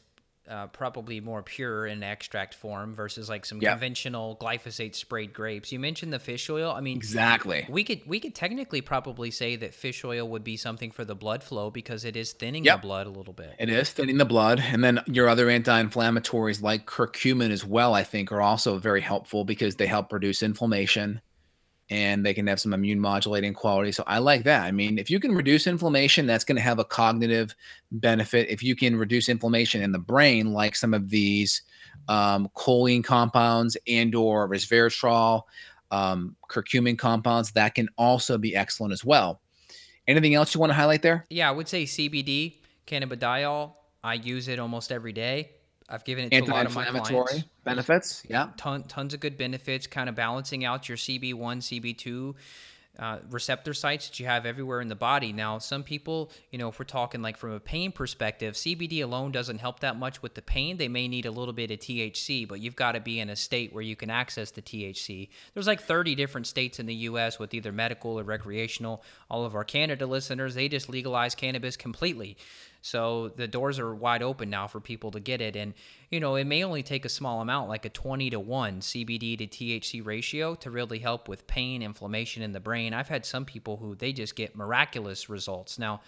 uh, 0.49 0.67
probably 0.69 1.21
more 1.21 1.43
pure 1.43 1.87
in 1.87 2.03
extract 2.03 2.55
form 2.55 2.95
versus 2.95 3.29
like 3.29 3.45
some 3.45 3.61
yep. 3.61 3.73
conventional 3.75 4.37
glyphosate 4.41 4.95
sprayed 4.95 5.33
grapes. 5.33 5.71
You 5.71 5.79
mentioned 5.79 6.13
the 6.13 6.19
fish 6.19 6.51
oil. 6.51 6.73
I 6.73 6.81
mean, 6.81 6.97
exactly. 6.97 7.67
We 7.69 7.85
could 7.85 8.03
we 8.07 8.19
could 8.19 8.35
technically 8.35 8.81
probably 8.81 9.31
say 9.31 9.57
that 9.57 9.73
fish 9.73 10.05
oil 10.05 10.29
would 10.29 10.45
be 10.45 10.57
something 10.57 10.91
for 10.91 11.05
the 11.05 11.15
blood 11.15 11.43
flow 11.43 11.71
because 11.71 12.05
it 12.05 12.17
is 12.17 12.33
thinning 12.33 12.65
yep. 12.65 12.79
the 12.79 12.87
blood 12.87 13.07
a 13.07 13.11
little 13.11 13.33
bit. 13.33 13.55
It 13.59 13.69
is 13.69 13.91
thinning 13.91 14.19
the 14.19 14.25
blood, 14.25 14.61
and 14.61 14.83
then 14.83 15.01
your 15.07 15.29
other 15.29 15.49
anti-inflammatories 15.49 16.61
like 16.61 16.87
curcumin 16.87 17.51
as 17.51 17.65
well. 17.65 17.95
I 17.95 18.03
think 18.03 18.33
are 18.33 18.43
also 18.43 18.79
very 18.79 19.01
helpful 19.01 19.45
because 19.45 19.77
they 19.77 19.87
help 19.87 20.13
reduce 20.13 20.43
inflammation 20.43 21.21
and 21.93 22.25
they 22.25 22.33
can 22.33 22.47
have 22.47 22.59
some 22.59 22.73
immune 22.73 22.99
modulating 22.99 23.53
quality. 23.53 23.93
So 23.93 24.03
I 24.07 24.17
like 24.17 24.45
that. 24.45 24.63
I 24.63 24.73
mean, 24.73 24.99
if 24.99 25.11
you 25.11 25.21
can 25.21 25.35
reduce 25.35 25.67
inflammation, 25.67 26.27
that's 26.27 26.43
going 26.43 26.57
to 26.57 26.63
have 26.63 26.79
a 26.79 26.87
cognitive 26.87 27.55
benefit. 27.91 28.49
If 28.49 28.63
you 28.63 28.75
can 28.75 28.97
reduce 28.97 29.29
inflammation 29.29 29.83
in 29.83 29.93
the 29.93 29.99
brain, 29.99 30.55
like 30.55 30.75
some 30.75 30.95
of 30.95 31.11
these 31.11 31.61
um, 32.09 32.49
choline 32.57 33.05
compounds 33.05 33.77
and 33.87 34.15
or 34.15 34.49
resveratrol, 34.49 35.43
um, 35.91 36.35
curcumin 36.49 36.99
compounds, 36.99 37.53
that 37.53 37.75
can 37.75 37.91
also 37.99 38.39
be 38.39 38.57
excellent 38.57 38.95
as 38.95 39.05
well. 39.05 39.43
Anything 40.09 40.35
else 40.35 40.55
you 40.55 40.61
want 40.61 40.71
to 40.71 40.75
highlight 40.75 41.03
there? 41.03 41.27
Yeah, 41.29 41.51
I 41.51 41.53
would 41.53 41.69
say 41.69 41.85
CBD, 41.85 42.55
cannabidiol. 42.87 43.75
I 44.03 44.15
use 44.15 44.49
it 44.49 44.59
almost 44.59 44.93
every 44.93 45.13
day. 45.13 45.51
I've 45.91 46.07
given 46.07 46.25
it 46.25 46.31
to 46.31 46.39
a 46.39 46.55
lot 46.55 46.65
of 46.65 46.75
my 46.75 46.87
clients. 46.87 47.45
Benefits. 47.65 48.23
Yeah, 48.29 48.51
Ton, 48.57 48.85
tons 48.85 49.15
of 49.15 49.21
good 49.21 49.37
benefits. 49.37 49.87
Kind 49.87 50.09
of 50.09 50.15
balancing 50.15 50.65
out 50.65 50.89
your 50.89 50.99
CB1, 50.99 51.35
CB2 51.35 52.35
uh, 52.99 53.19
receptor 53.31 53.73
sites 53.73 54.09
that 54.09 54.21
you 54.21 54.27
have 54.27 54.45
everywhere 54.45 54.81
in 54.81 54.89
the 54.89 54.95
body. 54.95 55.33
Now, 55.33 55.59
some 55.59 55.83
people, 55.83 56.31
you 56.51 56.59
know, 56.59 56.69
if 56.69 56.79
we're 56.79 56.85
talking 56.85 57.23
like 57.23 57.39
from 57.39 57.53
a 57.53 57.61
pain 57.61 57.91
perspective, 57.91 58.55
CBD 58.55 59.03
alone 59.03 59.33
doesn't 59.33 59.59
help 59.59 59.81
that 59.81 59.97
much 59.97 60.21
with 60.21 60.35
the 60.35 60.43
pain. 60.43 60.77
They 60.77 60.89
may 60.89 61.09
need 61.09 61.25
a 61.25 61.31
little 61.31 61.55
bit 61.55 61.71
of 61.71 61.79
THC, 61.79 62.47
but 62.47 62.61
you've 62.61 62.77
got 62.77 62.93
to 62.93 63.01
be 63.01 63.19
in 63.19 63.31
a 63.31 63.37
state 63.37 63.73
where 63.73 63.83
you 63.83 63.97
can 63.97 64.11
access 64.11 64.51
the 64.51 64.61
THC. 64.61 65.31
There's 65.55 65.67
like 65.67 65.81
30 65.81 66.15
different 66.15 66.47
states 66.47 66.79
in 66.79 66.87
the 66.87 66.95
U.S. 66.95 67.39
with 67.39 67.55
either 67.55 67.73
medical 67.73 68.19
or 68.21 68.25
recreational. 68.25 69.03
All 69.31 69.47
of 69.47 69.55
our 69.55 69.65
Canada 69.65 70.07
listeners, 70.07 70.55
they 70.55 70.69
just 70.69 70.91
legalize 70.91 71.35
cannabis 71.35 71.77
completely. 71.79 72.37
So 72.83 73.29
the 73.29 73.49
doors 73.49 73.79
are 73.79 73.95
wide 73.95 74.23
open 74.23 74.51
now 74.51 74.67
for 74.67 74.81
people 74.81 75.13
to 75.13 75.21
get 75.21 75.41
it. 75.41 75.57
And, 75.57 75.73
you 76.11 76.21
know, 76.21 76.35
it 76.35 76.45
may 76.45 76.65
only 76.65 76.83
take 76.83 77.05
a 77.05 77.09
small 77.09 77.41
amount, 77.41 77.69
like 77.69 77.85
a 77.85 77.89
20 77.89 78.31
to 78.31 78.41
1 78.41 78.81
CBD 78.81 79.39
to 79.39 79.47
THC 79.47 80.05
ratio, 80.05 80.55
to 80.57 80.71
really 80.71 80.99
help 80.99 81.29
with 81.29 81.47
pain, 81.47 81.81
inflammation 81.81 82.43
in 82.43 82.53
the 82.53 82.61
brain. 82.61 82.93
I've 82.93 83.09
had 83.09 83.25
some 83.25 83.45
people 83.45 83.77
who 83.77 83.95
they 83.95 84.13
just 84.13 84.35
get 84.35 84.57
miraculous 84.57 85.31
results. 85.31 85.79
Now, 85.79 86.03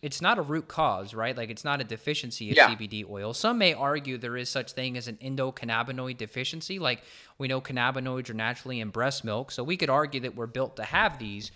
it's 0.00 0.22
not 0.22 0.38
a 0.38 0.42
root 0.42 0.68
cause, 0.68 1.12
right? 1.12 1.36
Like 1.36 1.50
it's 1.50 1.64
not 1.64 1.80
a 1.80 1.84
deficiency 1.84 2.50
of 2.50 2.56
yeah. 2.56 2.68
CBD 2.68 3.08
oil. 3.08 3.34
Some 3.34 3.58
may 3.58 3.74
argue 3.74 4.16
there 4.16 4.36
is 4.36 4.48
such 4.48 4.72
thing 4.72 4.96
as 4.96 5.08
an 5.08 5.16
endocannabinoid 5.16 6.18
deficiency. 6.18 6.78
Like 6.78 7.02
we 7.36 7.48
know 7.48 7.60
cannabinoids 7.60 8.30
are 8.30 8.34
naturally 8.34 8.80
in 8.80 8.90
breast 8.90 9.24
milk, 9.24 9.50
so 9.50 9.64
we 9.64 9.76
could 9.76 9.90
argue 9.90 10.20
that 10.20 10.36
we're 10.36 10.46
built 10.46 10.76
to 10.76 10.84
have 10.84 11.18
these. 11.18 11.50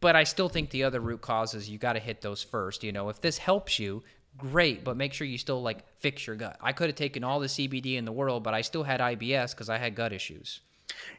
But 0.00 0.16
I 0.16 0.24
still 0.24 0.48
think 0.48 0.70
the 0.70 0.84
other 0.84 1.00
root 1.00 1.20
causes 1.20 1.68
you 1.68 1.78
got 1.78 1.92
to 1.92 2.00
hit 2.00 2.22
those 2.22 2.42
first. 2.42 2.82
You 2.82 2.92
know, 2.92 3.08
if 3.10 3.20
this 3.20 3.38
helps 3.38 3.78
you, 3.78 4.02
great, 4.38 4.82
but 4.84 4.96
make 4.96 5.12
sure 5.12 5.26
you 5.26 5.38
still 5.38 5.62
like 5.62 5.84
fix 5.98 6.26
your 6.26 6.36
gut. 6.36 6.56
I 6.60 6.72
could 6.72 6.88
have 6.88 6.96
taken 6.96 7.22
all 7.22 7.40
the 7.40 7.46
CBD 7.46 7.96
in 7.96 8.04
the 8.04 8.12
world, 8.12 8.42
but 8.42 8.54
I 8.54 8.62
still 8.62 8.84
had 8.84 9.00
IBS 9.00 9.52
because 9.52 9.68
I 9.68 9.78
had 9.78 9.94
gut 9.94 10.12
issues. 10.12 10.60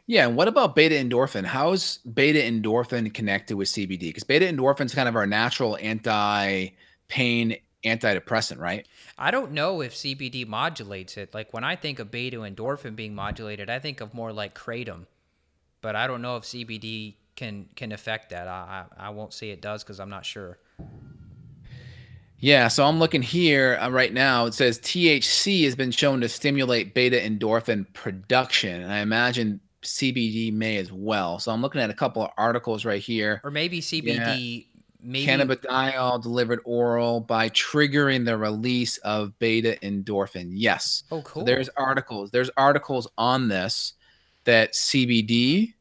Yeah, 0.06 0.26
and 0.26 0.36
what 0.36 0.48
about 0.48 0.74
beta 0.74 0.94
endorphin? 0.94 1.44
How's 1.44 1.98
beta 1.98 2.40
endorphin 2.40 3.12
connected 3.14 3.56
with 3.56 3.68
CBD? 3.68 4.00
Because 4.00 4.24
beta 4.24 4.46
endorphin 4.46 4.86
is 4.86 4.94
kind 4.94 5.08
of 5.08 5.16
our 5.16 5.26
natural 5.26 5.78
anti-pain 5.80 7.56
antidepressant, 7.84 8.58
right? 8.58 8.86
I 9.18 9.30
don't 9.30 9.52
know 9.52 9.80
if 9.80 9.94
CBD 9.94 10.46
modulates 10.46 11.16
it. 11.16 11.34
Like 11.34 11.52
when 11.52 11.64
I 11.64 11.76
think 11.76 11.98
of 11.98 12.10
beta 12.10 12.38
endorphin 12.38 12.96
being 12.96 13.14
modulated, 13.14 13.70
I 13.70 13.78
think 13.78 14.00
of 14.00 14.14
more 14.14 14.32
like 14.32 14.54
kratom, 14.54 15.06
but 15.80 15.96
I 15.96 16.06
don't 16.06 16.22
know 16.22 16.36
if 16.36 16.44
CBD 16.44 17.14
can 17.36 17.68
can 17.76 17.92
affect 17.92 18.30
that. 18.30 18.48
I 18.48 18.84
I, 18.98 19.06
I 19.06 19.10
won't 19.10 19.32
say 19.32 19.50
it 19.50 19.60
does 19.60 19.82
because 19.82 20.00
I'm 20.00 20.10
not 20.10 20.24
sure. 20.24 20.58
Yeah, 22.38 22.66
so 22.66 22.84
I'm 22.84 22.98
looking 22.98 23.22
here 23.22 23.78
uh, 23.80 23.88
right 23.88 24.12
now. 24.12 24.46
It 24.46 24.54
says 24.54 24.80
THC 24.80 25.62
has 25.64 25.76
been 25.76 25.92
shown 25.92 26.20
to 26.22 26.28
stimulate 26.28 26.92
beta 26.92 27.16
endorphin 27.16 27.86
production, 27.92 28.82
and 28.82 28.92
I 28.92 28.98
imagine 28.98 29.60
CBD 29.82 30.52
may 30.52 30.76
as 30.78 30.90
well. 30.90 31.38
So 31.38 31.52
I'm 31.52 31.62
looking 31.62 31.80
at 31.80 31.90
a 31.90 31.94
couple 31.94 32.22
of 32.22 32.30
articles 32.36 32.84
right 32.84 33.00
here. 33.00 33.40
Or 33.44 33.50
maybe 33.50 33.80
CBD. 33.80 34.58
Yeah. 34.58 34.64
Maybe 35.04 35.26
cannabidiol 35.26 36.22
delivered 36.22 36.60
oral 36.64 37.20
by 37.20 37.48
triggering 37.50 38.24
the 38.24 38.36
release 38.36 38.98
of 38.98 39.36
beta 39.40 39.76
endorphin. 39.82 40.50
Yes. 40.52 41.02
Oh, 41.10 41.22
cool. 41.22 41.42
So 41.42 41.46
there's 41.46 41.68
articles. 41.70 42.30
There's 42.30 42.50
articles 42.56 43.08
on 43.18 43.48
this 43.48 43.94
that 44.44 44.74
CBD 44.74 45.74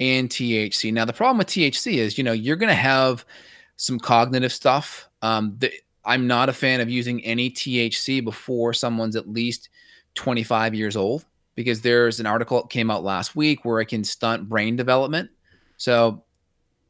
and 0.00 0.28
THC. 0.28 0.92
Now, 0.92 1.04
the 1.04 1.12
problem 1.12 1.38
with 1.38 1.48
THC 1.48 1.94
is, 1.94 2.18
you 2.18 2.24
know, 2.24 2.32
you're 2.32 2.56
going 2.56 2.70
to 2.70 2.74
have 2.74 3.24
some 3.76 3.98
cognitive 3.98 4.52
stuff. 4.52 5.08
Um, 5.22 5.54
the, 5.58 5.70
I'm 6.04 6.26
not 6.26 6.48
a 6.48 6.54
fan 6.54 6.80
of 6.80 6.88
using 6.88 7.22
any 7.24 7.50
THC 7.50 8.24
before 8.24 8.72
someone's 8.72 9.14
at 9.16 9.28
least 9.28 9.68
25 10.14 10.74
years 10.74 10.96
old 10.96 11.26
because 11.54 11.82
there's 11.82 12.18
an 12.18 12.26
article 12.26 12.62
that 12.62 12.70
came 12.70 12.90
out 12.90 13.04
last 13.04 13.36
week 13.36 13.64
where 13.64 13.80
it 13.80 13.86
can 13.86 14.02
stunt 14.02 14.48
brain 14.48 14.76
development. 14.76 15.30
So 15.76 16.24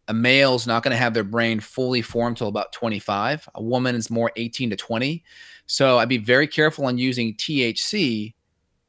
a 0.07 0.15
male's 0.15 0.67
not 0.67 0.83
going 0.83 0.93
to 0.93 0.99
have 0.99 1.15
their 1.15 1.25
brain 1.25 1.59
fully 1.61 2.03
formed 2.03 2.37
till 2.37 2.49
about 2.49 2.73
25. 2.73 3.49
A 3.57 3.63
woman 3.63 3.97
is 3.97 4.11
more 4.11 4.31
18 4.37 4.71
to 4.71 4.77
20. 4.77 5.25
So 5.67 5.99
I'd 5.99 6.09
be 6.09 6.19
very 6.19 6.47
careful 6.47 6.87
on 6.87 6.99
using 6.99 7.35
THC 7.35 8.35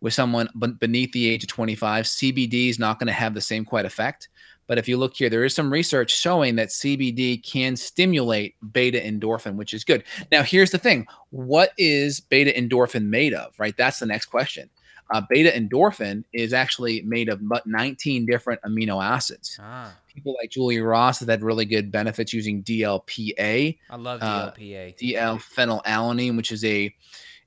with 0.01 0.13
someone 0.13 0.49
beneath 0.79 1.11
the 1.11 1.29
age 1.29 1.43
of 1.43 1.49
25, 1.49 2.05
CBD 2.05 2.69
is 2.69 2.79
not 2.79 2.99
going 2.99 3.07
to 3.07 3.13
have 3.13 3.33
the 3.33 3.41
same 3.41 3.63
quite 3.63 3.85
effect. 3.85 4.29
But 4.67 4.77
if 4.77 4.87
you 4.87 4.97
look 4.97 5.15
here, 5.15 5.29
there 5.29 5.43
is 5.43 5.53
some 5.53 5.71
research 5.71 6.15
showing 6.15 6.55
that 6.55 6.69
CBD 6.69 7.43
can 7.43 7.75
stimulate 7.75 8.55
beta 8.71 8.99
endorphin, 8.99 9.55
which 9.55 9.73
is 9.73 9.83
good. 9.83 10.03
Now, 10.31 10.43
here's 10.43 10.71
the 10.71 10.77
thing 10.77 11.07
what 11.29 11.73
is 11.77 12.19
beta 12.19 12.51
endorphin 12.51 13.07
made 13.07 13.33
of, 13.33 13.53
right? 13.59 13.75
That's 13.75 13.99
the 13.99 14.05
next 14.05 14.27
question. 14.27 14.69
Uh, 15.13 15.21
beta 15.29 15.49
endorphin 15.49 16.23
is 16.31 16.53
actually 16.53 17.01
made 17.01 17.27
of 17.27 17.41
19 17.65 18.25
different 18.25 18.61
amino 18.61 19.03
acids. 19.03 19.59
Ah. 19.61 19.93
People 20.07 20.35
like 20.41 20.51
Julia 20.51 20.83
Ross 20.83 21.19
have 21.19 21.27
had 21.27 21.43
really 21.43 21.65
good 21.65 21.91
benefits 21.91 22.31
using 22.31 22.63
DLPA. 22.63 23.77
I 23.89 23.95
love 23.97 24.21
DLPA. 24.21 24.89
Uh, 24.89 24.97
DL 24.97 25.41
phenylalanine, 25.41 26.37
which 26.37 26.53
is 26.53 26.63
a 26.63 26.95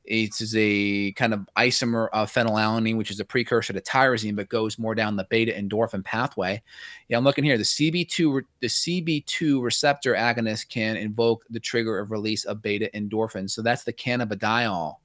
it 0.05 0.41
is 0.41 0.55
a 0.57 1.13
kind 1.13 1.33
of 1.33 1.49
isomer 1.57 2.09
of 2.13 2.33
phenylalanine, 2.33 2.97
which 2.97 3.11
is 3.11 3.21
a 3.21 3.25
precursor 3.25 3.73
to 3.73 3.81
tyrosine, 3.81 4.37
but 4.37 4.49
goes 4.49 4.79
more 4.79 4.95
down 4.95 5.17
the 5.17 5.27
beta 5.31 5.53
endorphin 5.53 6.05
pathway. 6.05 6.63
Yeah, 7.09 7.17
I'm 7.17 7.25
looking 7.25 7.45
here. 7.45 7.57
The 7.57 7.65
CB2 7.65 8.43
the 8.61 8.67
CB2 8.67 9.63
receptor 9.63 10.15
agonist 10.15 10.69
can 10.69 10.97
invoke 10.97 11.45
the 11.51 11.61
trigger 11.61 11.99
of 11.99 12.11
release 12.11 12.45
of 12.45 12.63
beta 12.63 12.91
endorphin. 12.95 13.49
So 13.51 13.63
that's 13.63 13.85
the 13.85 13.93
cannabidiol 13.93 14.97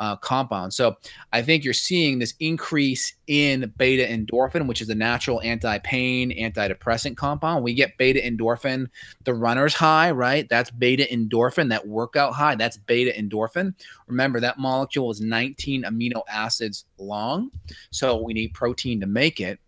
uh, 0.00 0.16
compound. 0.16 0.74
So 0.74 0.96
I 1.32 1.42
think 1.42 1.64
you're 1.64 1.74
seeing 1.74 2.18
this 2.18 2.34
increase 2.40 3.14
in 3.26 3.72
beta 3.76 4.04
endorphin, 4.04 4.66
which 4.66 4.80
is 4.80 4.88
a 4.88 4.94
natural 4.94 5.40
anti-pain, 5.42 6.32
antidepressant 6.32 7.16
compound. 7.16 7.62
We 7.62 7.74
get 7.74 7.96
beta 7.98 8.20
endorphin, 8.20 8.88
the 9.24 9.34
runner's 9.34 9.74
high, 9.74 10.10
right? 10.10 10.48
That's 10.48 10.70
beta 10.70 11.06
endorphin, 11.12 11.68
that 11.68 11.86
workout 11.86 12.34
high, 12.34 12.56
that's 12.56 12.76
beta 12.76 13.12
endorphin. 13.16 13.74
Remember 14.08 14.40
that 14.40 14.58
molecule 14.58 15.10
is 15.10 15.20
19 15.20 15.84
amino 15.84 16.22
acids 16.28 16.84
long. 16.98 17.50
So 17.90 18.20
we 18.22 18.32
need 18.32 18.54
protein 18.54 19.00
to 19.00 19.06
make 19.06 19.40
it. 19.40 19.60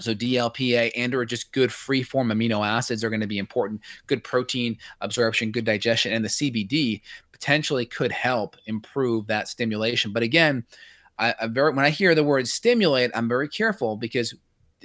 So 0.00 0.14
DLPA 0.14 0.90
and 0.96 1.14
or 1.14 1.24
just 1.24 1.52
good 1.52 1.72
free 1.72 2.02
form 2.02 2.28
amino 2.28 2.66
acids 2.66 3.04
are 3.04 3.10
going 3.10 3.20
to 3.20 3.26
be 3.26 3.38
important. 3.38 3.80
Good 4.06 4.24
protein 4.24 4.76
absorption, 5.00 5.52
good 5.52 5.64
digestion, 5.64 6.12
and 6.12 6.24
the 6.24 6.28
CBD 6.28 7.00
potentially 7.32 7.86
could 7.86 8.10
help 8.10 8.56
improve 8.66 9.26
that 9.28 9.48
stimulation. 9.48 10.12
But 10.12 10.22
again, 10.22 10.64
I, 11.18 11.34
I 11.40 11.46
very 11.46 11.72
when 11.72 11.84
I 11.84 11.90
hear 11.90 12.14
the 12.14 12.24
word 12.24 12.48
stimulate, 12.48 13.10
I'm 13.14 13.28
very 13.28 13.48
careful 13.48 13.96
because 13.96 14.34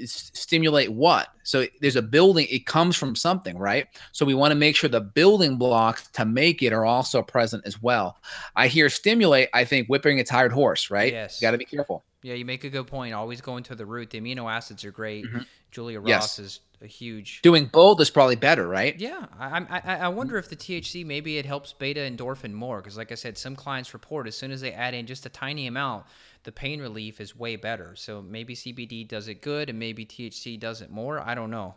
stimulate 0.05 0.91
what? 0.91 1.29
So 1.43 1.65
there's 1.81 1.95
a 1.95 2.01
building, 2.01 2.47
it 2.49 2.65
comes 2.65 2.95
from 2.95 3.15
something, 3.15 3.57
right? 3.57 3.87
So 4.11 4.25
we 4.25 4.33
want 4.33 4.51
to 4.51 4.55
make 4.55 4.75
sure 4.75 4.89
the 4.89 5.01
building 5.01 5.57
blocks 5.57 6.07
to 6.13 6.25
make 6.25 6.61
it 6.61 6.73
are 6.73 6.85
also 6.85 7.21
present 7.21 7.63
as 7.65 7.81
well. 7.81 8.17
I 8.55 8.67
hear 8.67 8.89
stimulate, 8.89 9.49
I 9.53 9.65
think 9.65 9.87
whipping 9.87 10.19
a 10.19 10.23
tired 10.23 10.51
horse, 10.51 10.89
right? 10.91 11.11
Yes. 11.11 11.39
Got 11.39 11.51
to 11.51 11.57
be 11.57 11.65
careful. 11.65 12.03
Yeah, 12.21 12.33
you 12.33 12.45
make 12.45 12.63
a 12.65 12.69
good 12.69 12.87
point. 12.87 13.13
Always 13.13 13.41
going 13.41 13.63
to 13.65 13.75
the 13.75 13.85
root. 13.85 14.09
The 14.09 14.19
amino 14.19 14.51
acids 14.51 14.83
are 14.83 14.91
great. 14.91 15.25
Mm-hmm. 15.25 15.39
Julia 15.71 15.99
Ross 15.99 16.07
yes. 16.07 16.39
is 16.39 16.59
a 16.81 16.87
huge. 16.87 17.41
Doing 17.41 17.69
both 17.71 18.01
is 18.01 18.09
probably 18.09 18.35
better, 18.35 18.67
right? 18.67 18.99
Yeah, 18.99 19.25
I 19.39 19.65
I, 19.69 19.97
I 19.97 20.07
wonder 20.09 20.37
if 20.37 20.49
the 20.49 20.55
THC 20.55 21.05
maybe 21.05 21.37
it 21.37 21.45
helps 21.45 21.73
beta 21.73 21.99
endorphin 21.99 22.53
more 22.53 22.77
because, 22.77 22.97
like 22.97 23.11
I 23.11 23.15
said, 23.15 23.37
some 23.37 23.55
clients 23.55 23.93
report 23.93 24.27
as 24.27 24.35
soon 24.35 24.51
as 24.51 24.61
they 24.61 24.71
add 24.71 24.93
in 24.93 25.05
just 25.05 25.25
a 25.25 25.29
tiny 25.29 25.67
amount, 25.67 26.05
the 26.43 26.51
pain 26.51 26.79
relief 26.79 27.19
is 27.19 27.35
way 27.35 27.55
better. 27.55 27.95
So 27.95 28.21
maybe 28.21 28.55
CBD 28.55 29.07
does 29.07 29.27
it 29.27 29.41
good, 29.41 29.69
and 29.69 29.79
maybe 29.79 30.05
THC 30.05 30.59
does 30.59 30.81
it 30.81 30.89
more. 30.89 31.19
I 31.19 31.35
don't 31.35 31.51
know. 31.51 31.75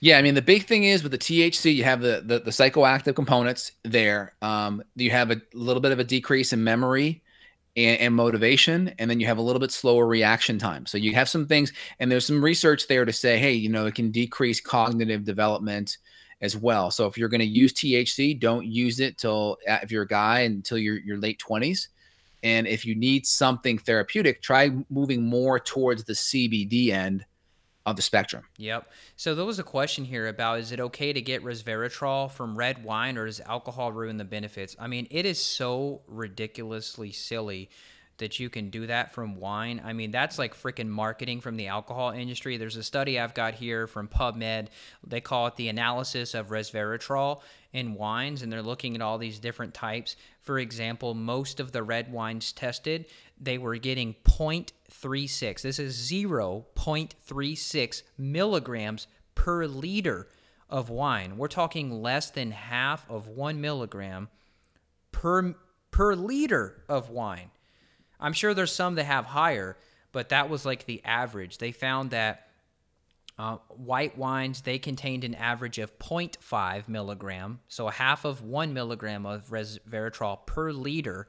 Yeah, 0.00 0.18
I 0.18 0.22
mean 0.22 0.34
the 0.34 0.42
big 0.42 0.66
thing 0.66 0.84
is 0.84 1.02
with 1.02 1.12
the 1.12 1.18
THC, 1.18 1.74
you 1.74 1.84
have 1.84 2.00
the 2.00 2.22
the, 2.24 2.40
the 2.40 2.50
psychoactive 2.50 3.14
components 3.14 3.72
there. 3.82 4.34
Um, 4.42 4.82
you 4.94 5.10
have 5.10 5.30
a 5.30 5.40
little 5.54 5.80
bit 5.80 5.92
of 5.92 5.98
a 5.98 6.04
decrease 6.04 6.52
in 6.52 6.62
memory 6.62 7.22
and, 7.76 8.00
and, 8.00 8.14
motivation, 8.14 8.92
and 8.98 9.10
then 9.10 9.20
you 9.20 9.26
have 9.26 9.38
a 9.38 9.42
little 9.42 9.60
bit 9.60 9.70
slower 9.70 10.06
reaction 10.06 10.58
time. 10.58 10.86
So 10.86 10.98
you 10.98 11.14
have 11.14 11.28
some 11.28 11.46
things, 11.46 11.72
and 11.98 12.10
there's 12.10 12.26
some 12.26 12.44
research 12.44 12.88
there 12.88 13.04
to 13.04 13.12
say, 13.12 13.38
hey, 13.38 13.52
you 13.52 13.68
know, 13.68 13.86
it 13.86 13.94
can 13.94 14.10
decrease 14.10 14.60
cognitive 14.60 15.24
development 15.24 15.96
as 16.40 16.56
well. 16.56 16.90
So 16.90 17.06
if 17.06 17.16
you're 17.16 17.28
going 17.28 17.40
to 17.40 17.46
use 17.46 17.72
THC, 17.72 18.38
don't 18.38 18.66
use 18.66 18.98
it 19.00 19.18
till 19.18 19.58
uh, 19.68 19.78
if 19.82 19.92
you're 19.92 20.02
a 20.02 20.08
guy 20.08 20.40
until 20.40 20.78
your 20.78 20.98
your 20.98 21.18
late 21.18 21.40
20s. 21.40 21.88
And 22.42 22.66
if 22.66 22.86
you 22.86 22.94
need 22.94 23.26
something 23.26 23.78
therapeutic, 23.78 24.42
try 24.42 24.70
moving 24.88 25.24
more 25.24 25.60
towards 25.60 26.04
the 26.04 26.14
CBD 26.14 26.90
end 26.90 27.26
of 27.86 27.96
the 27.96 28.02
spectrum. 28.02 28.44
Yep. 28.58 28.90
So 29.16 29.34
there 29.34 29.44
was 29.44 29.58
a 29.58 29.64
question 29.64 30.04
here 30.04 30.28
about 30.28 30.60
is 30.60 30.72
it 30.72 30.80
okay 30.80 31.12
to 31.12 31.20
get 31.20 31.42
resveratrol 31.42 32.30
from 32.30 32.56
red 32.56 32.84
wine 32.84 33.16
or 33.16 33.26
does 33.26 33.40
alcohol 33.40 33.92
ruin 33.92 34.16
the 34.16 34.24
benefits? 34.24 34.76
I 34.78 34.86
mean, 34.86 35.06
it 35.10 35.26
is 35.26 35.40
so 35.40 36.02
ridiculously 36.06 37.12
silly 37.12 37.70
that 38.20 38.38
you 38.38 38.48
can 38.48 38.70
do 38.70 38.86
that 38.86 39.12
from 39.12 39.36
wine. 39.36 39.82
I 39.84 39.92
mean, 39.92 40.10
that's 40.10 40.38
like 40.38 40.54
freaking 40.54 40.88
marketing 40.88 41.40
from 41.40 41.56
the 41.56 41.66
alcohol 41.66 42.10
industry. 42.10 42.56
There's 42.56 42.76
a 42.76 42.82
study 42.82 43.18
I've 43.18 43.34
got 43.34 43.54
here 43.54 43.86
from 43.86 44.08
PubMed. 44.08 44.68
They 45.06 45.20
call 45.20 45.48
it 45.48 45.56
the 45.56 45.68
analysis 45.68 46.32
of 46.34 46.48
resveratrol 46.48 47.40
in 47.72 47.94
wines, 47.94 48.42
and 48.42 48.52
they're 48.52 48.62
looking 48.62 48.94
at 48.94 49.02
all 49.02 49.18
these 49.18 49.38
different 49.38 49.74
types. 49.74 50.16
For 50.40 50.58
example, 50.58 51.14
most 51.14 51.60
of 51.60 51.72
the 51.72 51.82
red 51.82 52.12
wines 52.12 52.52
tested, 52.52 53.06
they 53.40 53.58
were 53.58 53.76
getting 53.76 54.14
0.36. 54.24 55.62
This 55.62 55.78
is 55.78 56.10
0.36 56.10 58.02
milligrams 58.16 59.06
per 59.34 59.66
liter 59.66 60.28
of 60.68 60.88
wine. 60.88 61.36
We're 61.36 61.48
talking 61.48 62.02
less 62.02 62.30
than 62.30 62.52
half 62.52 63.08
of 63.10 63.28
one 63.28 63.60
milligram 63.60 64.28
per 65.12 65.54
per 65.90 66.14
liter 66.14 66.84
of 66.88 67.10
wine. 67.10 67.50
I'm 68.20 68.32
sure 68.32 68.54
there's 68.54 68.72
some 68.72 68.94
that 68.96 69.04
have 69.04 69.24
higher, 69.24 69.76
but 70.12 70.28
that 70.28 70.50
was 70.50 70.66
like 70.66 70.86
the 70.86 71.02
average. 71.04 71.58
They 71.58 71.72
found 71.72 72.10
that 72.10 72.46
uh, 73.38 73.56
white 73.68 74.18
wines 74.18 74.60
they 74.60 74.78
contained 74.78 75.24
an 75.24 75.34
average 75.34 75.78
of 75.78 75.98
0.5 75.98 76.88
milligram, 76.88 77.60
so 77.68 77.88
a 77.88 77.92
half 77.92 78.24
of 78.24 78.42
one 78.42 78.74
milligram 78.74 79.24
of 79.24 79.46
resveratrol 79.48 80.44
per 80.46 80.72
liter. 80.72 81.26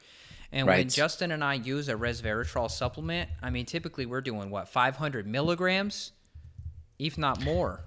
And 0.51 0.67
right. 0.67 0.79
when 0.79 0.89
Justin 0.89 1.31
and 1.31 1.43
I 1.43 1.53
use 1.53 1.87
a 1.87 1.93
resveratrol 1.93 2.69
supplement, 2.69 3.29
I 3.41 3.49
mean, 3.49 3.65
typically 3.65 4.05
we're 4.05 4.19
doing 4.19 4.49
what 4.49 4.67
500 4.67 5.25
milligrams, 5.25 6.11
if 6.99 7.17
not 7.17 7.41
more. 7.41 7.85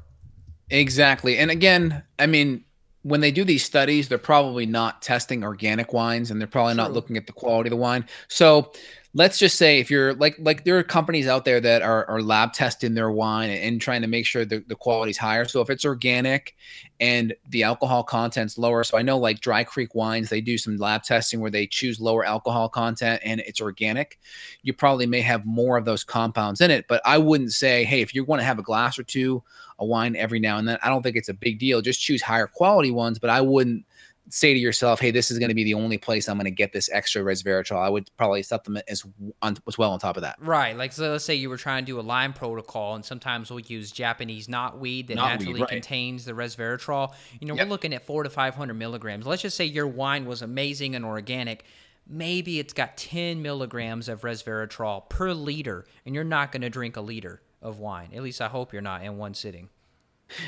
Exactly. 0.71 1.37
And 1.37 1.51
again, 1.51 2.03
I 2.19 2.27
mean, 2.27 2.65
when 3.05 3.21
they 3.21 3.31
do 3.31 3.45
these 3.45 3.65
studies, 3.65 4.09
they're 4.09 4.19
probably 4.19 4.67
not 4.67 5.03
testing 5.03 5.45
organic 5.45 5.93
wines 5.93 6.31
and 6.31 6.41
they're 6.41 6.49
probably 6.49 6.75
True. 6.75 6.83
not 6.83 6.93
looking 6.93 7.17
at 7.17 7.27
the 7.27 7.33
quality 7.33 7.69
of 7.69 7.71
the 7.71 7.77
wine. 7.77 8.07
So 8.29 8.73
let's 9.17 9.39
just 9.39 9.57
say 9.57 9.79
if 9.79 9.93
you're 9.93 10.12
like 10.15 10.37
like 10.41 10.65
there 10.65 10.77
are 10.77 10.83
companies 10.83 11.29
out 11.29 11.45
there 11.45 11.61
that 11.61 11.83
are, 11.83 12.05
are 12.07 12.21
lab 12.21 12.53
testing 12.53 12.95
their 12.95 13.12
wine 13.12 13.49
and, 13.49 13.81
trying 13.81 14.03
to 14.03 14.09
make 14.09 14.27
sure 14.27 14.45
the, 14.45 14.65
the 14.67 14.75
quality's 14.75 15.19
higher. 15.19 15.45
So 15.45 15.61
if 15.61 15.71
it's 15.71 15.85
organic 15.85 16.57
and 17.01 17.35
the 17.51 17.62
alcohol 17.62 18.03
content's 18.05 18.57
lower 18.57 18.85
so 18.85 18.97
i 18.97 19.03
know 19.03 19.19
like 19.19 19.41
dry 19.41 19.65
creek 19.65 19.95
wines 19.97 20.29
they 20.29 20.41
do 20.41 20.57
some 20.57 20.77
lab 20.77 21.03
testing 21.03 21.41
where 21.41 21.51
they 21.51 21.67
choose 21.67 22.01
lower 22.01 22.25
alcohol 22.25 22.69
content 22.69 23.21
and 23.25 23.41
it's 23.41 23.61
organic. 23.61 24.19
You 24.62 24.73
probably 24.73 25.07
may 25.07 25.21
have 25.21 25.45
more 25.45 25.77
of 25.77 25.85
those 25.85 26.05
compounds 26.05 26.61
in 26.61 26.71
it 26.71 26.87
but 26.89 27.01
i 27.05 27.19
wouldn't 27.19 27.53
say 27.53 27.85
hey 27.85 28.01
if 28.01 28.15
you 28.15 28.25
want 28.25 28.41
to 28.41 28.47
have 28.47 28.59
a 28.59 28.62
glass 28.62 28.99
or 28.99 29.03
two 29.03 29.43
a 29.81 29.85
wine 29.85 30.15
every 30.17 30.39
now 30.39 30.59
and 30.59 30.69
then 30.69 30.79
i 30.83 30.89
don't 30.89 31.03
think 31.03 31.17
it's 31.17 31.29
a 31.29 31.35
big 31.35 31.59
deal. 31.59 31.81
Just 31.81 32.01
choose 32.01 32.23
higher 32.23 32.47
quality 32.47 32.91
ones 32.91 33.19
but 33.19 33.31
i 33.31 33.41
wouldn't 33.41 33.85
say 34.31 34.55
to 34.55 34.59
yourself, 34.59 35.01
"Hey, 35.01 35.11
this 35.11 35.31
is 35.31 35.39
going 35.39 35.49
to 35.49 35.55
be 35.55 35.64
the 35.64 35.75
only 35.75 35.99
place 35.99 36.29
I'm 36.29 36.37
going 36.37 36.45
to 36.45 36.51
get 36.51 36.72
this 36.72 36.89
extra 36.93 37.22
resveratrol." 37.22 37.79
I 37.79 37.89
would 37.89 38.11
probably 38.16 38.43
supplement 38.43 38.85
as 38.89 39.05
on, 39.43 39.57
as 39.66 39.79
well 39.79 39.93
on 39.93 39.99
top 39.99 40.16
of 40.16 40.22
that. 40.22 40.37
Right. 40.41 40.77
Like 40.77 40.93
so 40.93 41.12
let's 41.12 41.25
say 41.25 41.35
you 41.35 41.51
were 41.51 41.57
trying 41.57 41.85
to 41.85 41.87
do 41.87 42.01
a 42.01 42.03
Lyme 42.03 42.33
protocol, 42.33 42.95
and 42.95 43.05
sometimes 43.05 43.51
we'll 43.51 43.61
use 43.61 43.93
Japanese 43.93 44.47
knotweed 44.47 45.09
that 45.09 45.16
knotweed, 45.16 45.39
naturally 45.39 45.61
right. 45.61 45.68
contains 45.68 46.25
the 46.25 46.33
resveratrol. 46.33 47.12
You 47.41 47.49
know, 47.49 47.55
yep. 47.55 47.66
we're 47.66 47.70
looking 47.70 47.93
at 47.93 48.05
four 48.07 48.22
to 48.22 48.31
five 48.31 48.55
hundred 48.55 48.75
milligrams. 48.75 49.27
Let's 49.27 49.43
just 49.43 49.57
say 49.57 49.64
your 49.64 49.87
wine 49.87 50.27
was 50.27 50.43
amazing 50.43 50.95
and 50.95 51.05
organic. 51.05 51.64
Maybe 52.07 52.59
it's 52.59 52.75
got 52.75 52.99
10 52.99 53.41
milligrams 53.41 54.11
of 54.11 54.20
resveratrol 54.20 55.09
per 55.09 55.33
liter, 55.33 55.87
and 56.05 56.14
you're 56.14 56.22
not 56.22 56.53
going 56.53 56.61
to 56.61 56.68
drink 56.68 56.99
a 56.99 57.01
liter 57.01 57.41
of 57.62 57.79
wine. 57.79 58.11
At 58.14 58.22
least 58.22 58.43
I 58.43 58.49
hope 58.49 58.75
you're 58.75 58.83
not 58.83 59.03
in 59.03 59.16
one 59.16 59.33
sitting. 59.33 59.70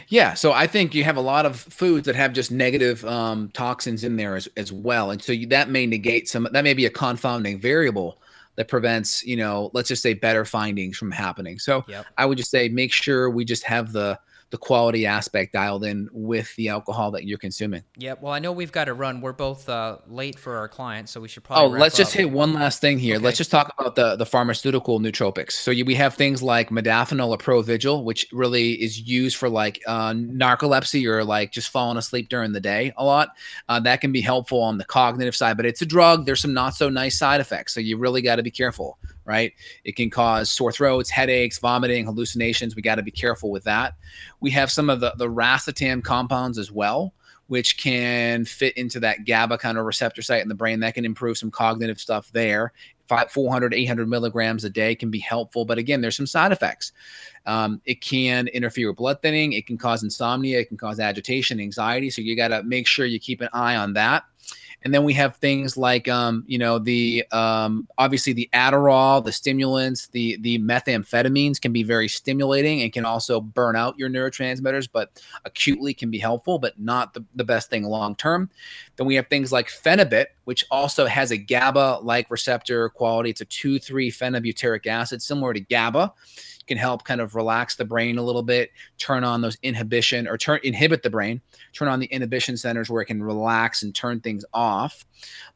Yeah, 0.09 0.35
so 0.35 0.53
I 0.53 0.67
think 0.67 0.95
you 0.95 1.05
have 1.05 1.17
a 1.17 1.21
lot 1.21 1.47
of 1.47 1.61
foods 1.61 2.07
that 2.07 2.17
have 2.17 2.33
just 2.33 2.51
negative 2.51 3.05
um, 3.05 3.51
toxins 3.51 4.05
in 4.05 4.17
there 4.17 4.35
as, 4.37 4.49
as 4.57 4.73
well, 4.73 5.11
and 5.11 5.23
so 5.23 5.33
you, 5.33 5.47
that 5.49 5.69
may 5.69 5.87
negate 5.87 6.29
some. 6.29 6.49
That 6.53 6.65
may 6.65 6.75
be 6.75 6.87
a 6.87 6.91
confounding 6.91 7.61
variable 7.61 8.19
that 8.57 8.69
prevents, 8.69 9.25
you 9.25 9.37
know, 9.37 9.71
let's 9.75 9.89
just 9.89 10.03
say 10.03 10.15
better 10.15 10.45
findings 10.45 10.97
from 10.97 11.11
happening. 11.11 11.59
So 11.59 11.85
yep. 11.87 12.07
I 12.17 12.27
would 12.27 12.39
just 12.39 12.51
say 12.51 12.69
make 12.69 12.93
sure 12.93 13.31
we 13.31 13.45
just 13.45 13.63
have 13.65 13.93
the 13.93 14.19
the 14.51 14.59
quality 14.59 15.07
aspect 15.07 15.53
dialed 15.53 15.85
in 15.85 16.09
with 16.13 16.55
the 16.55 16.69
alcohol 16.69 17.11
that 17.11 17.25
you're 17.25 17.39
consuming. 17.39 17.83
Yeah, 17.97 18.15
well, 18.21 18.33
I 18.33 18.39
know 18.39 18.53
we've 18.53 18.71
got 18.71 18.85
to 18.85 18.95
run. 18.95 19.21
We're 19.21 19.33
both 19.33 19.69
uh, 19.69 19.99
late 20.07 20.39
for 20.39 20.57
our 20.57 20.69
clients, 20.69 21.11
so 21.11 21.21
we 21.21 21.29
should 21.29 21.43
probably. 21.43 21.77
Oh, 21.77 21.81
let's 21.81 21.97
up. 21.97 21.99
just 21.99 22.15
hit 22.15 22.31
one 22.31 22.53
last 22.53 22.81
thing 22.81 22.99
here. 22.99 23.17
Okay. 23.17 23.25
Let's 23.25 23.39
just 23.39 23.51
talk 23.51 23.75
about 23.79 23.97
the 23.97 24.17
the 24.17 24.27
pharmaceutical 24.27 25.01
nootropics. 25.01 25.53
So 25.53 25.73
we 25.73 25.95
have 25.95 26.15
things 26.15 26.43
like 26.43 26.71
modafinil 26.71 27.29
or 27.29 27.39
Provigil, 27.39 28.05
which 28.05 28.27
really 28.33 28.73
is 28.75 29.01
used 29.01 29.37
for 29.37 29.49
like 29.49 29.83
uh, 29.87 30.13
narcolepsy 30.13 31.07
or 31.07 31.25
like 31.25 31.51
just 31.51 31.71
falling 31.71 31.99
asleep 31.99 32.29
during 32.29 32.53
the 32.53 32.61
day 32.61 32.93
a 32.97 33.05
lot. 33.05 33.31
Uh, 33.69 33.81
that 33.81 34.01
can 34.01 34.13
be 34.13 34.21
helpful 34.21 34.61
on 34.61 34.79
the 34.79 34.85
cognitive 34.85 35.35
side, 35.35 35.57
but 35.57 35.67
it's 35.67 35.83
a 35.83 35.87
drug. 35.87 36.25
There's 36.25 36.41
some 36.41 36.55
not 36.55 36.75
so 36.75 36.89
nice 36.89 37.19
side 37.19 37.41
effects, 37.41 37.75
so 37.75 37.81
you 37.81 37.99
really 37.99 38.23
got 38.23 38.37
to 38.37 38.43
be 38.43 38.51
careful 38.51 38.99
right? 39.27 39.53
It 39.85 39.97
can 39.97 40.09
cause 40.09 40.51
sore 40.51 40.73
throats, 40.73 41.11
headaches, 41.11 41.59
vomiting, 41.59 42.07
hallucinations. 42.07 42.77
We 42.77 42.83
got 42.83 42.95
to 42.95 43.03
be 43.03 43.11
careful 43.11 43.51
with 43.51 43.65
that. 43.65 43.95
We 44.41 44.51
have 44.53 44.71
some 44.71 44.89
of 44.89 45.01
the, 45.01 45.13
the 45.19 45.29
racetam 45.29 46.03
compounds 46.03 46.59
as 46.59 46.71
well, 46.71 47.13
which 47.49 47.77
can 47.77 48.45
fit 48.45 48.77
into 48.77 49.01
that 49.01 49.25
GABA 49.25 49.59
kind 49.59 49.79
of 49.79 49.85
receptor 49.85 50.23
site 50.23 50.43
in 50.43 50.49
the 50.49 50.55
brain. 50.55 50.81
That 50.81 50.95
can 50.95 51.05
improve 51.05 51.37
some 51.37 51.51
cognitive 51.51 52.01
stuff 52.01 52.31
there. 52.33 52.73
Five, 53.09 53.31
400, 53.31 53.73
800 53.73 54.09
milligrams 54.09 54.65
a 54.65 54.71
day 54.71 54.95
can 54.95 55.11
be 55.11 55.21
helpful. 55.21 55.65
But 55.65 55.79
again, 55.79 56.01
there's 56.01 56.17
some 56.17 56.27
side 56.27 56.51
effects. 56.51 56.93
Um, 57.47 57.81
it 57.85 58.01
can 58.01 58.49
interfere 58.49 58.89
with 58.89 58.97
blood 58.97 59.23
thinning. 59.23 59.53
It 59.53 59.67
can 59.67 59.79
cause 59.79 60.03
insomnia. 60.03 60.59
It 60.59 60.69
can 60.69 60.77
cause 60.77 60.99
agitation, 60.99 61.61
anxiety. 61.61 62.11
So 62.11 62.21
you 62.21 62.37
got 62.37 62.49
to 62.49 62.65
make 62.65 62.89
sure 62.89 63.07
you 63.07 63.21
keep 63.21 63.41
an 63.41 63.49
eye 63.53 63.77
on 63.77 63.93
that. 63.93 64.25
And 64.87 64.95
then 64.95 65.03
we 65.03 65.15
have 65.15 65.35
things 65.39 65.77
like, 65.77 66.07
um, 66.07 66.45
you 66.47 66.59
know, 66.59 66.79
the 66.79 67.25
um, 67.33 67.89
obviously 67.99 68.33
the 68.33 68.49
Adderall, 68.53 69.25
the 69.25 69.33
stimulants, 69.33 70.07
the 70.07 70.37
the 70.43 70.61
methamphetamines 70.61 71.61
can 71.61 71.73
be 71.73 71.83
very 71.83 72.07
stimulating 72.07 72.83
and 72.83 72.93
can 72.93 73.05
also 73.05 73.41
burn 73.41 73.75
out 73.75 73.99
your 73.99 74.09
neurotransmitters, 74.09 74.89
but 74.93 75.21
acutely 75.45 75.93
can 75.93 76.09
be 76.09 76.19
helpful, 76.19 76.61
but 76.61 76.79
not 76.79 77.15
the, 77.15 77.25
the 77.35 77.43
best 77.43 77.69
thing 77.69 77.83
long 77.83 78.15
term. 78.15 78.49
Then 78.95 79.09
we 79.09 79.17
have 79.17 79.27
things 79.27 79.51
like 79.51 79.67
phenibut, 79.67 80.27
which 80.45 80.65
also 80.71 81.07
has 81.07 81.33
a 81.33 81.37
GABA-like 81.37 82.31
receptor 82.31 82.89
quality. 82.91 83.31
It's 83.31 83.41
a 83.41 83.45
2 83.45 83.81
3 83.81 84.09
phenobutyric 84.13 84.87
acid, 84.87 85.21
similar 85.21 85.53
to 85.53 85.59
GABA 85.59 86.13
can 86.67 86.79
help 86.79 87.05
kind 87.05 87.21
of 87.21 87.35
relax 87.35 87.77
the 87.77 87.85
brain 87.85 88.19
a 88.19 88.23
little 88.23 88.43
bit, 88.43 88.71
turn 88.99 89.25
on 89.25 89.41
those 89.41 89.57
inhibition 89.63 90.27
or 90.27 90.37
turn 90.37 90.61
inhibit 90.63 91.03
the 91.03 91.11
brain, 91.11 91.41
turn 91.73 91.89
on 91.89 92.01
the 92.01 92.07
inhibition 92.07 92.57
centers 92.57 92.91
where 92.91 93.03
it 93.03 93.07
can 93.07 93.23
relax 93.23 93.83
and 93.83 93.95
turn 93.95 94.21
things 94.21 94.45
off. 94.53 95.07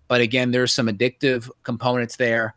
But 0.09 0.21
again, 0.21 0.51
there's 0.51 0.75
some 0.75 0.89
addictive 0.89 1.51
components 1.63 2.17
there 2.17 2.55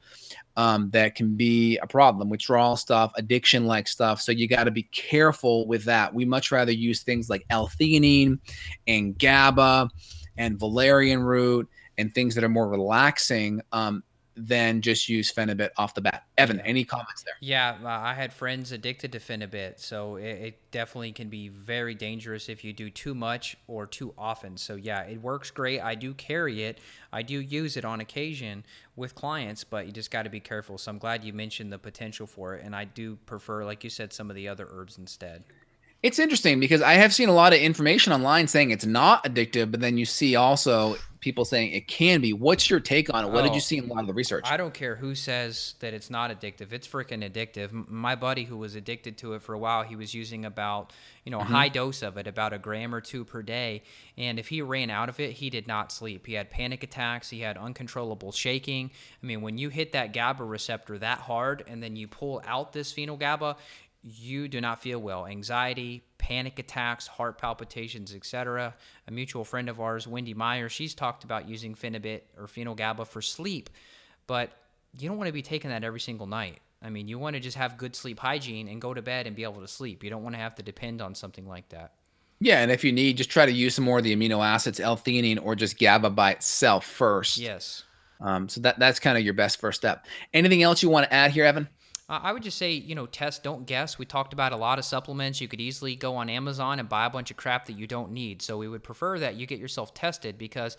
um, 0.56 0.90
that 0.92 1.16
can 1.16 1.36
be 1.36 1.78
a 1.78 1.88
problem. 1.88 2.30
Withdrawal 2.30 2.78
stuff, 2.78 3.12
addiction 3.16 3.66
like 3.66 3.88
stuff. 3.88 4.22
So 4.22 4.32
you 4.32 4.48
got 4.48 4.66
to 4.66 4.72
be 4.72 4.84
careful 4.84 5.68
with 5.68 5.84
that. 5.86 6.14
We 6.14 6.26
much 6.26 6.52
rather 6.52 6.72
use 6.72 7.04
things 7.04 7.30
like 7.30 7.46
L-theanine 7.50 8.40
and 8.88 9.18
GABA 9.18 9.90
and 10.38 10.60
valerian 10.60 11.22
root 11.22 11.70
and 11.98 12.14
things 12.14 12.36
that 12.36 12.44
are 12.44 12.50
more 12.50 12.68
relaxing 12.68 13.62
um, 13.72 14.04
then 14.36 14.82
just 14.82 15.08
use 15.10 15.32
Phenibut 15.32 15.70
off 15.78 15.94
the 15.94 16.02
bat. 16.02 16.26
Evan, 16.38 16.60
any 16.62 16.84
comments 16.84 17.24
there? 17.24 17.36
Yeah, 17.40 17.78
uh, 17.84 17.88
I 17.88 18.14
had 18.14 18.34
friends 18.34 18.72
addicted 18.72 19.12
to 19.12 19.20
Phenibut, 19.20 19.80
so 19.80 20.16
it, 20.16 20.24
it, 20.24 20.60
definitely 20.72 21.12
can 21.12 21.30
be 21.30 21.50
very 21.50 21.94
dangerous 21.94 22.50
if 22.50 22.64
you 22.64 22.74
do 22.74 22.90
too 22.90 23.14
much 23.14 23.56
or 23.68 23.86
too 23.86 24.12
often. 24.18 24.58
So 24.58 24.76
yeah, 24.76 25.02
it 25.04 25.22
works 25.22 25.52
great. 25.52 25.82
I 25.82 25.94
do 25.94 26.16
carry 26.16 26.64
it. 26.64 26.80
I 27.12 27.22
do 27.22 27.40
use 27.40 27.78
it 27.78 27.86
on 27.86 28.02
occasion 28.02 28.66
with 28.96 29.14
clients, 29.14 29.64
but 29.64 29.86
you 29.86 29.92
just 29.92 30.10
got 30.10 30.24
to 30.24 30.32
be 30.32 30.40
careful. 30.40 30.80
So 30.80 30.90
I'm 30.90 30.98
glad 30.98 31.24
you 31.24 31.32
mentioned 31.32 31.72
the 31.72 31.78
potential 31.78 32.26
for 32.26 32.56
it, 32.56 32.66
and 32.66 32.76
I 32.76 32.86
do 32.86 33.18
prefer, 33.28 33.64
like 33.64 33.84
you 33.84 33.92
said, 33.92 34.14
some 34.14 34.32
of 34.32 34.36
the 34.36 34.48
other 34.48 34.68
herbs 34.72 34.98
instead. 34.98 35.44
It's 36.04 36.20
interesting 36.20 36.60
because 36.60 36.82
I 36.82 36.94
have 36.96 37.14
seen 37.14 37.30
a 37.30 37.34
lot 37.34 37.54
of 37.54 37.60
information 37.60 38.12
online 38.12 38.48
saying 38.50 38.72
it's 38.72 38.86
not 38.86 39.24
addictive, 39.24 39.72
but 39.72 39.80
then 39.80 39.98
you 39.98 40.06
see 40.06 40.36
also 40.36 40.98
people 41.24 41.46
saying 41.46 41.72
it 41.72 41.88
can 41.88 42.20
be. 42.20 42.34
What's 42.34 42.70
your 42.70 42.82
take 42.82 43.12
on 43.14 43.24
it? 43.24 43.32
What 43.32 43.40
oh, 43.40 43.44
did 43.44 43.54
you 43.54 43.58
oh, 43.58 43.60
see 43.60 43.78
in 43.78 43.86
a 43.86 43.88
lot 43.88 44.02
of 44.02 44.08
the 44.08 44.14
research? 44.14 44.44
I 44.46 44.58
don't 44.58 44.74
care 44.74 44.98
who 44.98 45.16
says 45.16 45.76
that 45.80 45.94
it's 45.94 46.10
not 46.10 46.30
addictive. 46.30 46.74
It's 46.74 46.86
freaking 46.86 47.28
addictive. 47.28 47.72
My 47.90 48.16
buddy 48.16 48.44
who 48.44 48.58
was 48.58 48.76
addicted 48.76 49.18
to 49.20 49.34
it 49.34 49.42
for 49.42 49.54
a 49.54 49.58
while, 49.58 49.84
he 49.84 49.96
was 49.96 50.14
using 50.14 50.44
about, 50.44 50.92
you 51.24 51.32
know, 51.32 51.40
a 51.40 51.44
mm-hmm. 51.44 51.54
high 51.54 51.70
dose 51.70 52.04
of 52.04 52.18
it, 52.18 52.28
about 52.28 52.52
a 52.52 52.60
gram 52.60 52.94
or 52.94 53.00
two 53.00 53.24
per 53.24 53.42
day. 53.42 53.84
And 54.18 54.38
if 54.38 54.50
he 54.50 54.62
ran 54.62 54.90
out 54.90 55.08
of 55.08 55.22
it, 55.22 55.32
he 55.32 55.50
did 55.50 55.66
not 55.66 55.94
sleep. 55.94 56.28
He 56.28 56.34
had 56.34 56.52
panic 56.52 56.84
attacks. 56.84 57.30
He 57.30 57.40
had 57.40 57.58
uncontrollable 57.58 58.34
shaking. 58.34 58.92
I 59.22 59.26
mean, 59.26 59.42
when 59.42 59.58
you 59.58 59.70
hit 59.70 59.94
that 59.94 60.12
GABA 60.12 60.44
receptor 60.44 60.98
that 60.98 61.20
hard 61.20 61.64
and 61.68 61.82
then 61.82 61.96
you 61.96 62.10
pull 62.10 62.44
out 62.46 62.74
this 62.74 62.92
phenyl 62.94 63.18
GABA, 63.18 63.56
you 64.04 64.48
do 64.48 64.60
not 64.60 64.82
feel 64.82 65.00
well. 65.00 65.26
Anxiety, 65.26 66.04
panic 66.18 66.60
attacks, 66.60 67.08
heart 67.08 67.38
palpitations, 67.38 68.14
etc. 68.14 68.76
A 69.08 69.12
mutual 69.12 69.46
friend 69.46 69.70
of 69.70 69.80
ours, 69.80 70.08
Wendy 70.08 70.34
Meyer, 70.34 70.70
she's 70.70 70.94
talked 70.94 71.24
about 71.24 71.48
using 71.48 71.74
Phenibut 71.74 72.22
or 72.38 72.48
phenyl 72.48 72.76
GABA 72.76 73.06
for 73.06 73.22
sleep, 73.22 73.70
but 74.28 74.52
you 75.00 75.08
don't 75.08 75.18
want 75.18 75.28
to 75.28 75.34
be 75.34 75.42
taking 75.42 75.70
that 75.70 75.84
every 75.84 76.00
single 76.00 76.28
night. 76.28 76.60
I 76.82 76.90
mean, 76.90 77.08
you 77.08 77.18
want 77.18 77.36
to 77.36 77.40
just 77.40 77.58
have 77.58 77.78
good 77.78 77.96
sleep 77.96 78.20
hygiene 78.20 78.68
and 78.68 78.82
go 78.82 78.94
to 78.94 79.02
bed 79.02 79.26
and 79.26 79.36
be 79.36 79.44
able 79.44 79.62
to 79.62 79.68
sleep. 79.68 80.04
You 80.04 80.10
don't 80.10 80.22
want 80.22 80.36
to 80.36 80.40
have 80.40 80.56
to 80.56 80.64
depend 80.64 81.02
on 81.02 81.16
something 81.16 81.48
like 81.48 81.70
that. 81.70 81.94
Yeah, 82.42 82.60
and 82.60 82.72
if 82.72 82.84
you 82.84 82.92
need, 82.92 83.16
just 83.16 83.30
try 83.30 83.46
to 83.46 83.52
use 83.52 83.76
some 83.76 83.86
more 83.86 84.00
of 84.00 84.04
the 84.04 84.14
amino 84.14 84.46
acids, 84.46 84.82
L-theanine, 84.82 85.40
or 85.42 85.56
just 85.56 85.80
GABA 85.80 86.10
by 86.10 86.32
itself 86.32 86.86
first. 86.86 87.38
Yes. 87.38 87.84
Um, 88.20 88.50
so 88.50 88.60
that 88.62 88.80
that's 88.80 89.00
kind 89.00 89.18
of 89.18 89.24
your 89.24 89.34
best 89.34 89.62
first 89.62 89.80
step. 89.80 90.06
Anything 90.34 90.62
else 90.62 90.84
you 90.84 90.90
want 90.90 91.06
to 91.06 91.14
add 91.14 91.32
here, 91.32 91.46
Evan? 91.46 91.70
I 92.22 92.32
would 92.32 92.44
just 92.44 92.58
say, 92.58 92.72
you 92.72 92.96
know, 92.96 93.06
test, 93.06 93.44
don't 93.44 93.66
guess. 93.66 93.98
We 93.98 94.06
talked 94.06 94.34
about 94.34 94.52
a 94.52 94.58
lot 94.58 94.80
of 94.80 94.86
supplements. 94.86 95.40
You 95.40 95.48
could 95.48 95.62
easily 95.62 95.96
go 95.96 96.16
on 96.16 96.30
Amazon 96.30 96.80
and 96.80 96.90
buy 96.90 97.06
a 97.06 97.10
bunch 97.10 97.32
of 97.32 97.38
crap 97.38 97.66
that 97.68 97.74
you 97.74 97.88
don't 97.88 98.12
need. 98.12 98.42
So 98.42 98.58
we 98.58 98.68
would 98.68 98.84
prefer 98.84 99.20
that 99.20 99.36
you 99.36 99.46
get 99.46 99.60
yourself 99.60 99.94
tested 99.94 100.38
because 100.38 100.78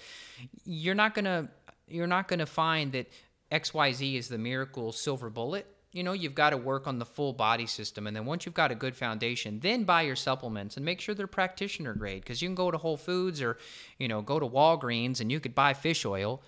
you're 0.64 0.94
not 0.94 1.14
gonna 1.14 1.48
you're 1.86 2.06
not 2.06 2.28
gonna 2.28 2.46
find 2.46 2.92
that 2.92 3.10
XYZ 3.50 4.16
is 4.16 4.28
the 4.28 4.38
miracle 4.38 4.92
silver 4.92 5.30
bullet. 5.30 5.66
You 5.92 6.02
know, 6.02 6.12
you've 6.12 6.34
got 6.34 6.50
to 6.50 6.56
work 6.56 6.88
on 6.88 6.98
the 6.98 7.06
full 7.06 7.32
body 7.32 7.66
system. 7.66 8.08
And 8.08 8.16
then 8.16 8.24
once 8.24 8.44
you've 8.44 8.54
got 8.54 8.72
a 8.72 8.74
good 8.74 8.96
foundation, 8.96 9.60
then 9.60 9.84
buy 9.84 10.02
your 10.02 10.16
supplements 10.16 10.76
and 10.76 10.84
make 10.84 11.00
sure 11.00 11.14
they're 11.14 11.28
practitioner 11.28 11.94
grade. 11.94 12.22
Because 12.22 12.42
you 12.42 12.48
can 12.48 12.56
go 12.56 12.72
to 12.72 12.78
Whole 12.78 12.96
Foods 12.96 13.40
or, 13.40 13.58
you 14.00 14.08
know, 14.08 14.20
go 14.20 14.40
to 14.40 14.46
Walgreens 14.46 15.20
and 15.20 15.30
you 15.30 15.38
could 15.38 15.54
buy 15.54 15.72
fish 15.72 16.04
oil. 16.04 16.42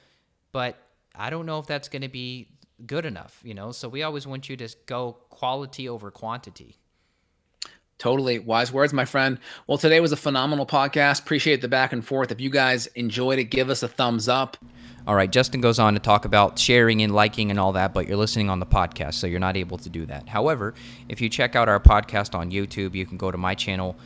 But 0.51 0.77
I 1.15 1.31
don't 1.31 1.47
know 1.47 1.61
if 1.61 1.67
that's 1.67 1.89
going 1.89 2.03
to 2.03 2.09
be 2.09 2.49
good 2.85 3.07
enough, 3.07 3.41
you 3.43 3.55
know? 3.55 3.73
So 3.73 3.89
we 3.89 4.03
always 4.03 4.27
want 4.27 4.49
you 4.49 4.57
to 4.57 4.69
go 4.87 5.17
quality 5.31 5.89
over 5.89 6.11
quantity. 6.11 6.77
Totally 7.99 8.39
wise 8.39 8.71
words, 8.71 8.93
my 8.93 9.07
friend. 9.07 9.39
Well, 9.67 9.79
today 9.79 10.01
was 10.01 10.13
a 10.13 10.17
phenomenal 10.17 10.67
podcast. 10.67 11.23
Appreciate 11.23 11.63
the 11.63 11.69
back 11.69 11.95
and 11.95 12.05
forth. 12.05 12.31
If 12.31 12.41
you 12.43 12.51
guys 12.51 12.89
enjoyed 12.89 13.39
it, 13.39 13.45
give 13.45 13.71
us 13.71 13.83
a 13.83 13.89
thumbs 13.89 14.29
up. 14.29 14.59
All 15.07 15.15
right, 15.15 15.31
Justin 15.31 15.61
goes 15.61 15.79
on 15.79 15.95
to 15.95 16.01
talk 16.01 16.25
about 16.25 16.59
sharing 16.59 17.01
and 17.01 17.15
liking 17.15 17.51
and 17.51 17.61
all 17.61 17.73
that, 17.73 17.95
but 17.95 18.09
you're 18.09 18.17
listening 18.17 18.51
on 18.51 18.59
the 18.59 18.67
podcast, 18.67 19.15
so 19.15 19.29
you're 19.29 19.39
not 19.39 19.57
able 19.57 19.79
to 19.79 19.89
do 19.89 20.05
that. 20.07 20.29
However, 20.29 20.75
if 21.09 21.21
you 21.21 21.29
check 21.29 21.55
out 21.55 21.69
our 21.69 21.79
podcast 21.79 22.35
on 22.35 22.51
YouTube, 22.51 22.95
you 22.95 23.07
can 23.07 23.17
go 23.17 23.31
to 23.31 23.39
my 23.39 23.55
channel, 23.55 23.97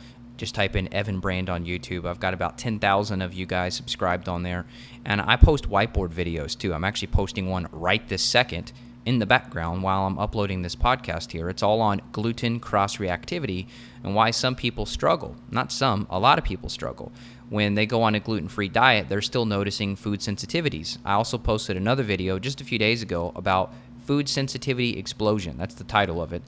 just 0.41 0.55
type 0.55 0.75
in 0.75 0.91
Evan 0.91 1.19
Brand 1.19 1.51
on 1.51 1.65
YouTube. 1.65 2.05
I've 2.05 2.19
got 2.19 2.33
about 2.33 2.57
10,000 2.57 3.21
of 3.21 3.31
you 3.31 3.45
guys 3.45 3.75
subscribed 3.75 4.27
on 4.27 4.41
there. 4.41 4.65
And 5.05 5.21
I 5.21 5.35
post 5.35 5.69
whiteboard 5.69 6.09
videos 6.09 6.57
too. 6.57 6.73
I'm 6.73 6.83
actually 6.83 7.09
posting 7.09 7.47
one 7.47 7.67
right 7.71 8.05
this 8.09 8.23
second 8.23 8.71
in 9.05 9.19
the 9.19 9.27
background 9.27 9.83
while 9.83 10.07
I'm 10.07 10.17
uploading 10.17 10.63
this 10.63 10.75
podcast 10.75 11.31
here. 11.31 11.47
It's 11.47 11.61
all 11.61 11.79
on 11.79 12.01
gluten 12.11 12.59
cross 12.59 12.97
reactivity 12.97 13.67
and 14.03 14.15
why 14.15 14.31
some 14.31 14.55
people 14.55 14.87
struggle. 14.87 15.35
Not 15.51 15.71
some, 15.71 16.07
a 16.09 16.17
lot 16.17 16.39
of 16.39 16.43
people 16.43 16.69
struggle. 16.69 17.11
When 17.49 17.75
they 17.75 17.85
go 17.85 18.01
on 18.01 18.15
a 18.15 18.19
gluten 18.19 18.49
free 18.49 18.67
diet, 18.67 19.09
they're 19.09 19.21
still 19.21 19.45
noticing 19.45 19.95
food 19.95 20.21
sensitivities. 20.21 20.97
I 21.05 21.13
also 21.13 21.37
posted 21.37 21.77
another 21.77 22.01
video 22.01 22.39
just 22.39 22.61
a 22.61 22.63
few 22.63 22.79
days 22.79 23.03
ago 23.03 23.31
about 23.35 23.71
food 24.07 24.27
sensitivity 24.27 24.97
explosion. 24.97 25.59
That's 25.59 25.75
the 25.75 25.83
title 25.83 26.19
of 26.19 26.33
it 26.33 26.41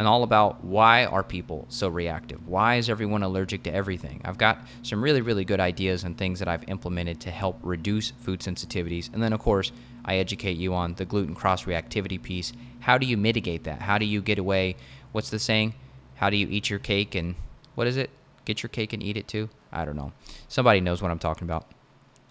and 0.00 0.08
all 0.08 0.22
about 0.22 0.64
why 0.64 1.04
are 1.04 1.22
people 1.22 1.66
so 1.68 1.86
reactive? 1.86 2.48
Why 2.48 2.76
is 2.76 2.88
everyone 2.88 3.22
allergic 3.22 3.64
to 3.64 3.74
everything? 3.74 4.22
I've 4.24 4.38
got 4.38 4.66
some 4.82 5.04
really, 5.04 5.20
really 5.20 5.44
good 5.44 5.60
ideas 5.60 6.04
and 6.04 6.16
things 6.16 6.38
that 6.38 6.48
I've 6.48 6.66
implemented 6.70 7.20
to 7.20 7.30
help 7.30 7.58
reduce 7.60 8.12
food 8.12 8.40
sensitivities. 8.40 9.12
And 9.12 9.22
then, 9.22 9.34
of 9.34 9.40
course, 9.40 9.72
I 10.02 10.16
educate 10.16 10.56
you 10.56 10.72
on 10.72 10.94
the 10.94 11.04
gluten 11.04 11.34
cross 11.34 11.64
reactivity 11.64 12.20
piece. 12.20 12.54
How 12.80 12.96
do 12.96 13.04
you 13.04 13.18
mitigate 13.18 13.64
that? 13.64 13.82
How 13.82 13.98
do 13.98 14.06
you 14.06 14.22
get 14.22 14.38
away? 14.38 14.76
What's 15.12 15.28
the 15.28 15.38
saying? 15.38 15.74
How 16.14 16.30
do 16.30 16.38
you 16.38 16.48
eat 16.48 16.70
your 16.70 16.78
cake 16.78 17.14
and 17.14 17.34
what 17.74 17.86
is 17.86 17.98
it? 17.98 18.08
Get 18.46 18.62
your 18.62 18.70
cake 18.70 18.94
and 18.94 19.02
eat 19.02 19.18
it 19.18 19.28
too? 19.28 19.50
I 19.70 19.84
don't 19.84 19.96
know. 19.96 20.12
Somebody 20.48 20.80
knows 20.80 21.02
what 21.02 21.10
I'm 21.10 21.18
talking 21.18 21.44
about. 21.44 21.66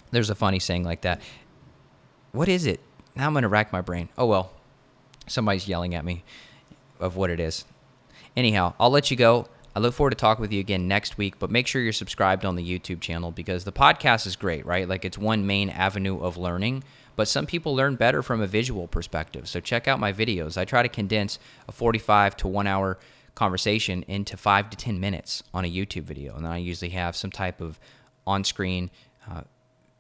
There's 0.10 0.32
a 0.32 0.36
funny 0.36 0.58
saying 0.58 0.86
like 0.86 1.02
that. 1.02 1.22
What 2.32 2.50
is 2.50 2.66
it? 2.66 2.80
Now 3.16 3.28
I'm 3.28 3.34
going 3.34 3.44
to 3.44 3.48
rack 3.48 3.72
my 3.72 3.82
brain. 3.82 4.10
Oh 4.18 4.26
well. 4.26 4.54
Somebody's 5.28 5.68
yelling 5.68 5.94
at 5.94 6.04
me 6.04 6.24
of 7.00 7.16
what 7.16 7.30
it 7.30 7.40
is. 7.40 7.66
Anyhow, 8.36 8.74
I'll 8.80 8.90
let 8.90 9.12
you 9.12 9.18
go. 9.18 9.48
I 9.76 9.80
look 9.80 9.94
forward 9.94 10.12
to 10.12 10.16
talking 10.16 10.42
with 10.42 10.52
you 10.52 10.60
again 10.60 10.88
next 10.88 11.18
week, 11.18 11.40
but 11.40 11.52
make 11.52 11.68
sure 11.68 11.82
you're 11.82 11.94
subscribed 11.94 12.44
on 12.44 12.56
the 12.56 12.80
YouTube 12.80 13.02
channel 13.02 13.32
because 13.32 13.64
the 13.64 13.72
podcast 13.72 14.26
is 14.26 14.36
great, 14.36 14.66
right? 14.66 14.88
Like 14.88 15.06
it's 15.06 15.18
one 15.18 15.46
main 15.46 15.70
avenue 15.70 16.20
of 16.20 16.38
learning, 16.38 16.84
but 17.16 17.28
some 17.28 17.46
people 17.46 17.76
learn 17.76 17.96
better 17.96 18.22
from 18.22 18.42
a 18.42 18.48
visual 18.48 18.88
perspective. 18.88 19.48
So 19.48 19.60
check 19.60 19.88
out 19.88 20.00
my 20.00 20.12
videos. 20.12 20.58
I 20.58 20.66
try 20.66 20.82
to 20.82 20.90
condense 20.90 21.38
a 21.68 21.72
45 21.72 22.36
to 22.38 22.48
1 22.48 22.68
hour 22.68 22.98
conversation 23.36 24.04
into 24.08 24.36
5 24.36 24.70
to 24.72 24.78
10 24.78 25.00
minutes 25.00 25.44
on 25.54 25.66
a 25.66 25.72
YouTube 25.72 26.04
video. 26.04 26.36
And 26.36 26.46
then 26.46 26.52
I 26.52 26.58
usually 26.58 26.92
have 26.92 27.16
some 27.16 27.32
type 27.32 27.62
of 27.62 27.80
on-screen 28.26 28.90
uh, 29.30 29.42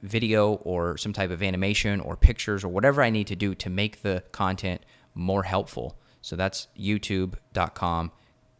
video 0.01 0.53
or 0.55 0.97
some 0.97 1.13
type 1.13 1.31
of 1.31 1.43
animation 1.43 1.99
or 1.99 2.15
pictures 2.15 2.63
or 2.63 2.69
whatever 2.69 3.01
I 3.01 3.09
need 3.09 3.27
to 3.27 3.35
do 3.35 3.53
to 3.55 3.69
make 3.69 4.01
the 4.01 4.23
content 4.31 4.81
more 5.13 5.43
helpful. 5.43 5.95
So 6.29 6.35
that's 6.35 6.67
youtube.com. 6.77 8.11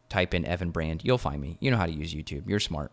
Type 0.08 0.34
in 0.34 0.44
Evan 0.44 0.72
Brand. 0.72 1.02
You'll 1.04 1.18
find 1.18 1.40
me. 1.40 1.56
You 1.60 1.70
know 1.70 1.76
how 1.76 1.86
to 1.86 1.92
use 1.92 2.12
YouTube. 2.12 2.48
You're 2.48 2.58
smart. 2.58 2.90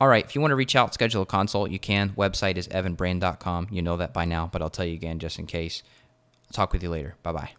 All 0.00 0.06
right. 0.06 0.24
If 0.24 0.36
you 0.36 0.40
want 0.40 0.52
to 0.52 0.56
reach 0.56 0.76
out, 0.76 0.94
schedule 0.94 1.22
a 1.22 1.26
consult, 1.26 1.72
you 1.72 1.80
can. 1.80 2.10
Website 2.10 2.56
is 2.56 2.68
evanbrand.com. 2.68 3.66
You 3.72 3.82
know 3.82 3.96
that 3.96 4.12
by 4.12 4.24
now, 4.24 4.48
but 4.52 4.62
I'll 4.62 4.70
tell 4.70 4.84
you 4.84 4.94
again 4.94 5.18
just 5.18 5.40
in 5.40 5.46
case. 5.46 5.82
I'll 6.46 6.52
talk 6.52 6.72
with 6.72 6.84
you 6.84 6.90
later. 6.90 7.16
Bye 7.24 7.32
bye. 7.32 7.50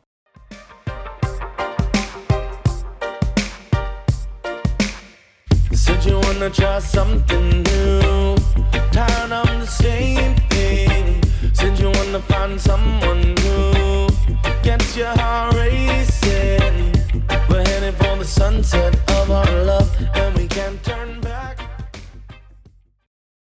Said 5.74 6.06
you 6.06 6.18
wanna 6.18 6.50
try 6.50 6.80
something 6.80 7.62
new. 7.64 8.38
Tired 8.94 9.34
of 9.34 9.60
the 9.60 9.66
same 9.66 10.36
thing. 10.48 11.23
Since 11.54 11.80
you 11.80 11.90
wanna 11.92 12.20
find 12.20 12.60
someone 12.60 13.36
new. 13.36 14.10
Get 14.62 14.84
your 14.96 15.16
heart 15.18 15.56
racing. 15.56 16.94
We're 17.50 17.66
headed 17.66 17.96
for 17.96 18.18
the 18.18 18.26
sunset 18.26 18.94
of 19.12 19.32
our 19.32 19.52
love, 19.64 19.90
and 20.16 20.38
we 20.38 20.48
can't 20.48 20.84
turn 20.84 21.22
back. 21.22 21.63